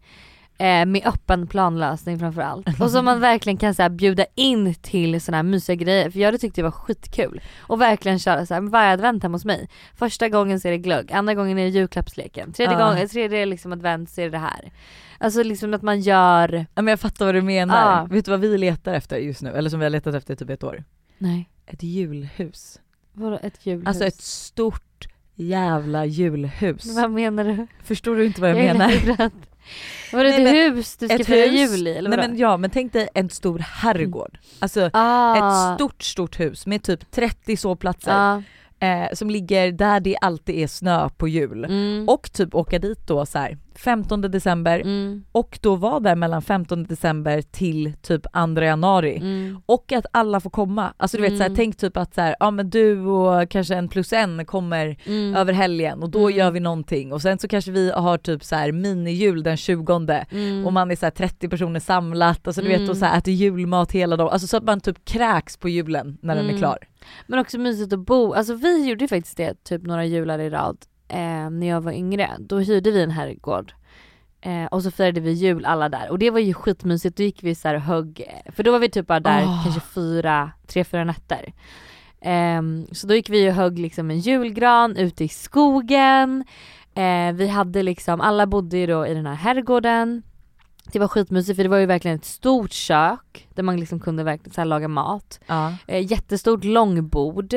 eh, 0.59 0.87
med 0.87 1.03
öppen 1.07 1.47
planlösning 1.47 2.19
framförallt. 2.19 2.81
Och 2.81 2.91
så 2.91 3.03
man 3.03 3.21
verkligen 3.21 3.57
kan 3.57 3.75
så 3.75 3.83
här, 3.83 3.89
bjuda 3.89 4.27
in 4.35 4.75
till 4.75 5.21
såna 5.21 5.37
här 5.39 5.43
mysiga 5.43 5.77
grejer 5.77 6.11
för 6.11 6.19
jag 6.19 6.27
hade 6.29 6.39
tyckt 6.39 6.57
det 6.57 6.63
var 6.63 6.71
skitkul. 6.71 7.41
Och 7.61 7.81
verkligen 7.81 8.19
köra 8.19 8.47
så 8.47 8.55
här, 8.55 8.61
varje 8.61 8.93
advent 8.93 9.23
hemma 9.23 9.35
hos 9.35 9.45
mig. 9.45 9.69
Första 9.95 10.29
gången 10.29 10.61
så 10.61 10.69
är 10.69 10.73
det 10.73 10.79
glögg, 10.79 11.13
andra 11.13 11.35
gången 11.35 11.59
är 11.59 11.65
det 11.65 11.71
julklappsleken, 11.71 12.53
tredje 12.53 12.79
Ja. 12.79 12.89
gången, 12.89 13.09
tredje 13.09 13.47
liksom 13.47 13.73
advent 13.73 14.11
så 14.11 14.21
är 14.21 14.25
det 14.25 14.31
det 14.31 14.39
här. 14.39 14.73
Alltså 15.19 15.43
liksom 15.43 15.75
att 15.75 15.83
man 15.83 16.01
gör, 16.01 16.67
Ja, 16.75 16.83
men 16.83 16.87
jag 16.93 17.01
fattar 17.01 17.25
vad 17.25 17.35
du 17.35 17.43
menar. 17.43 17.99
Ja. 18.01 18.07
Vet 18.11 18.25
du 18.25 18.31
vad 18.31 18.41
vi 18.41 18.59
letar 18.59 18.95
efter 18.95 19.17
just 19.17 19.43
nu? 19.43 19.51
Eller 19.51 19.71
som 19.71 19.79
vi 19.79 19.85
har 19.85 19.91
letat 19.91 20.15
efter 20.15 20.35
i 20.35 20.37
typ 20.37 20.51
ett 20.51 20.65
år? 20.65 20.85
nej, 21.19 21.49
Ett 21.67 21.83
julhus. 21.83 22.81
vadå 23.13 23.39
ett 23.43 23.67
julhus? 23.67 23.87
Alltså 23.87 24.05
ett 24.05 24.21
stort 24.23 24.83
jävla 25.35 26.05
julhus. 26.05 26.97
Vad 26.97 27.11
menar 27.11 27.45
du? 27.45 27.67
Förstår 27.83 28.17
du 28.17 28.25
inte 28.27 28.41
vad 28.41 28.51
jag, 28.51 28.59
är 28.59 28.75
menar? 28.75 29.31
Var 30.13 30.25
det 30.25 30.31
Nej, 30.31 30.39
ett 30.39 30.45
men 30.45 30.55
hus 30.55 30.97
du 30.97 31.09
ska 31.09 31.25
fira 31.25 31.47
jul 31.47 31.87
i 31.87 31.91
eller 31.97 32.11
Nej 32.11 32.29
men 32.29 32.39
ja 32.39 32.57
men 32.57 32.71
tänk 32.71 32.93
dig 32.93 33.09
en 33.15 33.31
stor 33.31 33.59
herrgård. 33.59 34.39
Alltså 34.59 34.91
ah, 34.93 35.37
ett 35.37 35.77
stort 35.77 36.03
stort 36.03 36.41
hus 36.41 36.67
med 36.67 36.83
typ 36.83 37.11
30 37.11 37.57
sovplatser 37.57 38.13
ah, 38.15 38.43
eh, 38.85 39.09
som 39.13 39.31
ligger 39.31 39.73
där 39.73 40.01
det 40.01 40.17
alltid 40.21 40.55
är 40.59 40.67
snö 40.67 41.09
på 41.17 41.29
jul. 41.29 41.65
mm, 41.65 42.09
Och 42.09 42.33
typ 42.33 42.55
åka 42.55 42.79
dit 42.79 43.07
då 43.07 43.27
så 43.27 43.39
här 43.39 43.59
15 43.77 44.21
december 44.21 44.81
mm, 44.81 45.25
och 45.33 45.59
då 45.63 45.77
vara 45.77 46.01
där 46.01 46.17
mellan 46.17 46.43
15 46.43 46.85
december 46.85 47.43
till 47.43 47.93
typ 48.03 48.23
2 48.55 48.63
januari. 48.63 49.17
mm, 49.17 49.61
Och 49.67 49.93
att 49.93 50.07
alla 50.13 50.41
får 50.41 50.51
komma. 50.51 50.95
Alltså 50.97 51.17
du 51.17 51.23
vet 51.23 51.33
så 51.37 51.39
här, 51.43 51.47
Mm. 51.47 51.57
tänk 51.57 51.77
typ 51.77 51.97
att 51.97 52.15
så 52.15 52.21
här, 52.21 52.37
ja 52.41 52.51
men 52.51 52.71
du 52.71 53.01
och 53.01 53.51
kanske 53.51 53.75
en 53.75 53.89
plus 53.89 54.13
en 54.13 54.47
kommer 54.47 54.97
mm, 55.07 55.35
över 55.37 55.53
helgen 55.53 56.03
och 56.03 56.11
då 56.11 56.19
Mm. 56.27 56.39
gör 56.39 56.51
vi 56.51 56.61
någonting 56.61 57.13
och 57.13 57.23
sen 57.23 57.39
så 57.39 57.49
kanske 57.49 57.71
vi 57.73 57.91
har 57.91 58.19
typ 58.19 58.45
så 58.45 58.57
här 58.57 58.73
minijul 58.73 59.43
den 59.43 59.57
20 59.57 60.25
mm, 60.31 60.67
och 60.67 60.73
man 60.73 60.91
är 60.91 60.97
så 60.97 61.07
här 61.07 61.11
30 61.11 61.49
personer 61.49 61.81
samlat, 61.81 62.47
alltså 62.47 62.63
du 62.63 62.69
vet 62.69 62.89
och 62.91 62.97
så 62.97 63.05
här 63.05 63.19
äter 63.19 63.35
julmat 63.35 63.93
hela 63.93 64.17
dagen, 64.17 64.33
alltså 64.33 64.47
så 64.49 64.57
att 64.57 64.65
man 64.65 64.81
typ 64.81 65.05
kräks 65.05 65.57
på 65.57 65.69
julen 65.69 66.19
när 66.23 66.37
den 66.37 66.51
är 66.51 66.59
klar. 66.59 66.79
Men 67.27 67.39
också 67.39 67.59
mysigt 67.59 67.93
att 67.93 67.99
bo, 67.99 68.33
alltså 68.33 68.55
vi 68.55 68.89
gjorde 68.89 69.05
ju 69.05 69.09
faktiskt 69.09 69.37
det 69.37 69.65
typ 69.65 69.83
några 69.83 70.05
jular 70.05 70.39
i 70.39 70.51
rad 70.51 70.79
eh, 71.09 71.51
när 71.51 71.67
jag 71.67 71.81
var 71.81 71.93
yngre. 71.93 72.31
Då 72.39 72.59
hyrde 72.59 72.91
vi 72.91 73.03
en 73.03 73.11
herrgård 73.11 73.73
eh, 74.41 74.65
och 74.65 74.83
så 74.83 74.91
firade 74.91 75.21
vi 75.21 75.33
jul 75.33 75.65
alla 75.65 75.89
där 75.89 76.11
och 76.11 76.19
det 76.19 76.31
var 76.31 76.41
ju 76.41 76.55
skitmysigt, 76.55 77.17
då 77.17 77.23
gick 77.23 77.43
vi 77.43 77.55
så 77.55 77.69
här 77.69 77.75
och 77.75 77.81
högg, 77.81 78.21
eh, 78.21 78.53
för 78.53 78.63
då 78.63 78.73
var 78.73 78.79
vi 78.79 78.91
typ 78.91 79.07
bara 79.07 79.21
där 79.21 79.43
Åh. 79.45 79.63
kanske 79.63 79.81
fyra, 79.81 80.51
tre, 80.67 80.85
fyra 80.85 81.05
nätter. 81.05 81.53
Ehm, 82.21 82.87
så 82.93 83.07
då 83.07 83.15
gick 83.15 83.31
vi 83.31 83.51
och 83.51 83.55
högg 83.55 83.79
liksom 83.79 84.11
en 84.11 84.19
julgran 84.19 84.97
ute 84.97 85.25
i 85.25 85.29
skogen. 85.29 86.45
Eh, 86.95 87.33
vi 87.33 87.49
hade 87.49 87.83
liksom, 87.83 88.21
alla 88.21 88.47
bodde 88.47 88.79
ju 88.79 88.87
då 88.87 89.07
i 89.07 89.15
den 89.15 89.27
här 89.27 89.35
herrgården. 89.35 90.23
Det 90.93 90.99
var 90.99 91.09
skitmysigt 91.09 91.57
för 91.57 91.63
det 91.63 91.69
var 91.69 91.79
ju 91.79 91.87
verkligen 91.87 92.17
ett 92.17 92.25
stort 92.25 92.73
kök 92.73 93.49
där 93.55 93.63
man 93.63 93.81
liksom 93.81 94.01
kunde 94.01 94.25
verkligen 94.25 94.55
så 94.55 94.65
laga 94.65 94.89
mat. 94.89 95.41
Ja. 95.47 95.75
Eh, 95.87 96.11
jättestort 96.13 96.65
långbord. 96.65 97.55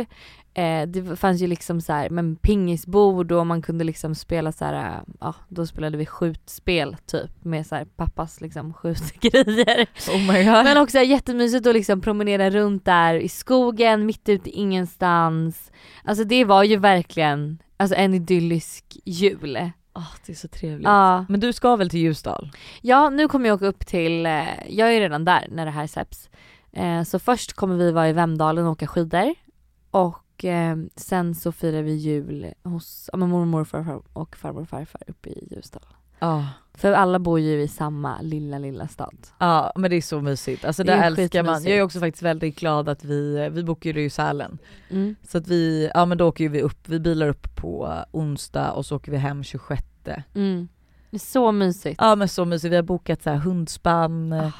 Eh, 0.57 0.87
det 0.87 1.15
fanns 1.15 1.41
ju 1.41 1.47
liksom 1.47 1.81
så 1.81 1.93
här, 1.93 2.09
men 2.09 2.35
pingisbord 2.35 3.31
och 3.31 3.47
man 3.47 3.61
kunde 3.61 3.83
liksom 3.83 4.15
spela 4.15 4.51
så 4.51 4.65
här, 4.65 4.73
eh, 4.73 5.01
ja 5.19 5.35
då 5.47 5.65
spelade 5.65 5.97
vi 5.97 6.05
skjutspel 6.05 6.95
typ 7.05 7.31
med 7.45 7.67
så 7.67 7.75
här 7.75 7.85
pappas 7.85 8.41
liksom 8.41 8.73
skjutgrejer. 8.73 9.87
Oh 10.09 10.33
my 10.33 10.43
god. 10.43 10.63
Men 10.63 10.77
också 10.77 10.99
jättemysigt 10.99 11.67
att 11.67 11.73
liksom 11.73 12.01
promenera 12.01 12.49
runt 12.49 12.85
där 12.85 13.13
i 13.13 13.29
skogen, 13.29 14.05
mitt 14.05 14.29
ute 14.29 14.49
i 14.49 14.53
ingenstans. 14.53 15.71
Alltså 16.03 16.23
det 16.23 16.45
var 16.45 16.63
ju 16.63 16.77
verkligen 16.77 17.57
alltså 17.77 17.95
en 17.95 18.13
idyllisk 18.13 18.97
jul. 19.05 19.71
Åh, 19.97 20.13
det 20.25 20.31
är 20.31 20.35
så 20.35 20.47
trevligt. 20.47 20.85
Ja. 20.87 21.25
Men 21.29 21.39
du 21.39 21.53
ska 21.53 21.75
väl 21.75 21.89
till 21.89 21.99
Ljusdal? 21.99 22.51
Ja, 22.81 23.09
nu 23.09 23.27
kommer 23.27 23.49
jag 23.49 23.55
åka 23.55 23.65
upp 23.65 23.85
till, 23.85 24.25
eh, 24.25 24.69
jag 24.69 24.95
är 24.95 24.99
redan 24.99 25.25
där 25.25 25.47
när 25.51 25.65
det 25.65 25.71
här 25.71 25.87
släpps. 25.87 26.29
Eh, 26.71 27.03
så 27.03 27.19
först 27.19 27.53
kommer 27.53 27.75
vi 27.75 27.91
vara 27.91 28.09
i 28.09 28.13
Vemdalen 28.13 28.65
och 28.65 28.71
åka 28.71 28.87
skidor. 28.87 29.35
Och 29.91 30.45
eh, 30.45 30.77
sen 30.95 31.35
så 31.35 31.51
firar 31.51 31.81
vi 31.81 31.91
jul 31.95 32.53
hos 32.63 33.09
ja, 33.13 33.17
mormor 33.17 33.41
och 33.41 33.47
morfar 33.47 34.01
och 34.13 34.35
farmor 34.35 34.61
och 34.61 34.69
farfar 34.69 35.01
uppe 35.07 35.29
i 35.29 35.47
Ljusdal. 35.51 35.85
Ja. 36.19 36.45
För 36.77 36.91
alla 36.93 37.19
bor 37.19 37.39
ju 37.39 37.61
i 37.61 37.67
samma 37.67 38.21
lilla, 38.21 38.57
lilla 38.59 38.87
stad. 38.87 39.17
Ja 39.37 39.71
men 39.75 39.89
det 39.89 39.95
är 39.97 40.01
så 40.01 40.21
mysigt, 40.21 40.65
alltså 40.65 40.83
Det 40.83 40.91
det, 40.95 41.03
älskar 41.03 41.43
man. 41.43 41.63
Jag 41.63 41.73
är 41.73 41.81
också 41.81 41.99
faktiskt 41.99 42.23
väldigt 42.23 42.59
glad 42.59 42.89
att 42.89 43.03
vi, 43.03 43.49
vi 43.51 43.63
bokade 43.63 44.01
ju 44.01 44.09
Sälen. 44.09 44.57
Mm. 44.89 45.15
Så 45.23 45.37
att 45.37 45.47
vi, 45.47 45.91
ja 45.93 46.05
men 46.05 46.17
då 46.17 46.27
åker 46.27 46.43
ju 46.43 46.49
vi 46.49 46.61
upp, 46.61 46.89
vi 46.89 46.99
bilar 46.99 47.27
upp 47.27 47.55
på 47.55 47.95
onsdag 48.11 48.71
och 48.71 48.85
så 48.85 48.95
åker 48.95 49.11
vi 49.11 49.17
hem 49.17 49.43
26. 49.43 49.83
Mm. 50.33 50.67
Det 51.09 51.17
är 51.17 51.19
så 51.19 51.51
mysigt. 51.51 51.95
Ja 52.01 52.15
men 52.15 52.27
så 52.29 52.45
mysigt, 52.45 52.71
vi 52.71 52.75
har 52.75 52.83
bokat 52.83 53.23
så 53.23 53.29
här 53.29 53.37
hundspann, 53.37 54.33
Ah. 54.33 54.51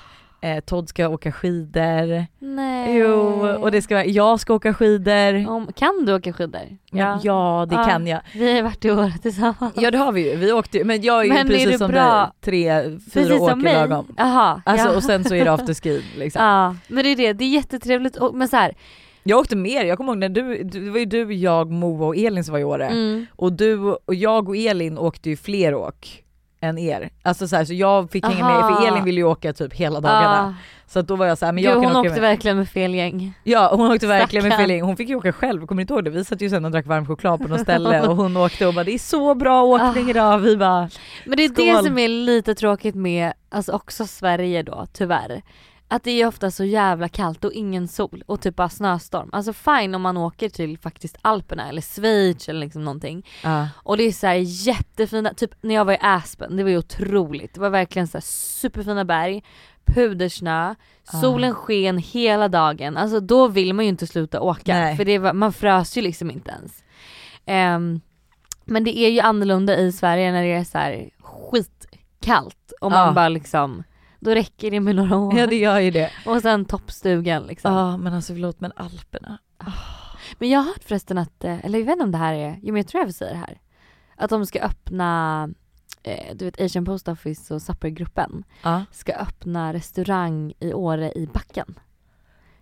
Eh, 0.42 0.60
Todd 0.60 0.90
ska 0.90 1.08
åka 1.08 1.32
skidor. 1.32 2.26
Nej. 2.40 2.98
Jo, 2.98 3.48
och 3.62 3.72
det 3.72 3.82
ska 3.82 3.96
vara, 3.96 4.06
jag 4.06 4.40
ska 4.40 4.54
åka 4.54 4.74
skidor. 4.74 5.50
Om, 5.50 5.68
kan 5.76 6.06
du 6.06 6.14
åka 6.14 6.34
skidor? 6.34 6.62
Ja, 6.92 7.20
ja 7.24 7.66
det 7.70 7.76
Ja. 7.76 7.84
kan 7.84 8.08
jag. 8.08 8.20
Vi 8.34 8.56
har 8.56 8.62
varit 8.64 8.86
i 8.86 8.92
år 8.92 9.12
tillsammans. 9.22 9.74
Ja 9.76 9.92
det 9.92 9.98
har 9.98 10.12
vi 10.12 10.30
ju, 10.32 10.36
vi 10.36 10.52
åkte 10.52 10.78
ju, 10.78 10.84
men 10.84 11.02
jag 11.02 11.20
är 11.20 11.24
ju 11.24 11.30
Men 11.34 11.46
är 11.48 11.50
precis 11.50 11.72
du 11.72 11.78
som 11.78 11.92
dig, 11.92 12.04
tre, 12.42 12.82
Precis 12.84 13.14
fyra 13.14 13.38
som 13.38 13.60
åker 13.60 13.74
lagom. 13.88 14.14
Jaha. 14.18 14.62
Alltså 14.66 14.88
ja. 14.88 14.96
och 14.96 15.04
sen 15.04 15.24
så 15.24 15.36
är 15.36 15.46
det 15.46 15.52
afterski 15.54 16.02
liksom. 16.18 16.44
Ja, 16.44 16.76
men 16.88 17.04
det 17.04 17.10
är 17.10 17.16
det, 17.16 17.34
det 17.34 17.44
är 17.46 17.50
jättetrevligt 17.50 18.16
och, 18.16 18.36
men 18.36 18.48
så 18.48 18.56
här, 18.58 18.76
Jag 19.24 19.40
åkte 19.40 19.56
mer, 19.56 19.86
jag 19.86 19.98
kommer 19.98 20.12
ihåg 20.12 20.18
när 20.20 20.30
du, 20.30 20.64
du- 20.64 20.80
det 20.86 20.90
var 20.92 21.00
ju 21.00 21.06
du, 21.06 21.34
jag, 21.34 21.72
Moa 21.72 22.06
och 22.08 22.16
Elin 22.18 22.44
som 22.44 22.52
var 22.54 22.60
i 22.60 22.64
Åre. 22.64 22.88
mm, 22.88 23.26
Och 23.36 23.54
du 23.54 23.78
och 23.80 24.16
jag 24.16 24.50
och 24.50 24.58
Elin 24.58 24.98
åkte 24.98 25.30
ju 25.30 25.38
fler 25.38 25.76
åk 25.76 26.24
än 26.62 26.78
er. 26.78 27.10
Alltså 27.24 27.48
så, 27.48 27.56
här, 27.56 27.66
så 27.66 27.74
jag 27.74 28.12
fick 28.12 28.26
hänga 28.26 28.46
med, 28.46 28.78
för 28.78 28.88
Elin 28.88 29.04
ville 29.04 29.18
ju 29.22 29.24
åka 29.28 29.54
typ 29.54 29.74
hela 29.74 30.00
dagarna. 30.00 30.56
Så 30.90 31.00
att 31.00 31.08
då 31.08 31.16
var 31.16 31.26
jag 31.26 31.38
såhär, 31.38 31.54
men 31.54 31.64
jag 31.64 31.74
Gud, 31.74 31.84
kan 31.84 31.92
hon 31.92 32.00
åka 32.00 32.10
åkte 32.10 32.22
med. 32.22 32.30
verkligen 32.30 32.58
med 32.58 32.70
fel 32.70 32.96
gäng. 32.96 33.34
Ja 33.44 33.72
hon 33.76 33.92
åkte 33.92 34.08
verkligen 34.08 34.44
med 34.44 34.52
Stackarn. 34.52 34.64
feeling, 34.66 34.82
hon 34.86 34.98
fick 34.98 35.10
ju 35.10 35.16
åka 35.16 35.34
själv, 35.34 35.66
kommer 35.68 35.78
ni 35.78 35.82
inte 35.82 35.94
ihåg 35.94 36.04
det? 36.04 36.10
Vi 36.10 36.26
satt 36.26 36.42
ju 36.42 36.50
sen 36.50 36.66
och 36.66 36.72
drack 36.72 36.86
varm 36.86 37.06
choklad 37.08 37.42
på 37.42 37.48
något 37.48 37.62
ställe 37.62 38.02
och 38.08 38.16
hon 38.16 38.38
åkte 38.38 38.68
och 38.68 38.74
bara 38.74 38.84
det 38.84 38.94
är 38.94 38.98
så 39.00 39.36
bra 39.36 39.64
åkning 39.64 40.06
Ah. 40.06 40.10
idag, 40.10 40.38
vi 40.40 40.58
bara 40.58 40.90
Men 41.26 41.38
det 41.38 41.46
är 41.46 41.50
Skål. 41.50 41.66
det 41.66 41.84
som 41.84 41.98
är 41.98 42.08
lite 42.08 42.56
tråkigt 42.56 42.96
med, 42.96 43.34
alltså 43.50 43.72
också 43.72 44.06
Sverige 44.08 44.64
då 44.64 44.86
tyvärr. 44.94 45.42
Att 45.90 46.04
det 46.04 46.12
är 46.22 46.28
ofta 46.28 46.52
så 46.52 46.64
jävla 46.64 47.10
kallt 47.10 47.46
och 47.46 47.52
ingen 47.54 47.88
sol 47.88 48.24
och 48.26 48.42
typ 48.42 48.56
bara 48.56 48.70
snöstorm. 48.70 49.30
Alltså 49.34 49.54
fine 49.54 49.96
om 49.96 50.02
man 50.02 50.18
åker 50.18 50.50
till 50.50 50.78
faktiskt 50.78 51.18
Alperna 51.22 51.70
eller 51.70 51.82
Schweiz 51.82 52.50
eller 52.50 52.60
liksom 52.60 52.84
någonting. 52.86 53.26
ja. 53.44 53.68
Och 53.76 53.98
det 53.98 54.04
är 54.04 54.12
så 54.12 54.28
här 54.28 54.36
jättefina, 54.68 55.34
typ 55.34 55.52
när 55.62 55.76
jag 55.76 55.86
var 55.86 55.94
i 55.94 55.98
Aspen, 56.02 56.58
det 56.58 56.64
var 56.64 56.70
ju 56.70 56.78
otroligt. 56.78 57.54
Det 57.54 57.60
var 57.60 57.70
verkligen 57.70 58.08
så 58.08 58.18
här 58.18 58.24
superfina 58.26 59.06
berg, 59.06 59.44
pudersnö, 59.86 60.76
Ah. 61.14 61.22
solen 61.22 61.56
sken 61.56 61.98
hela 61.98 62.48
dagen. 62.48 62.98
Alltså 62.98 63.20
då 63.20 63.48
vill 63.48 63.74
man 63.74 63.86
ju 63.86 63.90
inte 63.90 64.08
sluta 64.08 64.42
åka 64.42 64.74
Nej. 64.74 64.98
för 64.98 65.06
det 65.06 65.18
var, 65.20 65.34
man 65.34 65.54
frös 65.54 65.98
ju 65.98 66.02
liksom 66.02 66.32
inte 66.32 66.52
ens. 66.52 66.84
Ehm, 67.46 68.02
men 68.66 68.84
det 68.84 68.98
är 68.98 69.10
ju 69.10 69.20
annorlunda 69.20 69.76
i 69.78 69.92
Sverige 69.92 70.32
när 70.32 70.44
det 70.44 70.54
är 70.54 70.64
så 70.64 70.78
här 70.78 71.10
skitkallt 71.22 72.74
och 72.82 72.92
man 72.92 73.08
Ja. 73.08 73.14
bara 73.14 73.30
liksom, 73.30 73.84
då 74.20 74.32
räcker 74.32 74.72
det 74.72 74.80
med 74.80 74.96
några 74.96 75.18
år. 75.18 75.38
ja 75.40 75.48
det 75.48 75.56
gör 75.56 75.80
ju 75.80 75.92
det. 75.92 76.12
Och 76.26 76.42
sen 76.42 76.66
toppstugan 76.66 77.44
liksom. 77.44 77.74
Ja 77.74 77.98
men 77.98 78.14
alltså 78.14 78.34
förlåt 78.34 78.60
men 78.60 78.72
Alperna. 78.76 79.38
Men 80.40 80.50
jag 80.50 80.60
har 80.60 80.66
hört 80.66 80.84
förresten 80.84 81.18
att, 81.18 81.44
eh, 81.44 81.66
eller 81.66 81.80
jag 81.80 81.86
vet 81.86 81.94
inte 81.94 82.04
om 82.04 82.12
det 82.12 82.18
här 82.18 82.34
är, 82.34 82.60
jo 82.62 82.74
men 82.74 82.76
jag 82.76 82.88
tror 82.88 83.02
jag 83.02 83.08
får 83.08 83.14
säga 83.14 83.32
det 83.32 83.38
här. 83.38 83.60
Att 84.16 84.30
de 84.30 84.46
ska 84.46 84.60
öppna, 84.62 85.50
eh, 86.04 86.36
du 86.36 86.46
vet 86.46 86.62
Asian 86.62 86.86
Post 86.86 87.08
Office 87.08 87.54
och 87.54 87.62
Suppergruppen 87.62 88.44
Ja. 88.64 88.86
ska 88.92 89.14
öppna 89.14 89.74
restaurang 89.74 90.54
i 90.60 90.74
Åre 90.74 91.12
i 91.12 91.28
backen. 91.34 91.80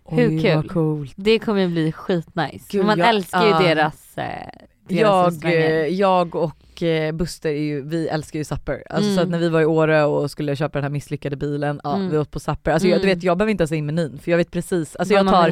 Hur 0.04 0.28
Oj, 0.28 0.42
kul? 0.68 1.12
Det 1.16 1.38
kommer 1.38 1.60
ju 1.60 1.68
bli 1.68 1.92
skitnice. 1.92 2.66
Gud, 2.70 2.86
man 2.86 2.98
jag- 2.98 3.08
älskar 3.08 3.46
ju 3.46 3.52
deras, 3.52 4.18
eh, 4.18 4.24
deras 4.24 4.52
Jag, 4.88 5.44
eh, 5.44 5.52
jag 5.86 6.34
och 6.34 6.82
eh, 6.82 7.12
Buster 7.12 7.48
är 7.48 7.60
ju, 7.62 7.82
vi 7.82 8.08
älskar 8.08 8.38
ju 8.38 8.44
Supper. 8.44 8.82
Alltså 8.90 9.10
så 9.14 9.20
Mm. 9.20 9.22
att 9.24 9.28
när 9.30 9.38
vi 9.38 9.48
var 9.48 9.60
i 9.60 9.64
Åre 9.64 10.04
och 10.04 10.30
skulle 10.30 10.56
köpa 10.56 10.78
den 10.78 10.82
här 10.84 10.90
misslyckade 10.90 11.36
bilen, 11.36 11.80
ja 11.84 11.94
Mm. 11.96 12.10
vi 12.10 12.18
åt 12.18 12.30
på 12.30 12.40
Supper. 12.40 12.70
Alltså 12.72 12.88
jag, 12.88 12.98
du 12.98 13.02
Mm. 13.04 13.14
vet 13.16 13.22
jag 13.24 13.38
behöver 13.38 13.50
inte 13.50 13.62
ens 13.62 13.72
in 13.72 13.86
menyn 13.86 14.18
för 14.18 14.30
jag 14.30 14.38
vet 14.38 14.50
precis, 14.50 14.96
alltså 14.96 15.14
jag 15.14 15.28
tar, 15.28 15.48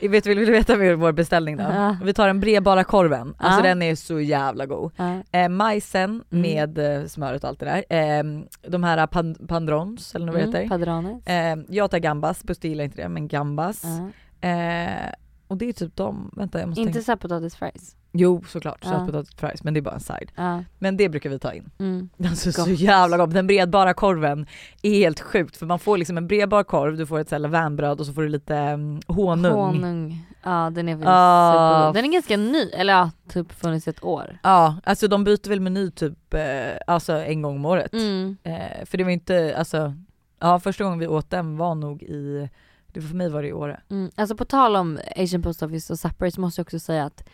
jag 0.00 0.08
vet, 0.10 0.26
vill, 0.26 0.38
du 0.38 0.44
veta 0.52 0.76
vad 0.76 0.98
vår 0.98 1.12
beställning 1.12 1.56
då? 1.56 1.62
Ja. 1.62 1.96
Vi 2.04 2.14
tar 2.14 2.28
en 2.28 2.40
bredbara 2.40 2.84
korven, 2.84 3.34
alltså 3.38 3.58
Ja. 3.60 3.68
den 3.68 3.82
är 3.82 3.94
så 3.94 4.20
jävla 4.20 4.66
god. 4.66 4.92
Ja. 4.96 5.22
Eh, 5.32 5.48
majsen 5.48 6.22
Mm. 6.32 6.42
med 6.42 6.78
eh, 7.00 7.06
smöret 7.06 7.42
och 7.44 7.48
allt 7.50 7.60
det 7.60 7.66
där. 7.88 7.96
Eh, 8.18 8.24
de 8.68 8.84
här 8.84 9.06
pan, 9.06 9.34
pandrons 9.48 10.14
eller 10.14 10.26
vad 10.26 10.36
Mm, 10.40 10.52
heter. 10.54 10.68
Padranes. 10.68 11.26
Eh, 11.26 11.56
jag 11.68 11.90
tar 11.90 11.98
gambas, 11.98 12.44
Buster 12.44 12.68
gillar 12.68 12.84
inte 12.84 13.02
det 13.02 13.08
men 13.08 13.28
gambas. 13.28 13.84
Eh, 14.40 15.12
och 15.52 15.58
det 15.58 15.68
är 15.68 15.72
typ 15.72 15.96
de, 15.96 16.30
vänta 16.36 16.60
jag 16.60 16.68
måste 16.68 16.80
Inte 16.80 16.92
tänka. 16.92 17.04
så 17.04 17.10
här 17.12 17.16
potatisfries. 17.16 17.96
Jo 18.12 18.44
såklart, 18.48 18.78
Ja. 18.84 18.90
sötpotatis 18.90 19.34
fries 19.36 19.64
men 19.64 19.74
det 19.74 19.80
är 19.80 19.82
bara 19.82 19.94
en 19.94 20.00
side. 20.00 20.30
Ja. 20.36 20.64
Men 20.78 20.96
det 20.96 21.08
brukar 21.08 21.30
vi 21.30 21.38
ta 21.38 21.52
in. 21.52 21.70
Mm. 21.78 22.08
Alltså 22.24 22.52
så 22.52 22.60
Gott. 22.64 22.78
jävla 22.80 23.16
gott. 23.16 23.30
Den 23.34 23.46
bredbara 23.46 23.94
korven 23.94 24.46
är 24.82 24.90
helt 24.90 25.20
sjukt 25.20 25.56
för 25.56 25.66
man 25.66 25.78
får 25.78 25.98
liksom 25.98 26.16
en 26.16 26.26
bredbar 26.26 26.62
korv, 26.64 26.96
du 26.96 27.06
får 27.06 27.18
ett 27.18 27.30
lavanbröd 27.40 28.00
och 28.00 28.06
så 28.06 28.12
får 28.12 28.22
du 28.22 28.28
lite 28.28 28.54
um, 28.56 29.00
honung. 29.06 29.52
Honung. 29.52 30.26
Ja 30.42 30.70
den 30.74 30.88
är 30.88 30.96
väl 30.96 31.06
Ah. 31.08 31.52
supergod. 31.52 31.94
Den 31.94 32.04
är 32.04 32.12
ganska 32.12 32.36
ny, 32.36 32.70
eller 32.70 32.92
ja, 32.92 33.10
typ 33.28 33.52
funnits 33.52 33.88
ett 33.88 34.04
år. 34.04 34.38
Ja, 34.42 34.76
alltså 34.84 35.08
de 35.08 35.24
byter 35.24 35.48
väl 35.48 35.60
meny 35.60 35.90
typ 35.90 36.34
eh, 36.34 36.40
alltså 36.86 37.12
en 37.12 37.42
gång 37.42 37.56
om 37.56 37.64
året. 37.64 37.92
Mm. 37.92 38.36
Eh, 38.42 38.84
för 38.86 38.98
det 38.98 39.04
var 39.04 39.10
inte, 39.10 39.54
alltså, 39.58 39.94
ja 40.40 40.60
första 40.60 40.84
gången 40.84 40.98
vi 40.98 41.06
åt 41.06 41.30
den 41.30 41.56
var 41.56 41.74
nog 41.74 42.02
i, 42.02 42.48
det 42.92 43.00
för 43.02 43.14
mig 43.14 43.28
var 43.30 43.42
det 43.42 43.48
i 43.48 43.52
Åre. 43.52 43.80
Mm. 43.90 44.10
Alltså 44.14 44.36
på 44.36 44.44
tal 44.44 44.76
om 44.76 44.98
Asian 45.16 45.42
Post 45.42 45.62
Office 45.62 45.92
och 45.92 45.98
Supper 45.98 46.30
så 46.30 46.40
måste 46.40 46.60
jag 46.60 46.64
också 46.66 46.78
säga 46.78 47.04
att 47.04 47.24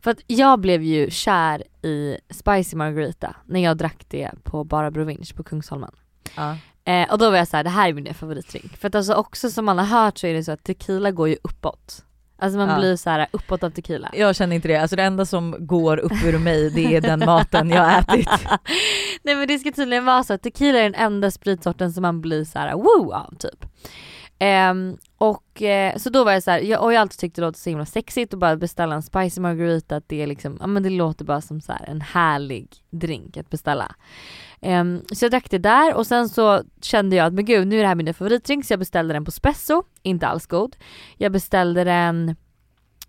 för 0.00 0.10
att 0.10 0.20
jag 0.26 0.60
blev 0.60 0.82
ju 0.82 1.10
kär 1.10 1.62
i 1.82 2.18
Spicy 2.30 2.76
Margarita 2.76 3.36
när 3.46 3.60
jag 3.60 3.76
drack 3.76 4.04
det 4.08 4.30
på 4.42 4.64
Bara 4.64 4.90
Province 4.92 5.34
på 5.34 5.42
Kungsholmen. 5.42 5.92
Ja. 6.36 6.56
Eh, 6.84 7.12
och 7.12 7.18
då 7.18 7.30
var 7.30 7.36
jag 7.36 7.48
så 7.48 7.56
här: 7.56 7.64
det 7.64 7.70
här 7.70 7.88
är 7.88 7.92
min 7.92 8.14
favoritdrink. 8.14 8.76
För 8.76 8.88
att 8.88 8.94
alltså 8.94 9.14
också 9.14 9.50
som 9.50 9.64
man 9.64 9.78
har 9.78 9.84
hört 10.04 10.18
så 10.18 10.26
är 10.26 10.34
det 10.34 10.44
så 10.44 10.52
att 10.52 10.64
tequila 10.64 11.10
går 11.10 11.28
ju 11.28 11.36
uppåt. 11.42 12.04
Alltså 12.38 12.58
man 12.58 12.68
Ja. 12.68 12.78
blir 12.78 12.96
så 12.96 13.10
här 13.10 13.26
uppåt 13.30 13.62
av 13.62 13.70
tequila. 13.70 14.10
Jag 14.12 14.36
känner 14.36 14.56
inte 14.56 14.68
det, 14.68 14.76
alltså 14.76 14.96
det 14.96 15.02
enda 15.02 15.26
som 15.26 15.56
går 15.66 15.96
upp 15.96 16.24
ur 16.24 16.38
mig 16.38 16.70
det 16.70 16.96
är 16.96 17.00
den 17.00 17.18
maten 17.18 17.70
jag 17.70 17.82
har 17.82 17.98
ätit. 18.00 18.28
Nej 19.22 19.34
men 19.36 19.48
det 19.48 19.58
ska 19.58 19.72
tydligen 19.72 20.04
vara 20.04 20.24
så 20.24 20.32
att 20.32 20.42
tequila 20.42 20.78
är 20.78 20.82
den 20.82 20.94
enda 20.94 21.30
spritsorten 21.30 21.92
som 21.92 22.02
man 22.02 22.20
blir 22.20 22.44
så 22.44 22.58
här 22.58 22.72
wow 22.74 23.12
av 23.12 23.34
typ. 23.38 23.64
Um, 24.40 24.98
och 25.18 25.62
eh, 25.62 25.96
så 25.96 26.10
då 26.10 26.24
var 26.24 26.32
jag 26.32 26.42
så 26.42 26.50
här, 26.50 26.60
jag, 26.60 26.82
och 26.82 26.92
jag 26.92 26.98
har 26.98 27.02
alltid 27.02 27.18
tyckt 27.18 27.36
det 27.36 27.42
låter 27.42 27.58
så 27.58 27.70
himla 27.70 27.86
sexigt 27.86 28.34
att 28.34 28.40
bara 28.40 28.56
beställa 28.56 28.94
en 28.94 29.02
spicy 29.02 29.40
margarita, 29.40 29.96
att 29.96 30.08
det 30.08 30.22
är 30.22 30.26
liksom, 30.26 30.56
ja 30.60 30.66
men 30.66 30.82
det 30.82 30.90
låter 30.90 31.24
bara 31.24 31.40
som 31.40 31.60
så 31.60 31.72
här 31.72 31.84
en 31.88 32.00
härlig 32.00 32.68
drink 32.90 33.36
att 33.36 33.50
beställa. 33.50 33.94
Um, 34.60 35.02
så 35.12 35.24
jag 35.24 35.30
drack 35.30 35.50
det 35.50 35.58
där 35.58 35.94
och 35.94 36.06
sen 36.06 36.28
så 36.28 36.62
kände 36.82 37.16
jag 37.16 37.26
att 37.26 37.32
men 37.32 37.44
gud 37.44 37.66
nu 37.66 37.76
är 37.76 37.82
det 37.82 37.88
här 37.88 37.94
min 37.94 38.14
favoritdrink 38.14 38.64
så 38.64 38.72
jag 38.72 38.78
beställde 38.78 39.14
den 39.14 39.24
på 39.24 39.30
Spesso, 39.30 39.82
inte 40.02 40.26
alls 40.26 40.46
god. 40.46 40.76
Jag 41.16 41.32
beställde 41.32 41.84
den 41.84 42.36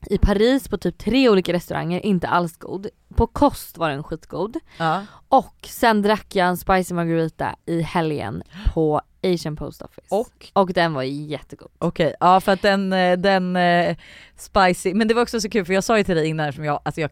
i 0.07 0.17
Paris 0.17 0.67
på 0.67 0.77
typ 0.77 0.97
tre 0.97 1.29
olika 1.29 1.53
restauranger, 1.53 2.05
inte 2.05 2.27
alls 2.27 2.57
god. 2.57 2.87
På 3.15 3.27
kost 3.27 3.77
var 3.77 3.89
den 3.89 4.03
skitgod. 4.03 4.57
Ja. 4.77 5.05
Och 5.29 5.55
sen 5.67 6.01
drack 6.01 6.35
jag 6.35 6.47
en 6.47 6.57
spicy 6.57 6.93
margarita 6.93 7.55
i 7.65 7.81
helgen 7.81 8.43
på 8.73 9.01
Asian 9.23 9.55
Post 9.55 9.81
Office. 9.81 10.07
Och? 10.09 10.51
Och 10.53 10.73
den 10.73 10.93
var 10.93 11.03
jättegod. 11.03 11.71
Okej, 11.77 12.15
ja 12.19 12.41
för 12.41 12.51
att 12.51 12.61
den, 12.61 12.93
eh, 12.93 13.17
den 13.17 13.55
eh, 13.55 13.97
spicy, 14.37 14.93
men 14.93 15.07
det 15.07 15.13
var 15.13 15.21
också 15.21 15.41
så 15.41 15.49
kul 15.49 15.65
för 15.65 15.73
jag 15.73 15.83
sa 15.83 15.97
ju 15.97 16.03
till 16.03 16.15
dig 16.15 16.27
innan 16.27 16.53
som 16.53 16.65
jag, 16.65 16.79
alltså 16.83 17.01
jag, 17.01 17.11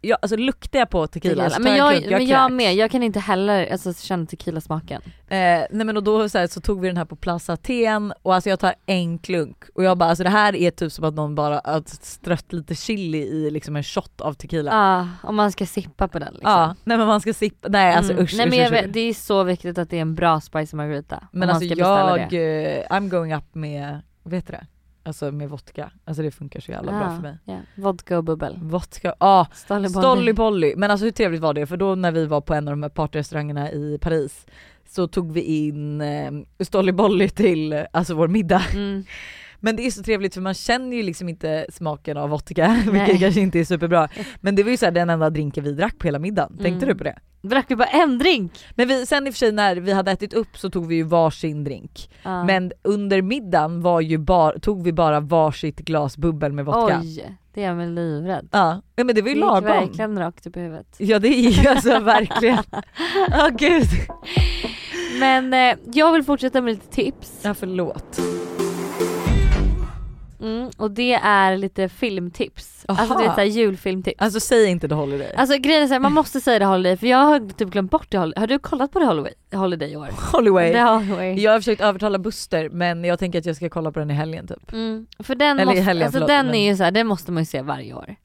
jag 0.00 0.18
alltså 0.22 0.36
luktar 0.36 0.78
jag 0.78 0.90
på 0.90 1.06
tequila, 1.06 1.50
så 1.50 1.56
tar 1.56 1.62
men 1.62 1.76
jag, 1.76 1.88
en 1.88 2.02
jag, 2.02 2.08
klunk, 2.08 2.18
men 2.18 2.26
jag 2.26 2.52
med, 2.52 2.74
jag 2.74 2.90
kan 2.90 3.02
inte 3.02 3.20
heller 3.20 3.72
alltså, 3.72 3.94
känna 3.94 4.26
tequila-smaken. 4.26 5.02
Eh, 5.28 5.36
nej 5.70 5.86
men 5.86 5.96
och 5.96 6.02
då 6.02 6.28
så, 6.28 6.38
här, 6.38 6.46
så 6.46 6.60
tog 6.60 6.80
vi 6.80 6.88
den 6.88 6.96
här 6.96 7.04
på 7.04 7.16
Plaza 7.16 7.52
Aten 7.52 8.12
och 8.22 8.34
alltså 8.34 8.50
jag 8.50 8.60
tar 8.60 8.74
en 8.86 9.18
klunk 9.18 9.56
och 9.74 9.84
jag 9.84 9.98
bara 9.98 10.08
alltså 10.08 10.24
det 10.24 10.30
här 10.30 10.54
är 10.56 10.70
typ 10.70 10.92
som 10.92 11.04
att 11.04 11.14
någon 11.14 11.34
bara 11.34 11.60
har 11.64 11.82
strött 11.86 12.52
lite 12.52 12.74
chili 12.74 13.18
i 13.18 13.50
liksom 13.50 13.76
en 13.76 13.82
shot 13.82 14.20
av 14.20 14.34
tequila. 14.34 14.70
Ja, 14.70 15.08
om 15.28 15.36
man 15.36 15.52
ska 15.52 15.66
sippa 15.66 16.08
på 16.08 16.18
den 16.18 16.32
liksom. 16.32 16.50
Ja, 16.50 16.74
nej 16.84 16.98
men 16.98 17.06
man 17.06 17.20
ska 17.20 17.34
sippa, 17.34 17.68
nej 17.68 17.94
alltså 17.94 18.12
Mm. 18.12 18.24
usch, 18.24 18.34
Nej 18.36 18.46
usch, 18.46 18.52
men 18.56 18.66
usch, 18.66 18.72
vet, 18.72 18.92
det 18.92 19.00
är 19.00 19.14
så 19.14 19.42
viktigt 19.42 19.78
att 19.78 19.90
det 19.90 19.96
är 19.96 20.00
en 20.00 20.14
bra 20.14 20.40
spicy 20.40 20.76
margarita. 20.76 21.28
Men 21.32 21.50
alltså 21.50 21.64
jag, 21.74 22.20
eh, 22.20 22.84
I'm 22.90 23.08
going 23.08 23.34
up 23.34 23.54
med, 23.54 24.00
vet 24.24 24.46
du 24.46 24.52
det? 24.52 24.66
Alltså 25.02 25.32
med 25.32 25.48
vodka, 25.48 25.90
alltså 26.04 26.22
det 26.22 26.30
funkar 26.30 26.60
så 26.60 26.70
jävla 26.72 26.92
bra 26.92 27.02
Ja, 27.02 27.14
för 27.14 27.22
mig. 27.22 27.36
ja. 27.44 27.58
Vodka 27.82 28.18
och 28.18 28.24
bubbel. 28.24 28.58
Vodka, 28.62 29.14
ja 29.20 29.46
Stolly 29.54 29.88
Stolly 29.88 30.34
Polly, 30.34 30.74
men 30.76 30.90
alltså 30.90 31.04
hur 31.04 31.12
trevligt 31.12 31.40
var 31.40 31.54
det? 31.54 31.66
För 31.66 31.76
då 31.76 31.94
när 31.94 32.12
vi 32.12 32.26
var 32.26 32.40
på 32.40 32.54
en 32.54 32.68
av 32.68 32.72
de 32.72 32.82
här 32.82 32.90
partyrestaurangerna 32.90 33.72
i 33.72 33.98
Paris 34.00 34.46
så 34.88 35.06
tog 35.08 35.32
vi 35.32 35.40
in 35.40 36.00
eh, 36.00 36.30
Stolly 36.60 36.92
Bolly 36.92 37.28
till 37.28 37.84
alltså 37.92 38.14
vår 38.14 38.28
middag. 38.28 38.62
Mm. 38.74 39.04
Men 39.62 39.76
det 39.76 39.86
är 39.86 39.90
så 39.90 40.02
trevligt 40.02 40.34
för 40.34 40.40
man 40.40 40.54
känner 40.54 40.96
ju 40.96 41.02
liksom 41.02 41.28
inte 41.28 41.66
smaken 41.72 42.16
av 42.16 42.30
vodka, 42.30 42.68
Nej. 42.92 43.00
vilket 43.04 43.20
kanske 43.20 43.40
inte 43.40 43.58
är 43.60 43.64
superbra. 43.64 44.08
Men 44.40 44.54
det 44.54 44.62
var 44.62 44.70
ju 44.70 44.76
så 44.76 44.84
här 44.84 44.92
den 44.92 45.10
enda 45.10 45.30
drinken 45.30 45.64
vi 45.64 45.72
drack 45.72 45.98
på 45.98 46.06
hela 46.06 46.18
middagen, 46.18 46.48
tänkte 46.56 46.84
Mm. 46.86 46.88
du 46.88 46.94
på 46.94 47.04
det? 47.04 47.18
Drack 47.42 47.64
vi 47.68 47.76
bara 47.76 47.88
en 47.88 48.18
drink? 48.18 48.52
Men 48.74 48.88
vi, 48.88 49.06
sen 49.06 49.26
i 49.26 49.30
och 49.30 49.34
för 49.34 49.38
sig 49.38 49.52
när 49.52 49.76
vi 49.76 49.92
hade 49.92 50.10
ätit 50.10 50.34
upp 50.34 50.58
så 50.58 50.70
tog 50.70 50.86
vi 50.86 50.94
ju 50.94 51.02
varsin 51.02 51.64
drink. 51.64 52.10
Ja. 52.22 52.44
Men 52.44 52.72
under 52.82 53.22
middagen 53.22 53.80
var 53.82 54.00
ju 54.00 54.18
bar, 54.18 54.56
tog 54.62 54.84
vi 54.84 54.92
bara 54.92 55.20
varsitt 55.20 55.76
glas 55.78 56.16
bubbel 56.16 56.52
med 56.52 56.64
vodka. 56.64 57.00
Oj, 57.02 57.36
det 57.54 57.64
är 57.64 57.74
väl 57.74 57.94
livrädd. 57.94 58.48
Ja, 58.52 58.82
ja, 58.96 59.04
men 59.04 59.14
det 59.14 59.22
var 59.22 59.26
Det 59.26 59.30
ju 59.30 59.36
gick 59.36 59.44
lagom. 59.44 59.64
verkligen 59.64 60.18
rakt 60.18 60.46
upp 60.46 60.56
i 60.56 60.60
huvudet. 60.60 60.94
Ja 60.98 61.18
det 61.18 61.28
är 61.28 61.50
ju 61.62 61.68
alltså 61.68 61.98
verkligen, 62.00 62.62
ja 63.30 63.48
gud. 63.58 63.86
Men 65.20 65.54
eh, 65.54 65.76
jag 65.92 66.12
vill 66.12 66.22
fortsätta 66.22 66.60
med 66.60 66.70
lite 66.74 66.86
tips. 66.94 67.40
Ja 67.42 67.54
förlåt. 67.54 68.20
Mm, 70.40 70.70
och 70.76 70.90
det 70.90 71.12
är 71.14 71.56
lite 71.56 71.88
filmtips. 71.88 72.84
Alltså 72.88 73.04
Aha. 73.04 73.18
du 73.20 73.26
vet 73.26 73.34
såhär 73.34 73.48
julfilmtips. 73.48 74.16
Alltså 74.22 74.40
säg 74.40 74.66
inte 74.66 74.88
The 74.88 74.94
Holiday. 74.94 75.32
Alltså 75.36 75.56
grejen 75.58 75.82
är 75.82 75.86
såhär, 75.86 76.00
man 76.00 76.12
måste 76.12 76.40
säga 76.40 76.58
det 76.58 76.64
Holiday 76.64 76.96
för 76.96 77.06
jag 77.06 77.18
har 77.18 77.52
typ 77.52 77.68
glömt 77.70 77.90
bort 77.90 78.06
det 78.10 78.18
Holiday. 78.18 78.40
Har 78.40 78.46
du 78.46 78.58
kollat 78.58 78.92
på 78.92 78.98
det 78.98 79.06
Holiday, 79.06 79.34
Holiday 79.52 79.92
i 79.92 79.96
år? 79.96 80.08
Holloway. 80.32 80.72
The 80.72 80.80
Holiday. 80.80 81.40
Jag 81.42 81.52
har 81.52 81.58
försökt 81.58 81.80
övertala 81.80 82.18
Buster 82.18 82.68
men 82.68 83.04
jag 83.04 83.18
tänker 83.18 83.38
att 83.38 83.46
jag 83.46 83.56
ska 83.56 83.68
kolla 83.68 83.92
på 83.92 83.98
den 83.98 84.10
i 84.10 84.14
helgen 84.14 84.46
typ. 84.46 84.72
Mm, 84.72 85.06
för 85.18 85.34
den, 85.34 85.58
Eller 85.58 85.64
måste, 85.66 85.80
helgen, 85.80 86.04
alltså 86.06 86.16
förlåt, 86.16 86.28
den 86.28 86.46
men- 86.46 86.54
är 86.54 86.70
ju 86.70 86.76
såhär, 86.76 86.90
den 86.90 87.06
måste 87.06 87.32
man 87.32 87.42
ju 87.42 87.46
se 87.46 87.62
varje 87.62 87.94
år. 87.94 88.16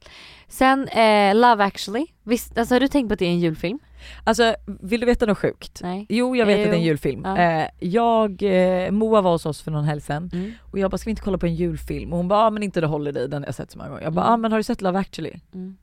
Sen 0.47 0.87
eh, 0.87 1.35
Love 1.35 1.63
actually, 1.63 2.05
Visst, 2.23 2.57
alltså 2.57 2.75
har 2.75 2.79
du 2.79 2.87
tänkt 2.87 3.07
på 3.09 3.13
att 3.13 3.19
det 3.19 3.25
är 3.25 3.29
en 3.29 3.39
julfilm? 3.39 3.79
Alltså 4.23 4.55
vill 4.65 4.99
du 4.99 5.05
veta 5.05 5.25
något 5.25 5.37
sjukt? 5.37 5.79
Nej. 5.83 6.05
Jo 6.09 6.35
jag 6.35 6.45
vet 6.45 6.57
Eh, 6.57 6.63
att 6.63 6.69
det 6.69 6.75
är 6.75 6.79
en 6.79 6.83
julfilm. 6.85 7.21
Ja. 7.25 7.37
Eh, 7.37 7.67
jag, 7.79 8.43
eh, 8.43 8.91
Moa 8.91 9.21
var 9.21 9.31
hos 9.31 9.45
oss 9.45 9.61
för 9.61 9.71
någon 9.71 9.83
helg 9.83 10.01
sedan 10.01 10.29
Mm. 10.33 10.51
och 10.71 10.79
jag 10.79 10.91
bara 10.91 10.97
ska 10.97 11.05
vi 11.07 11.11
inte 11.11 11.21
kolla 11.21 11.37
på 11.37 11.45
en 11.45 11.55
julfilm? 11.55 12.11
Och 12.13 12.17
hon 12.17 12.27
bara 12.27 12.39
ah, 12.39 12.49
men 12.49 12.63
inte 12.63 12.81
The 12.81 12.87
Holiday, 12.87 13.27
den 13.27 13.41
har 13.43 13.47
jag 13.47 13.55
sett 13.55 13.71
så 13.71 13.77
många 13.77 13.89
gånger. 13.89 14.03
Jag 14.03 14.13
bara 14.13 14.25
Mm. 14.25 14.33
ah, 14.33 14.37
men 14.37 14.51
har 14.51 14.59
du 14.59 14.63
sett 14.63 14.81
Love 14.81 14.99
actually? 14.99 15.33
Mm. 15.53 15.77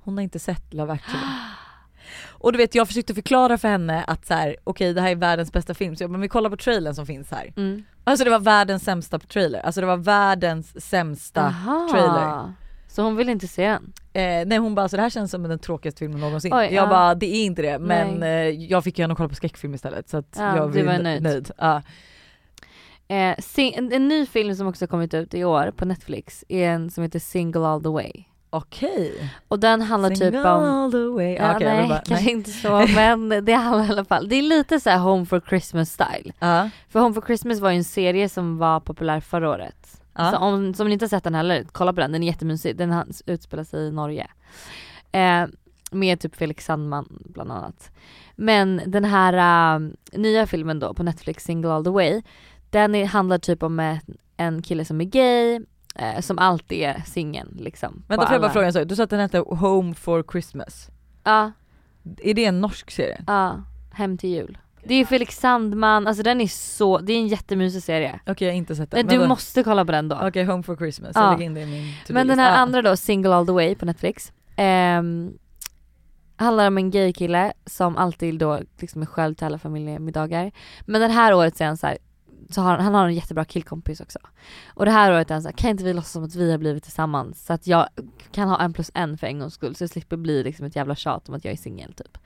Hon 0.00 0.16
har 0.16 0.22
inte 0.22 0.38
sett 0.38 0.74
Love 0.74 0.92
actually. 0.92 1.22
Och 2.28 2.52
du 2.52 2.58
vet 2.58 2.74
jag 2.74 2.86
försökte 2.88 3.14
förklara 3.14 3.58
för 3.58 3.68
henne 3.68 4.04
att 4.06 4.26
så 4.26 4.34
här, 4.34 4.56
okej 4.64 4.94
det 4.94 5.00
här 5.00 5.10
är 5.10 5.14
världens 5.16 5.52
bästa 5.52 5.74
film 5.74 5.96
så 5.96 6.02
jag 6.02 6.10
bara 6.10 6.12
men 6.12 6.20
vi 6.20 6.28
kollar 6.28 6.50
på 6.50 6.56
trailern 6.56 6.94
som 6.94 7.06
finns 7.06 7.30
här. 7.30 7.52
Mm. 7.56 7.84
Alltså 8.04 8.24
det 8.24 8.30
var 8.30 8.38
världens 8.38 8.84
sämsta 8.84 9.18
trailer, 9.18 9.60
alltså 9.60 9.80
det 9.80 9.86
var 9.86 9.96
världens 9.96 10.86
sämsta 10.88 11.40
Aha. 11.46 11.88
trailer. 11.92 12.52
Så 12.98 13.02
hon 13.02 13.16
vill 13.16 13.28
inte 13.28 13.48
se 13.48 13.68
den? 13.68 13.92
Eh, 14.12 14.46
nej 14.46 14.58
hon 14.58 14.74
bara 14.74 14.88
så 14.88 14.96
det 14.96 15.02
här 15.02 15.10
känns 15.10 15.30
som 15.30 15.42
den 15.42 15.58
tråkigaste 15.58 15.98
filmen 15.98 16.20
någonsin. 16.20 16.54
Oj, 16.54 16.64
jag 16.64 16.72
ja. 16.72 16.86
bara 16.86 17.14
det 17.14 17.26
är 17.26 17.44
inte 17.44 17.62
det 17.62 17.78
men 17.78 18.22
eh, 18.22 18.28
jag 18.48 18.84
fick 18.84 18.98
gärna 18.98 19.14
kolla 19.14 19.28
på 19.28 19.34
skräckfilm 19.34 19.74
istället 19.74 20.08
så 20.08 20.16
att 20.16 20.36
Ja, 20.38 20.56
jag 20.56 20.84
var 20.84 20.98
nöjd. 20.98 21.22
nöjd. 21.22 21.50
Ja. 21.58 21.82
Eh, 23.08 23.36
en, 23.56 23.92
en 23.92 24.08
ny 24.08 24.26
film 24.26 24.54
som 24.54 24.66
också 24.66 24.86
kommit 24.86 25.14
ut 25.14 25.34
i 25.34 25.44
år 25.44 25.72
på 25.76 25.84
Netflix 25.84 26.44
är 26.48 26.68
en 26.68 26.90
som 26.90 27.02
heter 27.02 27.18
Single 27.18 27.66
All 27.66 27.82
The 27.82 27.88
Way. 27.88 28.12
Okej. 28.50 29.32
Och 29.48 29.58
den 29.58 29.82
handlar 29.82 30.08
typ 30.08 30.18
Single 30.18 30.50
om 30.50 30.64
all 30.64 30.92
the 30.92 30.98
way. 30.98 31.34
Ja, 31.34 31.52
jag 31.52 31.62
nej, 31.62 31.88
bara, 31.88 31.98
kanske 31.98 32.24
nej. 32.24 32.34
inte 32.34 32.50
så 32.50 32.86
men 32.94 33.28
det 33.44 33.52
handlar 33.52 33.86
i 33.86 33.88
alla 33.90 34.04
fall. 34.04 34.28
Det 34.28 34.36
är 34.36 34.42
lite 34.42 34.80
så 34.80 34.90
här 34.90 34.98
Home 34.98 35.26
for 35.26 35.40
Christmas 35.48 35.90
style. 35.92 36.32
Ja. 36.38 36.70
För 36.88 37.00
Home 37.00 37.14
for 37.14 37.22
Christmas 37.22 37.60
var 37.60 37.70
ju 37.70 37.76
en 37.76 37.84
serie 37.84 38.28
som 38.28 38.58
var 38.58 38.80
populär 38.80 39.20
förra 39.20 39.50
året. 39.50 39.97
Ja. 40.18 40.30
Så 40.30 40.36
om, 40.36 40.74
som 40.74 40.86
ni 40.86 40.92
inte 40.92 41.04
har 41.04 41.08
sett 41.08 41.24
den 41.24 41.34
heller, 41.34 41.66
kolla 41.72 41.92
på 41.92 42.00
den, 42.00 42.12
den 42.12 42.22
är 42.22 42.26
jättemysig. 42.26 42.76
Den 42.76 43.04
utspelar 43.26 43.64
sig 43.64 43.86
i 43.86 43.92
Norge. 43.92 44.26
Eh, 45.12 45.46
med 45.90 46.20
typ 46.20 46.36
Felix 46.36 46.64
Sandman 46.64 47.22
bland 47.24 47.52
annat. 47.52 47.90
Men 48.36 48.82
den 48.86 49.04
här 49.04 49.76
äh, 49.76 49.88
nya 50.12 50.46
filmen 50.46 50.78
då 50.78 50.94
på 50.94 51.02
Netflix, 51.02 51.44
Single 51.44 51.72
All 51.72 51.84
The 51.84 51.90
Way, 51.90 52.22
den 52.70 52.94
är, 52.94 53.06
handlar 53.06 53.38
typ 53.38 53.62
om 53.62 53.98
en, 54.36 54.62
kille 54.62 54.84
som 54.84 55.00
är 55.00 55.04
gay, 55.04 55.60
eh, 55.94 56.20
som 56.20 56.38
alltid 56.38 56.78
är 56.78 57.02
singel 57.06 57.56
liksom. 57.56 58.04
Vänta 58.08 58.26
får 58.26 58.34
jag 58.34 58.42
bara 58.42 58.52
fråga 58.52 58.66
en 58.66 58.72
sak, 58.72 58.88
du 58.88 58.96
sa 58.96 59.02
att 59.02 59.10
den 59.10 59.20
hette 59.20 59.38
Home 59.38 59.94
for 59.94 60.24
Christmas. 60.32 60.88
Ja, 61.24 61.52
Är 62.22 62.34
det 62.34 62.44
en 62.44 62.60
norsk 62.60 62.90
serie? 62.90 63.24
ja, 63.26 63.62
Hem 63.92 64.18
till 64.18 64.30
jul. 64.30 64.58
Det 64.84 64.94
är 64.94 65.04
Felix 65.04 65.36
Sandman, 65.40 66.06
alltså 66.06 66.22
den 66.22 66.40
är 66.40 66.46
så, 66.46 66.98
det 66.98 67.12
är 67.12 67.16
en 67.16 67.28
jättemysig 67.28 67.82
serie. 67.82 68.20
Okej 68.26 68.48
jag 68.48 68.54
har 68.54 68.58
inte 68.58 68.76
sett 68.76 68.90
den. 68.90 69.06
Men 69.06 69.14
du 69.16 69.22
då- 69.22 69.28
måste 69.28 69.62
kolla 69.62 69.84
på 69.84 69.92
den 69.92 70.08
då. 70.08 70.20
Okej 70.22 70.44
Home 70.44 70.62
for 70.62 70.76
Christmas, 70.76 71.12
Ja. 71.14 71.22
jag 71.24 71.30
lägger 71.32 71.44
in 71.44 71.54
det 71.54 71.60
i 71.60 71.66
min 71.66 71.94
Men 72.08 72.26
den 72.28 72.38
här 72.38 72.50
Ja. 72.50 72.56
andra 72.56 72.82
då, 72.82 72.96
Single 72.96 73.34
All 73.34 73.46
The 73.46 73.52
Way 73.52 73.74
på 73.74 73.84
Netflix. 73.86 74.32
ehm, 74.56 75.32
handlar 76.36 76.66
om 76.66 76.78
en 76.78 76.90
gay 76.90 77.12
kille 77.12 77.52
som 77.66 77.96
alltid 77.96 78.38
då 78.38 78.60
liksom 78.80 79.02
är 79.02 79.06
själv 79.06 79.34
till 79.34 79.46
alla 79.46 79.58
familjemiddagar. 79.58 80.52
Men 80.86 81.00
den 81.00 81.10
här 81.10 81.34
året 81.34 81.56
så 81.56 81.64
är 81.64 81.68
han 81.68 81.76
så 81.76 81.86
här, 81.86 81.98
så 82.50 82.60
har, 82.60 82.78
han 82.78 82.94
har 82.94 83.06
en 83.06 83.14
jättebra 83.14 83.44
killkompis 83.44 84.00
också. 84.00 84.18
Och 84.74 84.84
det 84.84 84.90
här 84.90 85.12
året 85.12 85.30
är 85.30 85.34
han 85.34 85.42
så 85.42 85.48
här, 85.48 85.56
kan 85.56 85.70
inte 85.70 85.84
vi 85.84 85.92
låtsas 85.92 86.12
som 86.12 86.24
att 86.24 86.34
vi 86.34 86.50
har 86.50 86.58
blivit 86.58 86.82
tillsammans 86.82 87.46
så 87.46 87.52
att 87.52 87.66
jag 87.66 87.88
kan 88.32 88.48
ha 88.48 88.60
en 88.60 88.72
plus 88.72 88.90
en 88.94 89.18
för 89.18 89.26
en 89.26 89.38
gångs 89.38 89.54
skull 89.54 89.74
så 89.74 89.82
jag 89.84 89.90
slipper 89.90 90.16
bli 90.16 90.42
liksom 90.44 90.66
ett 90.66 90.76
jävla 90.76 90.94
tjat 90.94 91.28
om 91.28 91.34
att 91.34 91.44
jag 91.44 91.52
är 91.52 91.56
singel 91.56 91.92
typ. 91.92 92.18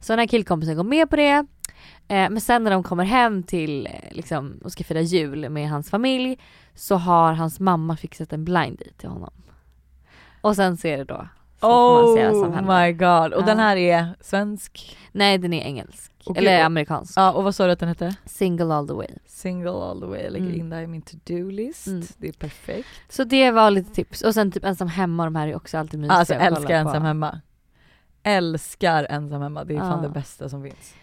Så 0.00 0.12
den 0.12 0.18
här 0.18 0.26
killkompisen 0.26 0.76
går 0.76 0.84
med 0.84 1.10
på 1.10 1.16
det. 1.16 1.46
Eh, 2.08 2.30
men 2.30 2.40
sen 2.40 2.64
när 2.64 2.70
de 2.70 2.82
kommer 2.82 3.04
hem 3.04 3.42
till 3.42 3.86
eh, 3.86 3.92
liksom, 4.10 4.60
och 4.64 4.72
ska 4.72 4.84
fira 4.84 5.00
jul 5.00 5.48
med 5.50 5.68
hans 5.70 5.90
familj 5.90 6.38
så 6.74 6.96
har 6.96 7.32
hans 7.32 7.60
mamma 7.60 7.96
fixat 7.96 8.32
en 8.32 8.44
blind 8.44 8.78
date 8.78 8.92
till 8.96 9.08
honom. 9.08 9.32
Och 10.40 10.56
sen 10.56 10.76
ser 10.76 10.98
det 10.98 11.04
då. 11.04 11.28
Så 11.60 11.68
Oh 11.68 12.76
my 12.78 12.92
god, 12.92 13.32
och 13.32 13.42
Ja. 13.42 13.46
den 13.46 13.58
här 13.58 13.76
är 13.76 14.14
svensk? 14.20 14.96
Nej 15.12 15.38
den 15.38 15.52
är 15.52 15.62
engelsk. 15.62 16.12
Okej, 16.24 16.40
Eller 16.46 16.64
amerikansk. 16.64 17.12
Ja 17.16 17.32
och 17.32 17.44
vad 17.44 17.54
sa 17.54 17.66
du 17.66 17.72
att 17.72 17.78
den 17.78 17.88
hette? 17.88 18.16
Single 18.24 18.74
all 18.74 18.88
the 18.88 18.94
way. 18.94 19.08
Single 19.26 19.70
all 19.70 20.00
the 20.00 20.06
way, 20.06 20.22
jag 20.22 20.32
lägger 20.32 20.46
Mm. 20.46 20.60
in 20.60 20.70
det 20.70 20.82
i 20.82 20.86
min 20.86 21.02
to-do-list. 21.02 21.86
Mm. 21.86 22.02
Det 22.16 22.28
är 22.28 22.32
perfekt. 22.32 22.88
Så 23.08 23.24
det 23.24 23.50
var 23.50 23.70
lite 23.70 23.94
tips. 23.94 24.22
Och 24.22 24.34
sen 24.34 24.50
typ 24.52 24.64
ensam 24.64 24.88
hemma, 24.88 25.24
de 25.24 25.34
här 25.36 25.48
är 25.48 25.56
också 25.56 25.78
alltid 25.78 26.00
mysiga 26.00 26.14
Alltså 26.16 26.34
att 26.34 26.40
kolla 26.40 26.56
älskar 26.56 26.74
ensam 26.74 27.02
hemma. 27.02 27.40
Älskar 28.22 29.06
ensam 29.10 29.42
hemma, 29.42 29.64
det 29.64 29.74
är 29.74 29.78
fan 29.78 30.02
Ja. 30.02 30.08
det 30.08 30.14
bästa 30.14 30.48
som 30.48 30.62
finns. 30.62 30.94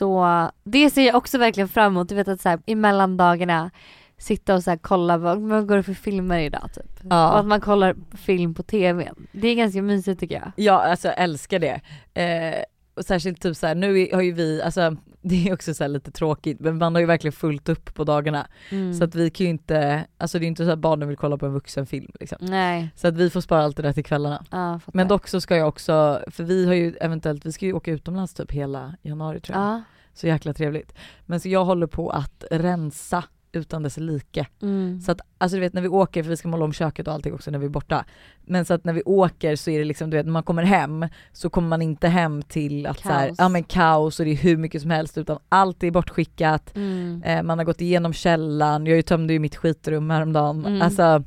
Så 0.00 0.50
det 0.64 0.90
ser 0.90 1.06
jag 1.06 1.14
också 1.14 1.38
verkligen 1.38 1.68
fram 1.68 1.92
emot. 1.92 2.08
Du 2.08 2.14
vet 2.14 2.28
att 2.28 2.40
så 2.40 2.48
här, 2.48 2.60
i 2.66 2.74
mellandagarna 2.74 3.70
sitta 4.18 4.54
och 4.54 4.62
så 4.62 4.70
här, 4.70 4.78
kolla 4.82 5.16
vad, 5.16 5.38
vad 5.38 5.66
går 5.66 5.76
det 5.76 5.82
för 5.82 5.94
filmer 5.94 6.38
idag 6.38 6.70
typ. 6.74 7.00
Ja. 7.10 7.32
Och 7.32 7.38
att 7.38 7.46
man 7.46 7.60
kollar 7.60 7.96
film 8.16 8.54
på 8.54 8.62
tvn. 8.62 9.26
Det 9.32 9.48
är 9.48 9.54
ganska 9.54 9.82
mysigt 9.82 10.20
tycker 10.20 10.34
jag. 10.34 10.52
Ja 10.56 10.72
alltså 10.72 11.08
jag 11.08 11.18
älskar 11.18 11.58
det. 11.58 11.80
Eh, 12.20 12.62
och 12.94 13.04
särskilt 13.04 13.42
typ 13.42 13.56
så 13.56 13.66
här, 13.66 13.74
nu 13.74 14.08
har 14.12 14.22
ju 14.22 14.32
vi, 14.32 14.62
alltså 14.62 14.96
det 15.28 15.48
är 15.48 15.52
också 15.54 15.74
så 15.74 15.86
lite 15.86 16.10
tråkigt 16.10 16.60
men 16.60 16.78
man 16.78 16.94
har 16.94 17.00
ju 17.00 17.06
verkligen 17.06 17.32
fullt 17.32 17.68
upp 17.68 17.94
på 17.94 18.04
dagarna. 18.04 18.46
Mm. 18.70 18.94
Så 18.94 19.04
att 19.04 19.14
vi 19.14 19.30
kan 19.30 19.44
ju 19.44 19.50
inte, 19.50 20.06
alltså 20.18 20.38
det 20.38 20.44
är 20.44 20.48
inte 20.48 20.64
så 20.64 20.70
att 20.70 20.78
barnen 20.78 21.08
vill 21.08 21.16
kolla 21.16 21.36
på 21.38 21.46
en 21.46 21.52
vuxenfilm 21.52 22.10
liksom. 22.20 22.38
Nej, 22.40 22.90
Så 22.96 23.08
att 23.08 23.14
vi 23.16 23.30
får 23.30 23.40
spara 23.40 23.62
allt 23.64 23.76
det 23.76 23.82
där 23.82 23.92
till 23.92 24.04
kvällarna. 24.04 24.38
fattar. 24.50 24.80
Men 24.94 25.08
dock 25.08 25.28
så 25.28 25.40
ska 25.40 25.56
jag 25.56 25.68
också, 25.68 26.22
för 26.26 26.44
vi 26.44 26.66
har 26.66 26.74
ju 26.74 26.96
eventuellt, 27.00 27.46
vi 27.46 27.52
ska 27.52 27.66
ju 27.66 27.72
åka 27.72 27.90
utomlands 27.90 28.34
typ 28.34 28.52
hela 28.52 28.94
januari 29.02 29.40
tror 29.40 29.58
jag. 29.58 29.66
Ja. 29.66 29.82
Så 30.14 30.26
jäkla 30.26 30.54
trevligt. 30.54 30.94
Men 31.26 31.40
så 31.40 31.48
jag 31.48 31.64
håller 31.64 31.86
på 31.86 32.10
att 32.10 32.44
rensa 32.50 33.24
utan 33.52 33.82
dess 33.82 33.96
like. 33.96 34.46
Mm. 34.62 35.00
Så 35.00 35.12
att, 35.12 35.20
alltså 35.38 35.56
du 35.56 35.60
vet 35.60 35.72
när 35.72 35.82
vi 35.82 35.88
åker, 35.88 36.22
för 36.22 36.30
vi 36.30 36.36
ska 36.36 36.48
måla 36.48 36.64
om 36.64 36.72
köket 36.72 37.08
och 37.08 37.14
allting 37.14 37.34
också 37.34 37.50
när 37.50 37.58
vi 37.58 37.66
är 37.66 37.70
borta. 37.70 38.04
Men 38.44 38.64
så 38.64 38.74
att 38.74 38.84
när 38.84 38.92
vi 38.92 39.02
åker 39.02 39.56
så 39.56 39.70
är 39.70 39.78
det 39.78 39.84
liksom, 39.84 40.10
du 40.10 40.16
vet 40.16 40.26
när 40.26 40.32
man 40.32 40.42
kommer 40.42 40.62
hem 40.62 41.06
så 41.32 41.50
kommer 41.50 41.68
man 41.68 41.82
inte 41.82 42.08
hem 42.08 42.42
till 42.42 42.86
att 42.86 43.00
så 43.00 43.08
här, 43.08 43.26
Kaos. 43.26 43.38
ja 43.38 43.48
men 43.48 43.62
kaos 43.62 44.20
och 44.20 44.26
det 44.26 44.32
är 44.32 44.36
hur 44.36 44.56
mycket 44.56 44.82
som 44.82 44.90
helst 44.90 45.18
utan 45.18 45.38
allt 45.48 45.82
är 45.82 45.90
bortskickat. 45.90 46.76
Mm. 46.76 47.22
Eh, 47.22 47.42
man 47.42 47.58
har 47.58 47.64
gått 47.64 47.80
igenom 47.80 48.12
källan, 48.12 48.86
jag 48.86 49.06
tömde 49.06 49.32
ju 49.32 49.38
mitt 49.38 49.56
skitrum 49.56 50.10
häromdagen. 50.10 50.66
Mm. 50.66 50.82
Alltså, 50.82 51.24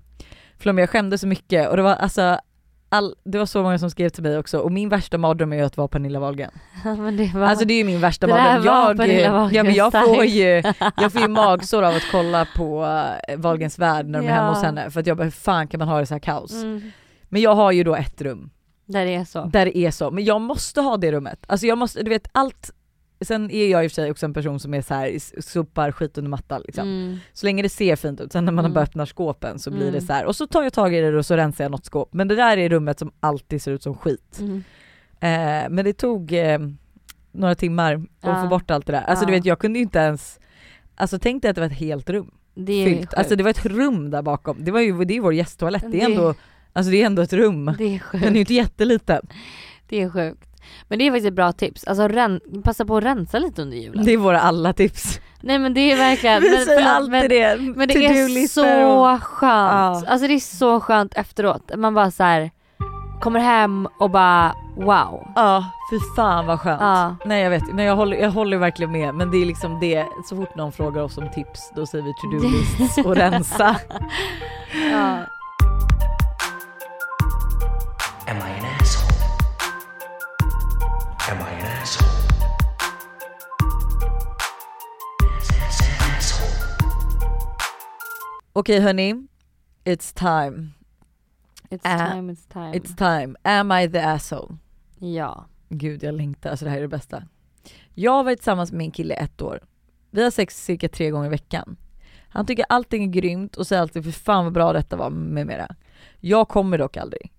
men 0.63 0.77
jag 0.77 0.89
skämde 0.89 1.17
så 1.17 1.27
mycket 1.27 1.69
och 1.69 1.77
det 1.77 1.83
var 1.83 1.95
alltså 1.95 2.39
All, 2.93 3.15
det 3.23 3.37
var 3.37 3.45
så 3.45 3.63
många 3.63 3.79
som 3.79 3.89
skrev 3.89 4.09
till 4.09 4.23
mig 4.23 4.37
också 4.37 4.57
och 4.59 4.71
min 4.71 4.89
värsta 4.89 5.17
mardröm 5.17 5.53
är 5.53 5.57
ju 5.57 5.63
att 5.63 5.77
vara 5.77 5.87
Pernilla 5.87 6.19
Wahlgren. 6.19 6.51
Ja, 6.85 6.95
men 6.95 7.17
det 7.17 7.31
var... 7.33 7.41
Alltså 7.41 7.65
det 7.65 7.73
är 7.73 7.77
ju 7.77 7.83
min 7.83 7.99
värsta 7.99 8.27
mardröm. 8.27 8.63
Jag, 8.65 9.53
ja, 9.53 9.63
men 9.63 9.73
jag 9.73 9.91
får 9.91 10.25
ju, 10.25 10.63
jag 11.01 11.11
får 11.13 11.21
ju 11.21 11.27
magsår 11.27 11.83
av 11.83 11.95
att 11.95 12.11
kolla 12.11 12.47
på 12.55 12.83
uh, 12.83 13.37
Wahlgrens 13.37 13.79
värld 13.79 14.05
när 14.05 14.19
de 14.19 14.25
är 14.25 14.29
Ja. 14.31 14.35
hemma 14.35 14.49
hos 14.53 14.63
henne 14.63 14.89
för 14.91 14.99
att 14.99 15.07
jag 15.07 15.17
bara 15.17 15.23
hur 15.23 15.31
fan 15.31 15.67
kan 15.67 15.77
man 15.79 15.87
ha 15.87 15.99
det 15.99 16.05
så 16.05 16.13
här 16.13 16.19
kaos? 16.19 16.53
mm. 16.63 16.91
Men 17.29 17.41
jag 17.41 17.55
har 17.55 17.71
ju 17.71 17.83
då 17.83 17.95
ett 17.95 18.21
rum 18.21 18.49
Där 18.85 19.05
det 19.05 19.15
är 19.15 19.25
så. 19.25 19.43
där 19.45 19.65
det 19.65 19.77
är 19.77 19.91
så, 19.91 20.11
men 20.11 20.23
jag 20.25 20.41
måste 20.41 20.81
ha 20.81 20.97
det 20.97 21.11
rummet. 21.11 21.39
Alltså 21.47 21.65
jag 21.67 21.77
måste, 21.77 22.03
du 22.03 22.09
vet 22.09 22.27
allt, 22.31 22.71
sen 23.25 23.51
är 23.51 23.67
jag 23.67 23.83
i 23.83 23.87
och 23.87 23.91
för 23.91 23.95
sig 23.95 24.11
också 24.11 24.25
en 24.25 24.33
person 24.33 24.59
som 24.59 24.73
är 24.73 24.81
så 24.81 24.93
här 24.93 25.41
sopar 25.41 25.91
skit 25.91 26.17
under 26.17 26.29
mattan 26.29 26.61
liksom. 26.65 26.87
Mm. 26.87 27.17
Så 27.33 27.45
länge 27.45 27.63
det 27.63 27.69
ser 27.69 27.95
fint 27.95 28.21
ut, 28.21 28.31
sen 28.31 28.45
när 28.45 28.51
man 28.51 28.65
Mm. 28.65 28.73
bara 28.73 28.83
öppnar 28.83 29.05
skåpen 29.05 29.59
så 29.59 29.71
blir 29.71 29.81
Mm. 29.81 29.93
det 29.93 30.01
så 30.01 30.13
här. 30.13 30.25
och 30.25 30.35
så 30.35 30.47
tar 30.47 30.63
jag 30.63 30.73
tag 30.73 30.95
i 30.95 31.01
det 31.01 31.17
och 31.17 31.25
så 31.25 31.35
rensar 31.37 31.63
jag 31.63 31.71
något 31.71 31.85
skåp. 31.85 32.09
Men 32.13 32.27
det 32.27 32.35
där 32.35 32.57
är 32.57 32.69
rummet 32.69 32.99
som 32.99 33.11
alltid 33.19 33.61
ser 33.61 33.71
ut 33.71 33.83
som 33.83 33.95
skit. 33.95 34.39
Mm. 34.39 34.63
Eh, 35.19 35.69
men 35.69 35.85
det 35.85 35.93
tog 35.93 36.33
eh, 36.33 36.59
några 37.31 37.55
timmar 37.55 37.93
att 37.95 38.01
Ja. 38.21 38.41
få 38.43 38.47
bort 38.47 38.71
allt 38.71 38.85
det 38.85 38.91
där. 38.93 39.01
Alltså 39.01 39.23
Ja. 39.23 39.27
du 39.27 39.31
vet 39.33 39.45
jag 39.45 39.59
kunde 39.59 39.79
ju 39.79 39.83
inte 39.83 39.99
ens, 39.99 40.39
alltså 40.95 41.19
tänk 41.19 41.41
dig 41.41 41.49
att 41.49 41.55
det 41.55 41.61
var 41.61 41.67
ett 41.67 41.73
helt 41.79 42.09
rum 42.09 42.31
Det 42.55 42.85
fyllt. 42.85 42.99
sjukt. 42.99 43.13
Alltså 43.13 43.35
det 43.35 43.43
var 43.43 43.49
ett 43.49 43.65
rum 43.65 44.09
där 44.11 44.21
bakom. 44.21 44.57
Det 44.65 44.71
var 44.71 44.79
ju, 44.79 45.03
det 45.05 45.17
är 45.17 45.21
vår 45.21 45.33
gästtoalett, 45.33 45.85
det 45.91 46.01
är 46.01 46.07
Det- 46.07 46.13
ändå, 46.15 46.33
alltså 46.73 46.91
det 46.91 47.01
är 47.01 47.05
ändå 47.05 47.21
ett 47.21 47.33
rum. 47.33 47.65
det 47.65 47.71
är 47.71 47.77
Den 47.77 47.93
är 47.93 47.99
sjukt. 47.99 48.35
ju 48.35 48.39
inte 48.39 48.53
jätteliten. 48.53 49.27
Det 49.89 50.01
är 50.01 50.09
sjukt. 50.09 50.49
Men 50.87 50.99
det 50.99 51.07
är 51.07 51.11
faktiskt 51.11 51.27
ett 51.27 51.33
bra 51.33 51.51
tips. 51.51 51.83
Alltså 51.83 52.09
passa 52.63 52.85
på 52.85 52.97
att 52.97 53.03
rensa 53.03 53.39
lite 53.39 53.61
under 53.61 53.77
julen. 53.77 54.05
Det 54.05 54.11
är 54.13 54.17
våra 54.17 54.39
alla 54.41 54.73
tips. 54.73 55.19
Nej 55.41 55.59
men 55.59 55.73
det 55.73 55.91
är 55.91 55.97
verkligen... 55.97 56.41
Vi 56.41 56.49
men, 56.49 56.65
säger 56.65 56.77
förlåt, 56.77 56.95
alltid 56.95 57.11
men, 57.11 57.29
det. 57.29 57.57
Men 57.75 57.87
det 57.87 58.05
är 58.05 58.47
så 58.47 59.13
och- 59.13 59.23
skönt. 59.23 60.05
Ja. 60.05 60.11
Alltså 60.11 60.27
det 60.27 60.33
är 60.33 60.39
så 60.39 60.79
skönt 60.79 61.13
efteråt. 61.13 61.71
Man 61.75 61.93
bara 61.93 62.11
så 62.11 62.23
här 62.23 62.51
kommer 63.21 63.39
hem 63.39 63.87
och 63.99 64.09
bara 64.09 64.55
wow. 64.77 65.27
Ja, 65.35 65.65
fy 65.91 65.99
fan 66.15 66.45
vad 66.47 66.59
skönt. 66.59 66.81
Ja. 66.81 67.15
Nej 67.25 67.43
jag 67.43 67.49
vet, 67.49 67.63
nej, 67.73 67.85
jag, 67.85 67.95
håller, 67.95 68.17
jag 68.17 68.31
håller 68.31 68.57
verkligen 68.57 68.91
med 68.91 69.15
men 69.15 69.31
det 69.31 69.37
är 69.37 69.45
liksom 69.45 69.79
det, 69.79 70.05
så 70.25 70.35
fort 70.35 70.55
någon 70.55 70.71
frågar 70.71 71.01
oss 71.01 71.17
om 71.17 71.29
tips 71.31 71.71
då 71.75 71.85
säger 71.85 72.03
vi 72.03 72.11
to-do 72.13 72.51
lists 72.79 72.97
och 72.97 73.15
rensa. 73.15 73.75
Ja. 74.91 75.17
Okej 88.53 88.79
hörni, 88.79 89.27
it's 89.83 90.13
time. 90.13 90.69
It's 91.69 91.85
Äh, 91.85 92.11
time, 92.11 92.33
it's 92.33 92.47
time. 92.53 92.73
It's 92.77 92.95
time. 92.95 93.35
Am 93.43 93.71
I 93.71 93.91
the 93.91 93.99
asshole? 93.99 94.57
Ja. 94.99 95.45
Gud 95.69 96.03
jag 96.03 96.15
längtar, 96.15 96.49
alltså 96.49 96.65
det 96.65 96.71
här 96.71 96.77
är 96.77 96.81
det 96.81 96.87
bästa. 96.87 97.23
Jag 97.93 98.11
har 98.11 98.23
varit 98.23 98.39
tillsammans 98.39 98.71
med 98.71 98.77
min 98.77 98.91
kille 98.91 99.13
ett 99.13 99.41
år. 99.41 99.59
Vi 100.11 100.23
har 100.23 100.31
sex 100.31 100.65
cirka 100.65 100.89
tre 100.89 101.09
gånger 101.09 101.25
i 101.25 101.29
veckan. 101.29 101.77
Han 102.29 102.45
tycker 102.45 102.65
allting 102.69 103.03
är 103.03 103.07
grymt 103.07 103.55
och 103.55 103.67
säger 103.67 103.81
alltid 103.81 104.03
för 104.03 104.11
fan 104.11 104.43
vad 104.43 104.53
bra 104.53 104.73
detta 104.73 104.95
var 104.95 105.09
med 105.09 105.47
mera. 105.47 105.75
Jag 106.19 106.47
kommer 106.47 106.77
dock 106.77 106.97
aldrig. 106.97 107.31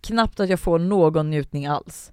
Knappt 0.00 0.40
att 0.40 0.48
jag 0.48 0.60
får 0.60 0.78
någon 0.78 1.30
njutning 1.30 1.66
alls. 1.66 2.12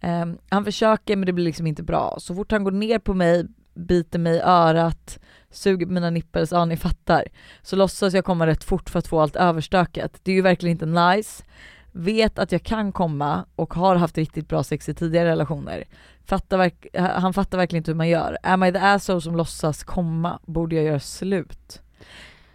Ehm, 0.00 0.38
han 0.48 0.64
försöker 0.64 1.16
men 1.16 1.26
det 1.26 1.32
blir 1.32 1.44
liksom 1.44 1.66
inte 1.66 1.82
bra. 1.82 2.16
Så 2.20 2.34
fort 2.34 2.52
han 2.52 2.64
går 2.64 2.70
ner 2.70 2.98
på 2.98 3.14
mig, 3.14 3.46
biter 3.74 4.18
mig 4.18 4.36
i 4.36 4.40
örat, 4.40 5.18
suger 5.56 5.86
på 5.86 5.92
mina 5.92 6.10
nipples, 6.10 6.52
ja 6.52 6.64
ni 6.64 6.76
fattar. 6.76 7.24
Så 7.62 7.76
låtsas 7.76 8.14
jag 8.14 8.24
komma 8.24 8.46
rätt 8.46 8.64
fort 8.64 8.90
för 8.90 8.98
att 8.98 9.06
få 9.06 9.20
allt 9.20 9.36
överstökat. 9.36 10.20
Det 10.22 10.30
är 10.30 10.34
ju 10.34 10.42
verkligen 10.42 10.72
inte 10.72 10.86
nice. 10.86 11.44
Vet 11.92 12.38
att 12.38 12.52
jag 12.52 12.62
kan 12.62 12.92
komma 12.92 13.44
och 13.56 13.74
har 13.74 13.96
haft 13.96 14.18
riktigt 14.18 14.48
bra 14.48 14.62
sex 14.62 14.88
i 14.88 14.94
tidigare 14.94 15.28
relationer. 15.30 15.84
Fattar 16.24 16.70
han 17.20 17.32
fattar 17.34 17.58
verkligen 17.58 17.80
inte 17.80 17.90
hur 17.90 17.96
man 17.96 18.08
gör. 18.08 18.38
Am 18.42 18.64
I 18.64 18.72
the 18.72 18.78
asshole 18.78 19.20
som 19.20 19.36
låtsas 19.36 19.84
komma? 19.84 20.38
Borde 20.46 20.76
jag 20.76 20.84
göra 20.84 21.00
slut? 21.00 21.82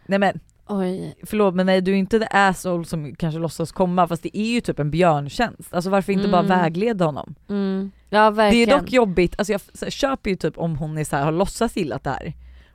Nej 0.06 0.20
men 0.20 0.40
Oj. 0.68 1.16
förlåt 1.24 1.56
men 1.56 1.66
nej 1.66 1.82
du 1.82 1.92
är 1.92 1.96
inte 1.96 2.20
the 2.20 2.28
asshole 2.32 2.86
som 2.86 3.16
kanske 3.16 3.40
låtsas 3.40 3.72
komma 3.72 4.08
fast 4.08 4.24
det 4.24 4.38
är 4.38 4.54
ju 4.54 4.62
typ 4.62 4.80
en 4.80 4.92
björntjänst. 4.92 5.74
Alltså 5.74 5.90
varför 5.90 6.14
inte 6.14 6.28
bara 6.28 6.44
Mm. 6.44 6.60
vägleda 6.60 7.06
honom? 7.06 7.36
Mm. 7.50 7.92
Ja. 8.10 8.32
Det 8.32 8.42
är 8.42 8.80
dock 8.80 8.92
jobbigt, 8.92 9.36
alltså 9.38 9.54
jag 9.82 9.92
köper 9.92 10.30
ju 10.30 10.36
typ 10.36 10.58
om 10.58 10.78
hon 10.78 10.98
är 10.98 11.04
så 11.04 11.16
här, 11.16 11.24
har 11.24 11.32
låtsats 11.32 11.78
gillat 11.78 12.04
det 12.04 12.10
här 12.10 12.34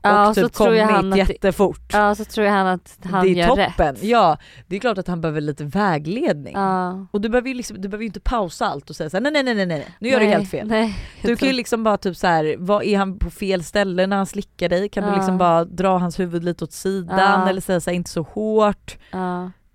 Ja, 0.08 0.34
så 0.34 0.34
typ 0.34 0.42
jag 0.42 0.52
kommit 0.52 0.82
han 0.82 1.12
att 1.12 1.18
jättefort. 1.18 1.90
Ja 1.92 2.14
så 2.14 2.24
tror 2.24 2.46
jag 2.46 2.52
han 2.52 2.66
att 2.66 2.98
han 3.04 3.24
det 3.26 3.30
är 3.30 3.34
gör 3.34 3.46
toppen. 3.46 3.94
rätt. 3.94 4.02
Ja, 4.02 4.38
det 4.66 4.76
är 4.76 4.80
klart 4.80 4.98
att 4.98 5.08
han 5.08 5.20
behöver 5.20 5.40
lite 5.40 5.64
vägledning. 5.64 6.54
Ja. 6.54 7.06
Och 7.10 7.20
du 7.20 7.28
behöver 7.28 7.48
ju 7.48 7.54
liksom, 7.54 7.80
du 7.80 7.88
behöver 7.88 8.04
inte 8.04 8.20
pausa 8.20 8.66
allt 8.66 8.90
och 8.90 8.96
säga 8.96 9.10
såhär 9.10 9.22
nej 9.22 9.32
nej 9.32 9.42
nej 9.42 9.54
nej 9.54 9.66
nej 9.66 9.86
nu 10.00 10.08
gör 10.08 10.20
du 10.20 10.26
Nej, 10.26 10.34
helt 10.34 10.50
fel. 10.50 10.66
Nej. 10.68 10.98
Du 11.22 11.36
kan 11.36 11.48
ju 11.48 11.54
liksom 11.54 11.84
bara 11.84 11.96
typ 11.96 12.16
så 12.16 12.26
här, 12.26 12.54
vad 12.58 12.82
är 12.84 12.98
han 12.98 13.18
på 13.18 13.30
fel 13.30 13.64
ställe 13.64 14.06
när 14.06 14.16
han 14.16 14.26
slickar 14.26 14.68
dig? 14.68 14.88
Kan 14.88 15.04
Ja. 15.04 15.10
du 15.10 15.16
liksom 15.16 15.38
bara 15.38 15.64
dra 15.64 15.98
hans 15.98 16.20
huvud 16.20 16.44
lite 16.44 16.64
åt 16.64 16.72
sidan 16.72 17.48
eller 17.48 17.60
säga 17.60 17.80
såhär 17.80 17.94
inte 17.96 18.10
så 18.10 18.22
hårt? 18.22 18.98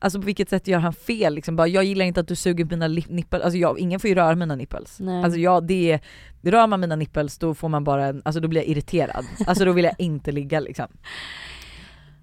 Alltså 0.03 0.19
på 0.19 0.25
vilket 0.25 0.49
sätt 0.49 0.67
gör 0.67 0.79
han 0.79 0.93
fel? 0.93 1.33
Liksom 1.35 1.55
bara, 1.55 1.67
jag 1.67 1.83
gillar 1.83 2.05
inte 2.05 2.19
att 2.19 2.27
du 2.27 2.35
suger 2.35 2.65
mina 2.65 2.87
nipples, 2.87 3.41
alltså 3.43 3.57
jag, 3.57 3.79
ingen 3.79 3.99
får 3.99 4.07
ju 4.07 4.15
röra 4.15 4.35
mina 4.35 4.55
nipples. 4.55 4.99
Nej. 4.99 5.23
Alltså 5.23 5.39
jag, 5.39 5.67
det 5.67 5.91
är, 5.91 5.99
rör 6.41 6.67
man 6.67 6.79
mina 6.79 6.95
nipples 6.95 7.37
då 7.37 7.53
får 7.53 7.69
man 7.69 7.83
bara 7.83 8.05
en, 8.05 8.21
alltså 8.25 8.41
då 8.41 8.47
blir 8.47 8.61
jag 8.61 8.67
irriterad. 8.67 9.25
Alltså 9.47 9.65
då 9.65 9.71
vill 9.71 9.85
jag 9.85 9.95
inte 9.97 10.31
ligga 10.31 10.59
liksom. 10.59 10.87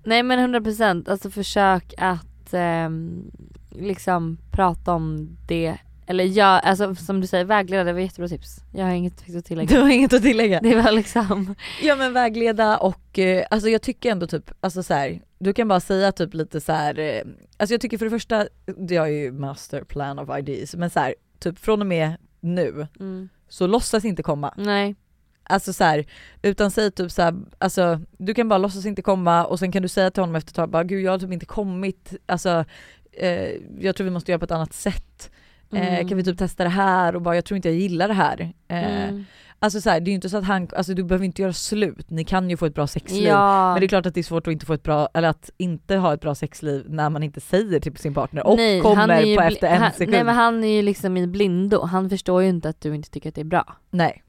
Nej 0.05 0.23
men 0.23 0.55
100% 0.55 1.11
alltså 1.11 1.31
försök 1.31 1.95
att 1.99 2.53
ehm, 2.53 3.31
liksom 3.71 4.39
prata 4.53 4.93
om 4.93 5.37
det. 5.49 5.77
Eller 6.07 6.25
ja, 6.25 6.59
alltså 6.59 6.95
som 6.95 7.21
du 7.21 7.27
säger 7.27 7.45
vägleda, 7.45 7.85
det 7.85 7.93
var 7.93 8.01
jättebra 8.01 8.29
tips. 8.29 8.57
Jag 8.75 8.85
har 8.85 8.93
inget 8.93 9.37
att 9.37 9.45
tillägga. 9.45 9.77
Du 9.77 9.81
har 9.81 9.89
inget 9.89 10.13
att 10.13 10.23
tillägga? 10.23 10.61
Det 10.61 10.75
var 10.75 10.93
liksom, 10.93 11.55
Ja 11.83 11.97
men 11.97 12.13
vägleda 12.13 12.77
och 12.77 13.19
eh, 13.19 13.47
alltså 13.51 13.69
jag 13.69 13.83
tycker 13.83 14.13
ändå 14.13 14.27
typ, 14.27 14.51
alltså 14.61 14.83
så 14.83 14.95
här, 14.95 15.23
du 15.39 15.53
kan 15.53 15.69
bara 15.69 15.81
säga 15.81 16.13
typ 16.13 16.35
lite 16.35 16.61
så 16.61 16.73
här. 16.73 16.99
Eh, 16.99 17.23
alltså 17.57 17.75
jag 17.75 17.81
tycker 17.81 17.99
för 17.99 18.07
det 18.07 18.11
första, 18.11 18.47
jag 18.89 19.07
är 19.07 19.13
ju 19.13 19.33
master 19.33 19.85
plan 19.85 20.19
of 20.19 20.39
ideas, 20.39 20.75
men 20.75 20.91
så 20.91 21.01
här, 21.01 21.15
typ 21.39 21.59
från 21.59 21.81
och 21.81 21.87
med 21.87 22.17
nu 22.41 22.87
mm. 23.01 23.29
Så 23.49 23.67
låtsas 23.67 24.05
inte 24.05 24.23
komma. 24.23 24.55
nej. 24.57 24.97
Alltså 25.51 25.73
så 25.73 25.85
här, 25.85 26.05
utan 26.43 26.71
säg 26.71 26.91
typ 26.91 27.11
så 27.13 27.23
här, 27.23 27.35
alltså 27.59 28.01
du 28.19 28.35
kan 28.35 28.49
bara 28.49 28.59
låtsas 28.59 28.87
inte 28.87 29.03
komma 29.03 29.45
och 29.45 29.59
sen 29.59 29.73
kan 29.73 29.83
du 29.83 29.89
säga 29.89 30.11
till 30.11 30.23
honom 30.23 30.37
efter 30.37 30.51
ett 30.51 30.57
tag 30.57 30.71
bara 30.71 30.85
gud 30.85 31.03
jag 31.05 31.11
har 31.13 31.19
typ 31.19 31.33
inte 31.33 31.47
kommit, 31.47 32.15
alltså 32.27 32.65
eh, 33.13 33.51
jag 33.81 33.97
tror 33.97 34.05
vi 34.05 34.11
måste 34.11 34.31
göra 34.33 34.39
på 34.39 34.45
ett 34.45 34.51
annat 34.51 34.73
sätt. 34.73 35.31
Eh, 35.73 35.89
Mm. 35.95 36.09
kan 36.09 36.17
vi 36.19 36.25
typ 36.25 36.39
testa 36.39 36.65
det 36.65 36.71
här 36.71 37.17
och 37.17 37.23
bara 37.23 37.35
jag 37.35 37.45
tror 37.45 37.57
inte 37.57 37.69
jag 37.69 37.79
gillar 37.79 38.09
det 38.09 38.15
här. 38.15 38.41
Eh, 38.69 39.09
Mm. 39.09 39.25
Alltså 39.61 39.81
så 39.81 39.91
här, 39.91 40.01
det 40.01 40.09
är 40.09 40.11
ju 40.11 40.15
inte 40.15 40.29
så 40.29 40.37
att 40.37 40.45
han, 40.45 40.69
alltså 40.77 40.95
du 40.95 41.05
behöver 41.05 41.25
inte 41.25 41.43
göra 41.43 41.53
slut, 41.53 42.11
ni 42.11 42.25
kan 42.25 42.51
ju 42.51 42.57
få 42.57 42.67
ett 42.67 42.75
bra 42.75 42.87
sexliv. 42.87 43.25
Ja. 43.29 43.73
Men 43.73 43.81
det 43.81 43.87
är 43.87 43.89
klart 43.89 44.07
att 44.07 44.15
det 44.15 44.21
är 44.21 44.25
svårt 44.25 44.47
att 44.47 44.53
inte 44.53 44.67
få 44.67 44.73
ett 44.73 44.83
bra, 44.83 45.09
eller 45.15 45.29
att 45.29 45.51
inte 45.57 45.97
ha 45.97 46.15
ett 46.15 46.21
bra 46.21 46.35
sexliv 46.35 46.85
när 46.89 47.11
man 47.11 47.23
inte 47.23 47.41
säger 47.41 47.81
till 47.81 47.97
sin 47.97 48.15
partner 48.15 48.47
och 48.47 48.57
Nej, 48.57 48.81
kommer 48.81 48.97
han 48.97 49.37
på 49.37 49.43
efter 49.43 49.69
en 49.69 49.83
han, 49.83 49.93
sekund. 49.93 50.11
Nej 50.11 50.25
men 50.25 50.35
han 50.35 50.65
är 50.65 50.77
ju 50.77 50.83
liksom 50.83 51.17
i 51.17 51.27
blindo, 51.27 51.83
han 51.83 52.11
förstår 52.11 52.43
ju 52.43 52.49
inte 52.49 52.69
att 52.69 52.81
du 52.81 52.95
inte 52.95 53.11
tycker 53.11 53.29
att 53.29 53.35
det 53.35 53.41
är 53.41 53.45
bra. 53.45 53.77
Nej. 53.91 54.23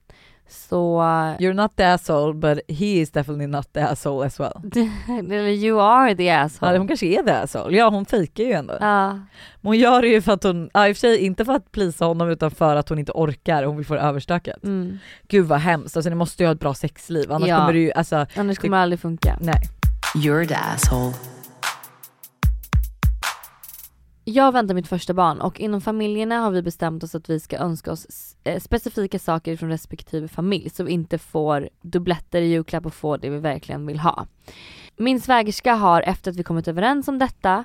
Så, 0.49 1.01
You're 1.39 1.53
not 1.53 1.75
the 1.75 1.83
asshole 1.83 2.33
but 2.33 2.59
he 2.67 2.85
is 2.85 3.11
definitely 3.11 3.47
not 3.47 3.73
the 3.73 3.79
asshole 3.79 4.25
as 4.25 4.39
well. 4.39 4.53
eller 5.19 5.47
you 5.47 5.81
are 5.81 6.15
the 6.15 6.23
Ja, 6.23 6.39
asshole. 6.39 6.77
hon 6.77 6.87
kanske 6.87 7.05
är 7.05 7.23
the 7.23 7.31
asshole. 7.31 7.77
Ja 7.77 7.89
hon 7.89 8.05
fejkar 8.05 8.43
ju 8.43 8.51
ändå. 8.51 8.77
Ja. 8.79 9.09
Men 9.09 9.19
hon 9.61 9.77
gör 9.77 10.01
det 10.01 10.07
ju 10.07 10.21
för 10.21 10.31
att 10.33 10.43
hon, 10.43 10.69
ja, 10.73 10.87
i 10.87 10.91
och 10.91 10.95
för 10.95 10.99
sig 10.99 11.17
inte 11.17 11.45
för 11.45 11.53
att 11.53 11.71
plisa 11.71 12.05
honom 12.05 12.29
utan 12.29 12.51
för 12.51 12.75
att 12.75 12.89
hon 12.89 12.99
inte 12.99 13.11
orkar, 13.15 13.63
hon 13.63 13.77
vill 13.77 13.85
få 13.85 13.93
det 13.93 13.99
överstökat. 14.01 14.63
Mm. 14.63 14.97
Gud 15.27 15.45
vad 15.45 15.59
hemskt, 15.59 15.97
alltså 15.97 16.09
ni 16.09 16.15
måste 16.15 16.43
ju 16.43 16.47
ha 16.47 16.53
ett 16.53 16.59
bra 16.59 16.73
sexliv 16.73 17.31
annars 17.31 17.49
Ja. 17.49 17.57
kommer 17.57 17.73
det 17.73 17.79
ju, 17.79 17.91
alltså 17.91 18.25
Annars 18.35 18.57
kommer 18.57 18.77
det 18.77 18.83
aldrig 18.83 18.99
funka. 18.99 19.37
nej. 19.41 19.61
You're 20.15 20.47
the 20.47 20.55
asshole. 20.55 21.13
Jag 24.31 24.51
väntar 24.51 24.75
mitt 24.75 24.87
första 24.87 25.13
barn 25.13 25.41
och 25.41 25.59
inom 25.59 25.81
familjerna 25.81 26.39
har 26.39 26.51
vi 26.51 26.61
bestämt 26.61 27.03
oss 27.03 27.15
att 27.15 27.29
vi 27.29 27.39
ska 27.39 27.57
önska 27.57 27.91
oss 27.91 28.35
eh, 28.43 28.59
specifika 28.59 29.19
saker 29.19 29.57
från 29.57 29.69
respektive 29.69 30.27
familj 30.27 30.69
så 30.69 30.83
vi 30.83 30.91
inte 30.91 31.17
får 31.17 31.69
dubbletter 31.81 32.41
i 32.41 32.45
julklapp 32.45 32.85
och 32.85 32.93
får 32.93 33.17
det 33.17 33.29
vi 33.29 33.37
verkligen 33.37 33.85
vill 33.85 33.99
ha. 33.99 34.25
Min 34.97 35.21
svägerska 35.21 35.73
har 35.73 36.01
efter 36.01 36.31
att 36.31 36.37
vi 36.37 36.43
kommit 36.43 36.67
överens 36.67 37.07
om 37.07 37.19
detta 37.19 37.63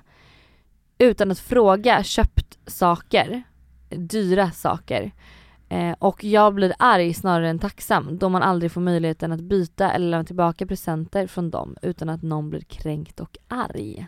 utan 0.98 1.30
att 1.30 1.38
fråga 1.38 2.02
köpt 2.02 2.58
saker, 2.66 3.42
dyra 3.88 4.50
saker. 4.50 5.12
Eh, 5.68 5.94
och 5.98 6.24
jag 6.24 6.54
blir 6.54 6.74
arg 6.78 7.14
snarare 7.14 7.50
än 7.50 7.58
tacksam 7.58 8.18
då 8.18 8.28
man 8.28 8.42
aldrig 8.42 8.72
får 8.72 8.80
möjligheten 8.80 9.32
att 9.32 9.40
byta 9.40 9.92
eller 9.92 10.08
lämna 10.08 10.24
tillbaka 10.24 10.66
presenter 10.66 11.26
från 11.26 11.50
dem 11.50 11.76
utan 11.82 12.08
att 12.08 12.22
någon 12.22 12.50
blir 12.50 12.60
kränkt 12.60 13.20
och 13.20 13.36
arg. 13.48 14.06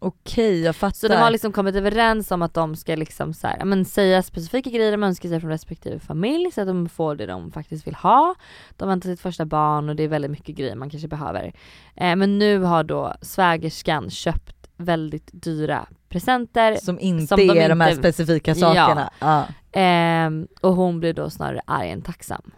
Okej 0.00 0.60
jag 0.62 0.76
fattar. 0.76 0.94
Så 0.96 1.08
de 1.08 1.14
har 1.14 1.30
liksom 1.30 1.52
kommit 1.52 1.74
överens 1.74 2.30
om 2.30 2.42
att 2.42 2.54
de 2.54 2.76
ska 2.76 2.94
liksom 2.96 3.34
så 3.34 3.46
här, 3.46 3.64
men 3.64 3.84
säga 3.84 4.22
specifika 4.22 4.70
grejer 4.70 4.92
de 4.92 5.02
önskar 5.02 5.28
sig 5.28 5.40
från 5.40 5.50
respektive 5.50 5.98
familj 5.98 6.50
så 6.52 6.60
att 6.60 6.66
de 6.66 6.88
får 6.88 7.14
det 7.14 7.26
de 7.26 7.52
faktiskt 7.52 7.86
vill 7.86 7.94
ha. 7.94 8.34
De 8.76 8.88
väntar 8.88 9.08
sitt 9.08 9.20
första 9.20 9.44
barn 9.44 9.88
och 9.88 9.96
det 9.96 10.02
är 10.02 10.08
väldigt 10.08 10.30
mycket 10.30 10.56
grejer 10.56 10.74
man 10.76 10.90
kanske 10.90 11.08
behöver. 11.08 11.52
Eh, 11.96 12.16
men 12.16 12.38
nu 12.38 12.58
har 12.58 12.84
då 12.84 13.14
svägerskan 13.22 14.10
köpt 14.10 14.68
väldigt 14.76 15.30
dyra 15.32 15.86
presenter 16.08 16.76
som 16.76 17.00
inte 17.00 17.26
som 17.26 17.36
de 17.36 17.50
är 17.50 17.68
de 17.68 17.80
här 17.80 17.90
inte- 17.90 18.02
specifika 18.12 18.54
sakerna. 18.54 19.10
Ja. 19.20 19.46
Ehm, 19.72 20.48
och 20.60 20.74
hon 20.74 21.00
blir 21.00 21.12
då 21.12 21.30
snarare 21.30 21.60
arg 21.66 21.90
än 21.90 22.02
tacksam. 22.02 22.50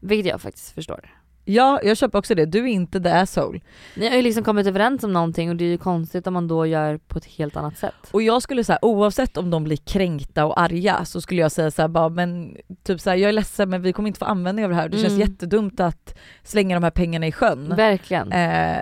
Vilket 0.00 0.30
jag 0.30 0.40
faktiskt 0.40 0.74
förstår. 0.74 1.15
Ja, 1.48 1.80
jag 1.84 1.96
köper 1.96 2.18
också 2.18 2.34
det. 2.34 2.44
Du 2.46 2.58
är 2.58 2.66
inte 2.66 3.00
the 3.00 3.08
asshole. 3.08 3.60
Ni 3.94 4.08
har 4.08 4.16
ju 4.16 4.22
liksom 4.22 4.44
kommit 4.44 4.66
överens 4.66 5.04
om 5.04 5.12
någonting 5.12 5.50
och 5.50 5.56
det 5.56 5.64
är 5.64 5.68
ju 5.68 5.78
konstigt 5.78 6.26
om 6.26 6.34
man 6.34 6.48
då 6.48 6.66
gör 6.66 6.98
på 6.98 7.18
ett 7.18 7.24
helt 7.24 7.56
annat 7.56 7.78
sätt. 7.78 7.94
Och 8.10 8.22
jag 8.22 8.42
skulle 8.42 8.64
säga 8.64 8.78
oavsett 8.82 9.36
om 9.36 9.50
de 9.50 9.64
blir 9.64 9.76
kränkta 9.76 10.44
och 10.46 10.60
arga 10.60 11.04
så 11.04 11.20
skulle 11.20 11.40
jag 11.40 11.52
säga 11.52 11.70
så 11.70 11.82
här, 11.82 11.88
bara 11.88 12.08
men 12.08 12.56
typ 12.82 13.00
så 13.00 13.10
här, 13.10 13.16
jag 13.16 13.28
är 13.28 13.32
ledsen 13.32 13.70
men 13.70 13.82
vi 13.82 13.92
kommer 13.92 14.06
inte 14.06 14.18
få 14.18 14.24
användning 14.24 14.64
av 14.64 14.70
det 14.70 14.76
här. 14.76 14.88
Det 14.88 14.96
känns 14.98 15.12
Mm. 15.14 15.28
jättedumt 15.30 15.80
att 15.80 16.14
slänga 16.42 16.76
de 16.76 16.82
här 16.84 16.90
pengarna 16.90 17.26
i 17.26 17.32
sjön. 17.32 17.74
Verkligen. 17.76 18.32
Eh, 18.32 18.78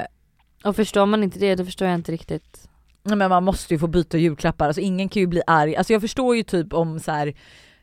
Och 0.64 0.76
förstår 0.76 1.06
man 1.06 1.22
inte 1.24 1.38
det 1.38 1.54
då 1.54 1.64
förstår 1.64 1.88
jag 1.88 1.94
inte 1.94 2.12
riktigt. 2.12 2.68
Nej, 3.02 3.16
men 3.16 3.28
man 3.30 3.44
måste 3.44 3.74
ju 3.74 3.78
få 3.78 3.86
byta 3.86 4.18
julklappar, 4.18 4.66
alltså 4.66 4.80
ingen 4.80 5.08
kan 5.08 5.20
ju 5.20 5.26
bli 5.26 5.42
arg. 5.46 5.76
Alltså 5.76 5.92
jag 5.92 6.02
förstår 6.02 6.36
ju 6.36 6.42
typ 6.42 6.72
om 6.72 7.00
så 7.00 7.10
här. 7.12 7.34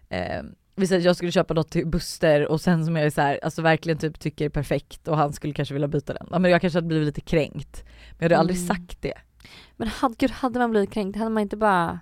Eh, 0.10 0.42
vi 0.76 0.88
säger 0.88 1.00
att 1.00 1.06
jag 1.06 1.16
skulle 1.16 1.32
köpa 1.32 1.54
något 1.54 1.70
till 1.70 1.88
Buster 1.88 2.48
och 2.48 2.62
sen 2.62 2.86
som 2.86 2.96
jag 2.96 3.06
är 3.06 3.10
så 3.10 3.22
här, 3.22 3.40
alltså 3.44 3.62
verkligen 3.62 3.98
typ 3.98 4.20
tycker 4.20 4.46
är 4.46 4.50
perfekt 4.50 5.08
och 5.08 5.18
han 5.18 5.34
skulle 5.34 5.54
kanske 5.54 5.74
vilja 5.74 5.88
byta 5.88 6.14
den. 6.14 6.28
Ja, 6.32 6.40
men 6.40 6.52
jag 6.52 6.62
kanske 6.62 6.78
hade 6.78 6.88
blivit 6.88 7.06
lite 7.06 7.22
kränkt. 7.22 7.84
Men 8.12 8.18
jag 8.20 8.24
hade 8.26 8.38
aldrig 8.38 8.58
Mm. 8.58 8.68
sagt 8.68 9.02
det. 9.02 9.14
Men 9.78 9.88
hade, 9.88 10.16
gud, 10.18 10.32
hade 10.32 10.60
man 10.60 10.72
blivit 10.72 10.92
kränkt 10.92 11.18
hade 11.18 11.30
man 11.30 11.42
inte 11.42 11.58
bara... 11.58 12.00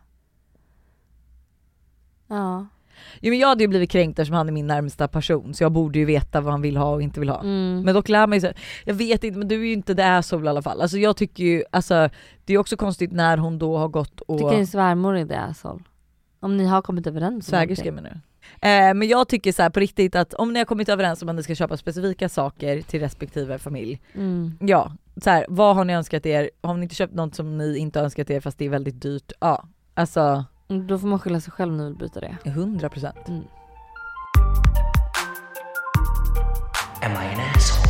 Ja. 2.28 2.68
Jo 3.22 3.30
men 3.30 3.40
jag 3.40 3.48
hade 3.48 3.64
ju 3.64 3.68
blivit 3.68 3.92
kränkt 3.92 4.20
eftersom 4.20 4.36
han 4.36 4.48
är 4.48 4.52
min 4.54 4.68
närmsta 4.68 5.08
person 5.08 5.54
så 5.54 5.64
jag 5.64 5.72
borde 5.72 6.00
ju 6.00 6.06
veta 6.06 6.42
vad 6.42 6.54
han 6.54 6.62
vill 6.62 6.78
ha 6.78 6.94
och 6.94 7.02
inte 7.02 7.20
vill 7.20 7.30
ha. 7.30 7.40
Mm. 7.42 7.82
Men 7.82 7.96
dock 7.96 8.10
lär 8.10 8.28
mig 8.28 8.42
så 8.42 8.48
här, 8.48 8.56
jag 8.86 8.94
vet 8.94 9.24
inte 9.24 9.40
men 9.40 9.48
du 9.48 9.56
är 9.56 9.66
ju 9.66 9.74
inte 9.74 9.94
det 9.94 10.18
asshole 10.18 10.46
i 10.46 10.50
alla 10.50 10.62
fall. 10.62 10.82
Alltså 10.82 10.98
jag 10.98 11.18
tycker 11.18 11.44
ju, 11.44 11.64
alltså 11.72 12.10
det 12.46 12.54
är 12.54 12.58
också 12.58 12.78
konstigt 12.78 13.12
när 13.12 13.38
hon 13.38 13.60
då 13.60 13.78
har 13.78 13.88
gått 13.88 14.22
och... 14.22 14.38
Tycker 14.38 14.56
din 14.56 14.68
svärmor 14.68 15.16
är 15.16 15.26
det 15.26 15.40
asshole? 15.40 15.84
Om 16.40 16.58
ni 16.58 16.66
har 16.66 16.82
kommit 16.82 17.08
överens 17.08 17.36
om 17.36 17.42
Svägerska 17.42 17.92
menar 17.92 18.10
du? 18.10 18.20
Eh, 18.62 18.94
men 18.94 19.08
jag 19.08 19.28
tycker 19.28 19.52
så 19.52 19.62
här 19.62 19.70
på 19.70 19.80
riktigt 19.80 20.16
att 20.16 20.34
om 20.34 20.54
ni 20.54 20.60
har 20.60 20.66
kommit 20.66 20.90
överens 20.90 21.22
om 21.22 21.30
att 21.30 21.36
ni 21.36 21.44
ska 21.44 21.56
köpa 21.56 21.78
specifika 21.78 22.30
saker 22.30 22.82
till 22.82 23.00
respektive 23.00 23.58
familj. 23.60 24.02
Mm. 24.16 24.58
Ja, 24.60 24.92
så 25.24 25.30
här, 25.30 25.46
vad 25.50 25.76
har 25.76 25.86
ni 25.86 25.94
önskat 25.94 26.26
er? 26.26 26.50
Har 26.62 26.74
ni 26.74 26.84
inte 26.84 26.96
köpt 26.96 27.14
något 27.14 27.36
som 27.36 27.58
ni 27.58 27.78
inte 27.78 28.00
har 28.00 28.04
önskat 28.04 28.30
er 28.30 28.40
fast 28.40 28.58
det 28.58 28.66
är 28.66 28.70
väldigt 28.70 29.02
dyrt? 29.02 29.32
Ja, 29.40 29.64
alltså 29.94 30.46
Då 30.88 31.00
får 31.00 31.08
man 31.08 31.20
skylla 31.20 31.42
sig 31.42 31.52
själv 31.52 31.74
när 31.74 31.84
man 31.84 31.96
byta 31.96 32.20
det. 32.20 32.38
100 32.44 32.90
procent. 32.90 33.28
Mm. 33.28 33.44
Am 37.02 37.12
I 37.12 37.16
an 37.16 37.42
asshole? 37.56 37.89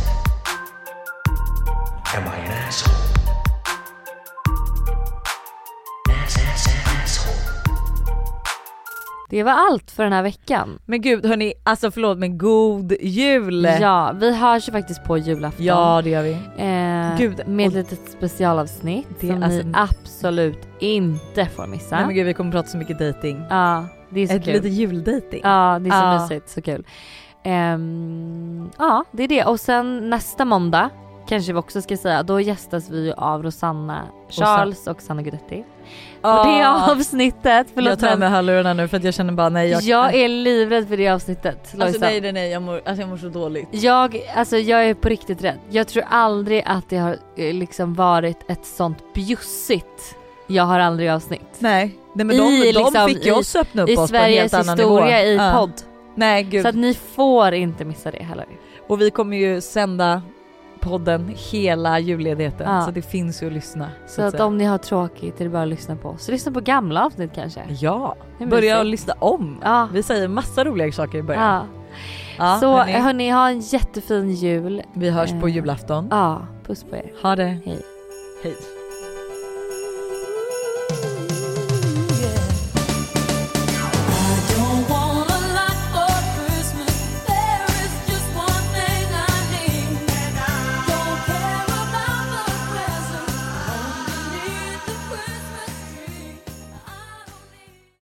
Det 9.30 9.42
var 9.42 9.52
allt 9.52 9.90
för 9.90 10.02
den 10.04 10.12
här 10.12 10.22
veckan. 10.22 10.78
Men 10.86 11.00
gud 11.00 11.26
hörni, 11.26 11.52
alltså 11.64 11.90
förlåt 11.90 12.18
men 12.18 12.38
god 12.38 12.92
jul! 13.00 13.64
Ja, 13.80 14.12
vi 14.20 14.36
hörs 14.36 14.68
ju 14.68 14.72
faktiskt 14.72 15.04
på 15.04 15.18
julafton. 15.18 15.64
Ja, 15.66 16.00
det 16.04 16.10
gör 16.10 16.22
vi. 16.22 16.32
Eh, 16.32 17.18
Gud, 17.18 17.48
med 17.48 17.66
ett 17.68 17.74
litet 17.74 18.10
specialavsnitt 18.10 19.06
Det- 19.20 19.26
som 19.26 19.42
alltså- 19.42 19.62
ni 19.62 19.72
absolut 19.74 20.68
inte 20.78 21.46
får 21.46 21.66
missa. 21.66 21.96
Nej 21.96 22.06
men 22.06 22.14
gud 22.14 22.26
vi 22.26 22.34
kommer 22.34 22.52
prata 22.52 22.68
så 22.68 22.76
mycket 22.76 22.98
dating. 22.98 23.42
Ja, 23.50 23.84
det 24.10 24.20
är 24.20 24.26
så 24.26 24.34
Ett 24.34 24.44
kul. 24.44 24.52
lite 24.54 24.68
juldating. 24.68 25.40
Ja, 25.44 25.78
det 25.80 25.88
är 25.88 26.00
så 26.00 26.06
Ja. 26.06 26.22
mysigt, 26.22 26.48
så 26.48 26.62
kul. 26.62 26.84
Ehm, 27.44 28.70
ja, 28.78 29.04
det 29.12 29.22
är 29.22 29.28
det. 29.28 29.44
Och 29.44 29.60
sen 29.60 30.10
nästa 30.10 30.44
måndag 30.44 30.90
kanske 31.30 31.52
vi 31.52 31.58
också 31.58 31.82
ska 31.82 31.96
säga, 31.96 32.22
då 32.22 32.40
gästas 32.40 32.90
vi 32.90 33.12
av 33.16 33.42
Rosanna 33.42 34.02
Charles 34.28 34.86
och 34.86 35.02
Sanna 35.02 35.22
Guidetti. 35.22 35.64
Och 36.20 36.46
det 36.46 36.68
avsnittet, 36.90 37.66
förlåt 37.74 37.90
jag 37.90 38.10
tar 38.10 38.16
med 38.16 38.30
hörlurarna 38.30 38.74
nu 38.74 38.88
för 38.88 38.96
att 38.96 39.04
jag 39.04 39.14
känner 39.14 39.32
bara 39.32 39.48
nej 39.48 39.70
jag, 39.70 39.82
jag 39.82 40.14
är 40.14 40.28
livrädd 40.28 40.88
för 40.88 40.96
det 40.96 41.08
avsnittet 41.08 41.58
Alltså 41.62 41.76
Lojsan. 41.76 42.00
nej 42.00 42.20
nej 42.20 42.32
nej 42.32 42.50
jag 42.50 42.62
mår, 42.62 42.74
alltså, 42.84 43.02
jag 43.02 43.08
mår 43.08 43.16
så 43.16 43.28
dåligt. 43.28 43.68
Jag, 43.70 44.20
alltså 44.34 44.56
jag 44.58 44.84
är 44.86 44.94
på 44.94 45.08
riktigt 45.08 45.42
rädd. 45.44 45.58
Jag 45.70 45.88
tror 45.88 46.04
aldrig 46.10 46.62
att 46.66 46.88
det 46.88 46.96
har 46.96 47.16
eh, 47.36 47.54
liksom 47.54 47.94
varit 47.94 48.50
ett 48.50 48.66
sånt 48.66 49.14
bjussigt 49.14 50.16
Jag 50.46 50.64
har 50.64 50.80
aldrig 50.80 51.08
avsnitt. 51.10 51.56
Nej, 51.58 51.96
nej 52.14 52.26
men 52.26 52.36
I 52.36 52.38
de, 52.38 52.72
de 52.72 52.72
liksom- 52.72 53.08
fick 53.08 53.26
ju 53.26 53.32
oss 53.32 53.56
öppna 53.56 53.82
upp 53.82 53.88
I 53.88 53.96
oss 53.96 54.10
på 54.10 54.16
en 54.16 54.22
helt 54.24 54.54
annan 54.54 54.78
historia 54.78 55.16
nivå. 55.18 55.26
i 55.28 55.36
Ja. 55.36 55.52
podd. 55.56 55.72
Nej 56.14 56.42
gud. 56.42 56.62
Så 56.62 56.68
att 56.68 56.74
ni 56.74 56.94
får 56.94 57.52
inte 57.54 57.84
missa 57.84 58.10
det 58.10 58.22
heller. 58.22 58.46
Och 58.88 59.00
vi 59.00 59.10
kommer 59.10 59.36
ju 59.36 59.60
sända 59.60 60.22
podden 60.80 61.34
hela 61.52 61.98
julledigheten 61.98 62.66
Ja. 62.74 62.82
så 62.84 62.90
det 62.90 63.02
finns 63.02 63.42
ju 63.42 63.46
att 63.46 63.52
lyssna. 63.52 63.88
Så 64.06 64.22
att 64.22 64.30
säga. 64.30 64.44
om 64.46 64.58
ni 64.58 64.64
har 64.64 64.78
tråkigt 64.78 65.40
är 65.40 65.44
det 65.44 65.50
bara 65.50 65.62
att 65.62 65.68
lyssna 65.68 65.96
på 65.96 66.08
oss. 66.08 66.24
Så 66.24 66.32
lyssna 66.32 66.52
på 66.52 66.60
gamla 66.60 67.06
avsnitt 67.06 67.30
kanske. 67.34 67.60
Ja, 67.68 68.16
börja 68.46 68.80
att 68.80 68.86
lyssna 68.86 69.14
om. 69.18 69.58
Ja. 69.62 69.88
Vi 69.92 70.02
säger 70.02 70.28
massa 70.28 70.64
roliga 70.64 70.92
saker 70.92 71.18
i 71.18 71.22
början. 71.22 71.44
ja. 71.44 71.62
Ja, 72.38 72.58
Så 72.60 72.76
hörni, 72.76 72.92
hörni, 72.92 73.30
ha 73.30 73.48
en 73.50 73.60
jättefin 73.60 74.30
jul. 74.30 74.82
vi 74.94 75.10
hörs 75.10 75.30
på 75.40 75.48
eh, 75.48 75.54
julafton. 75.54 76.08
Ja, 76.10 76.46
puss 76.66 76.84
på 76.84 76.96
er. 76.96 77.12
Ha 77.22 77.36
det. 77.36 77.58
Hej. 77.64 77.80
Hej. 78.42 78.54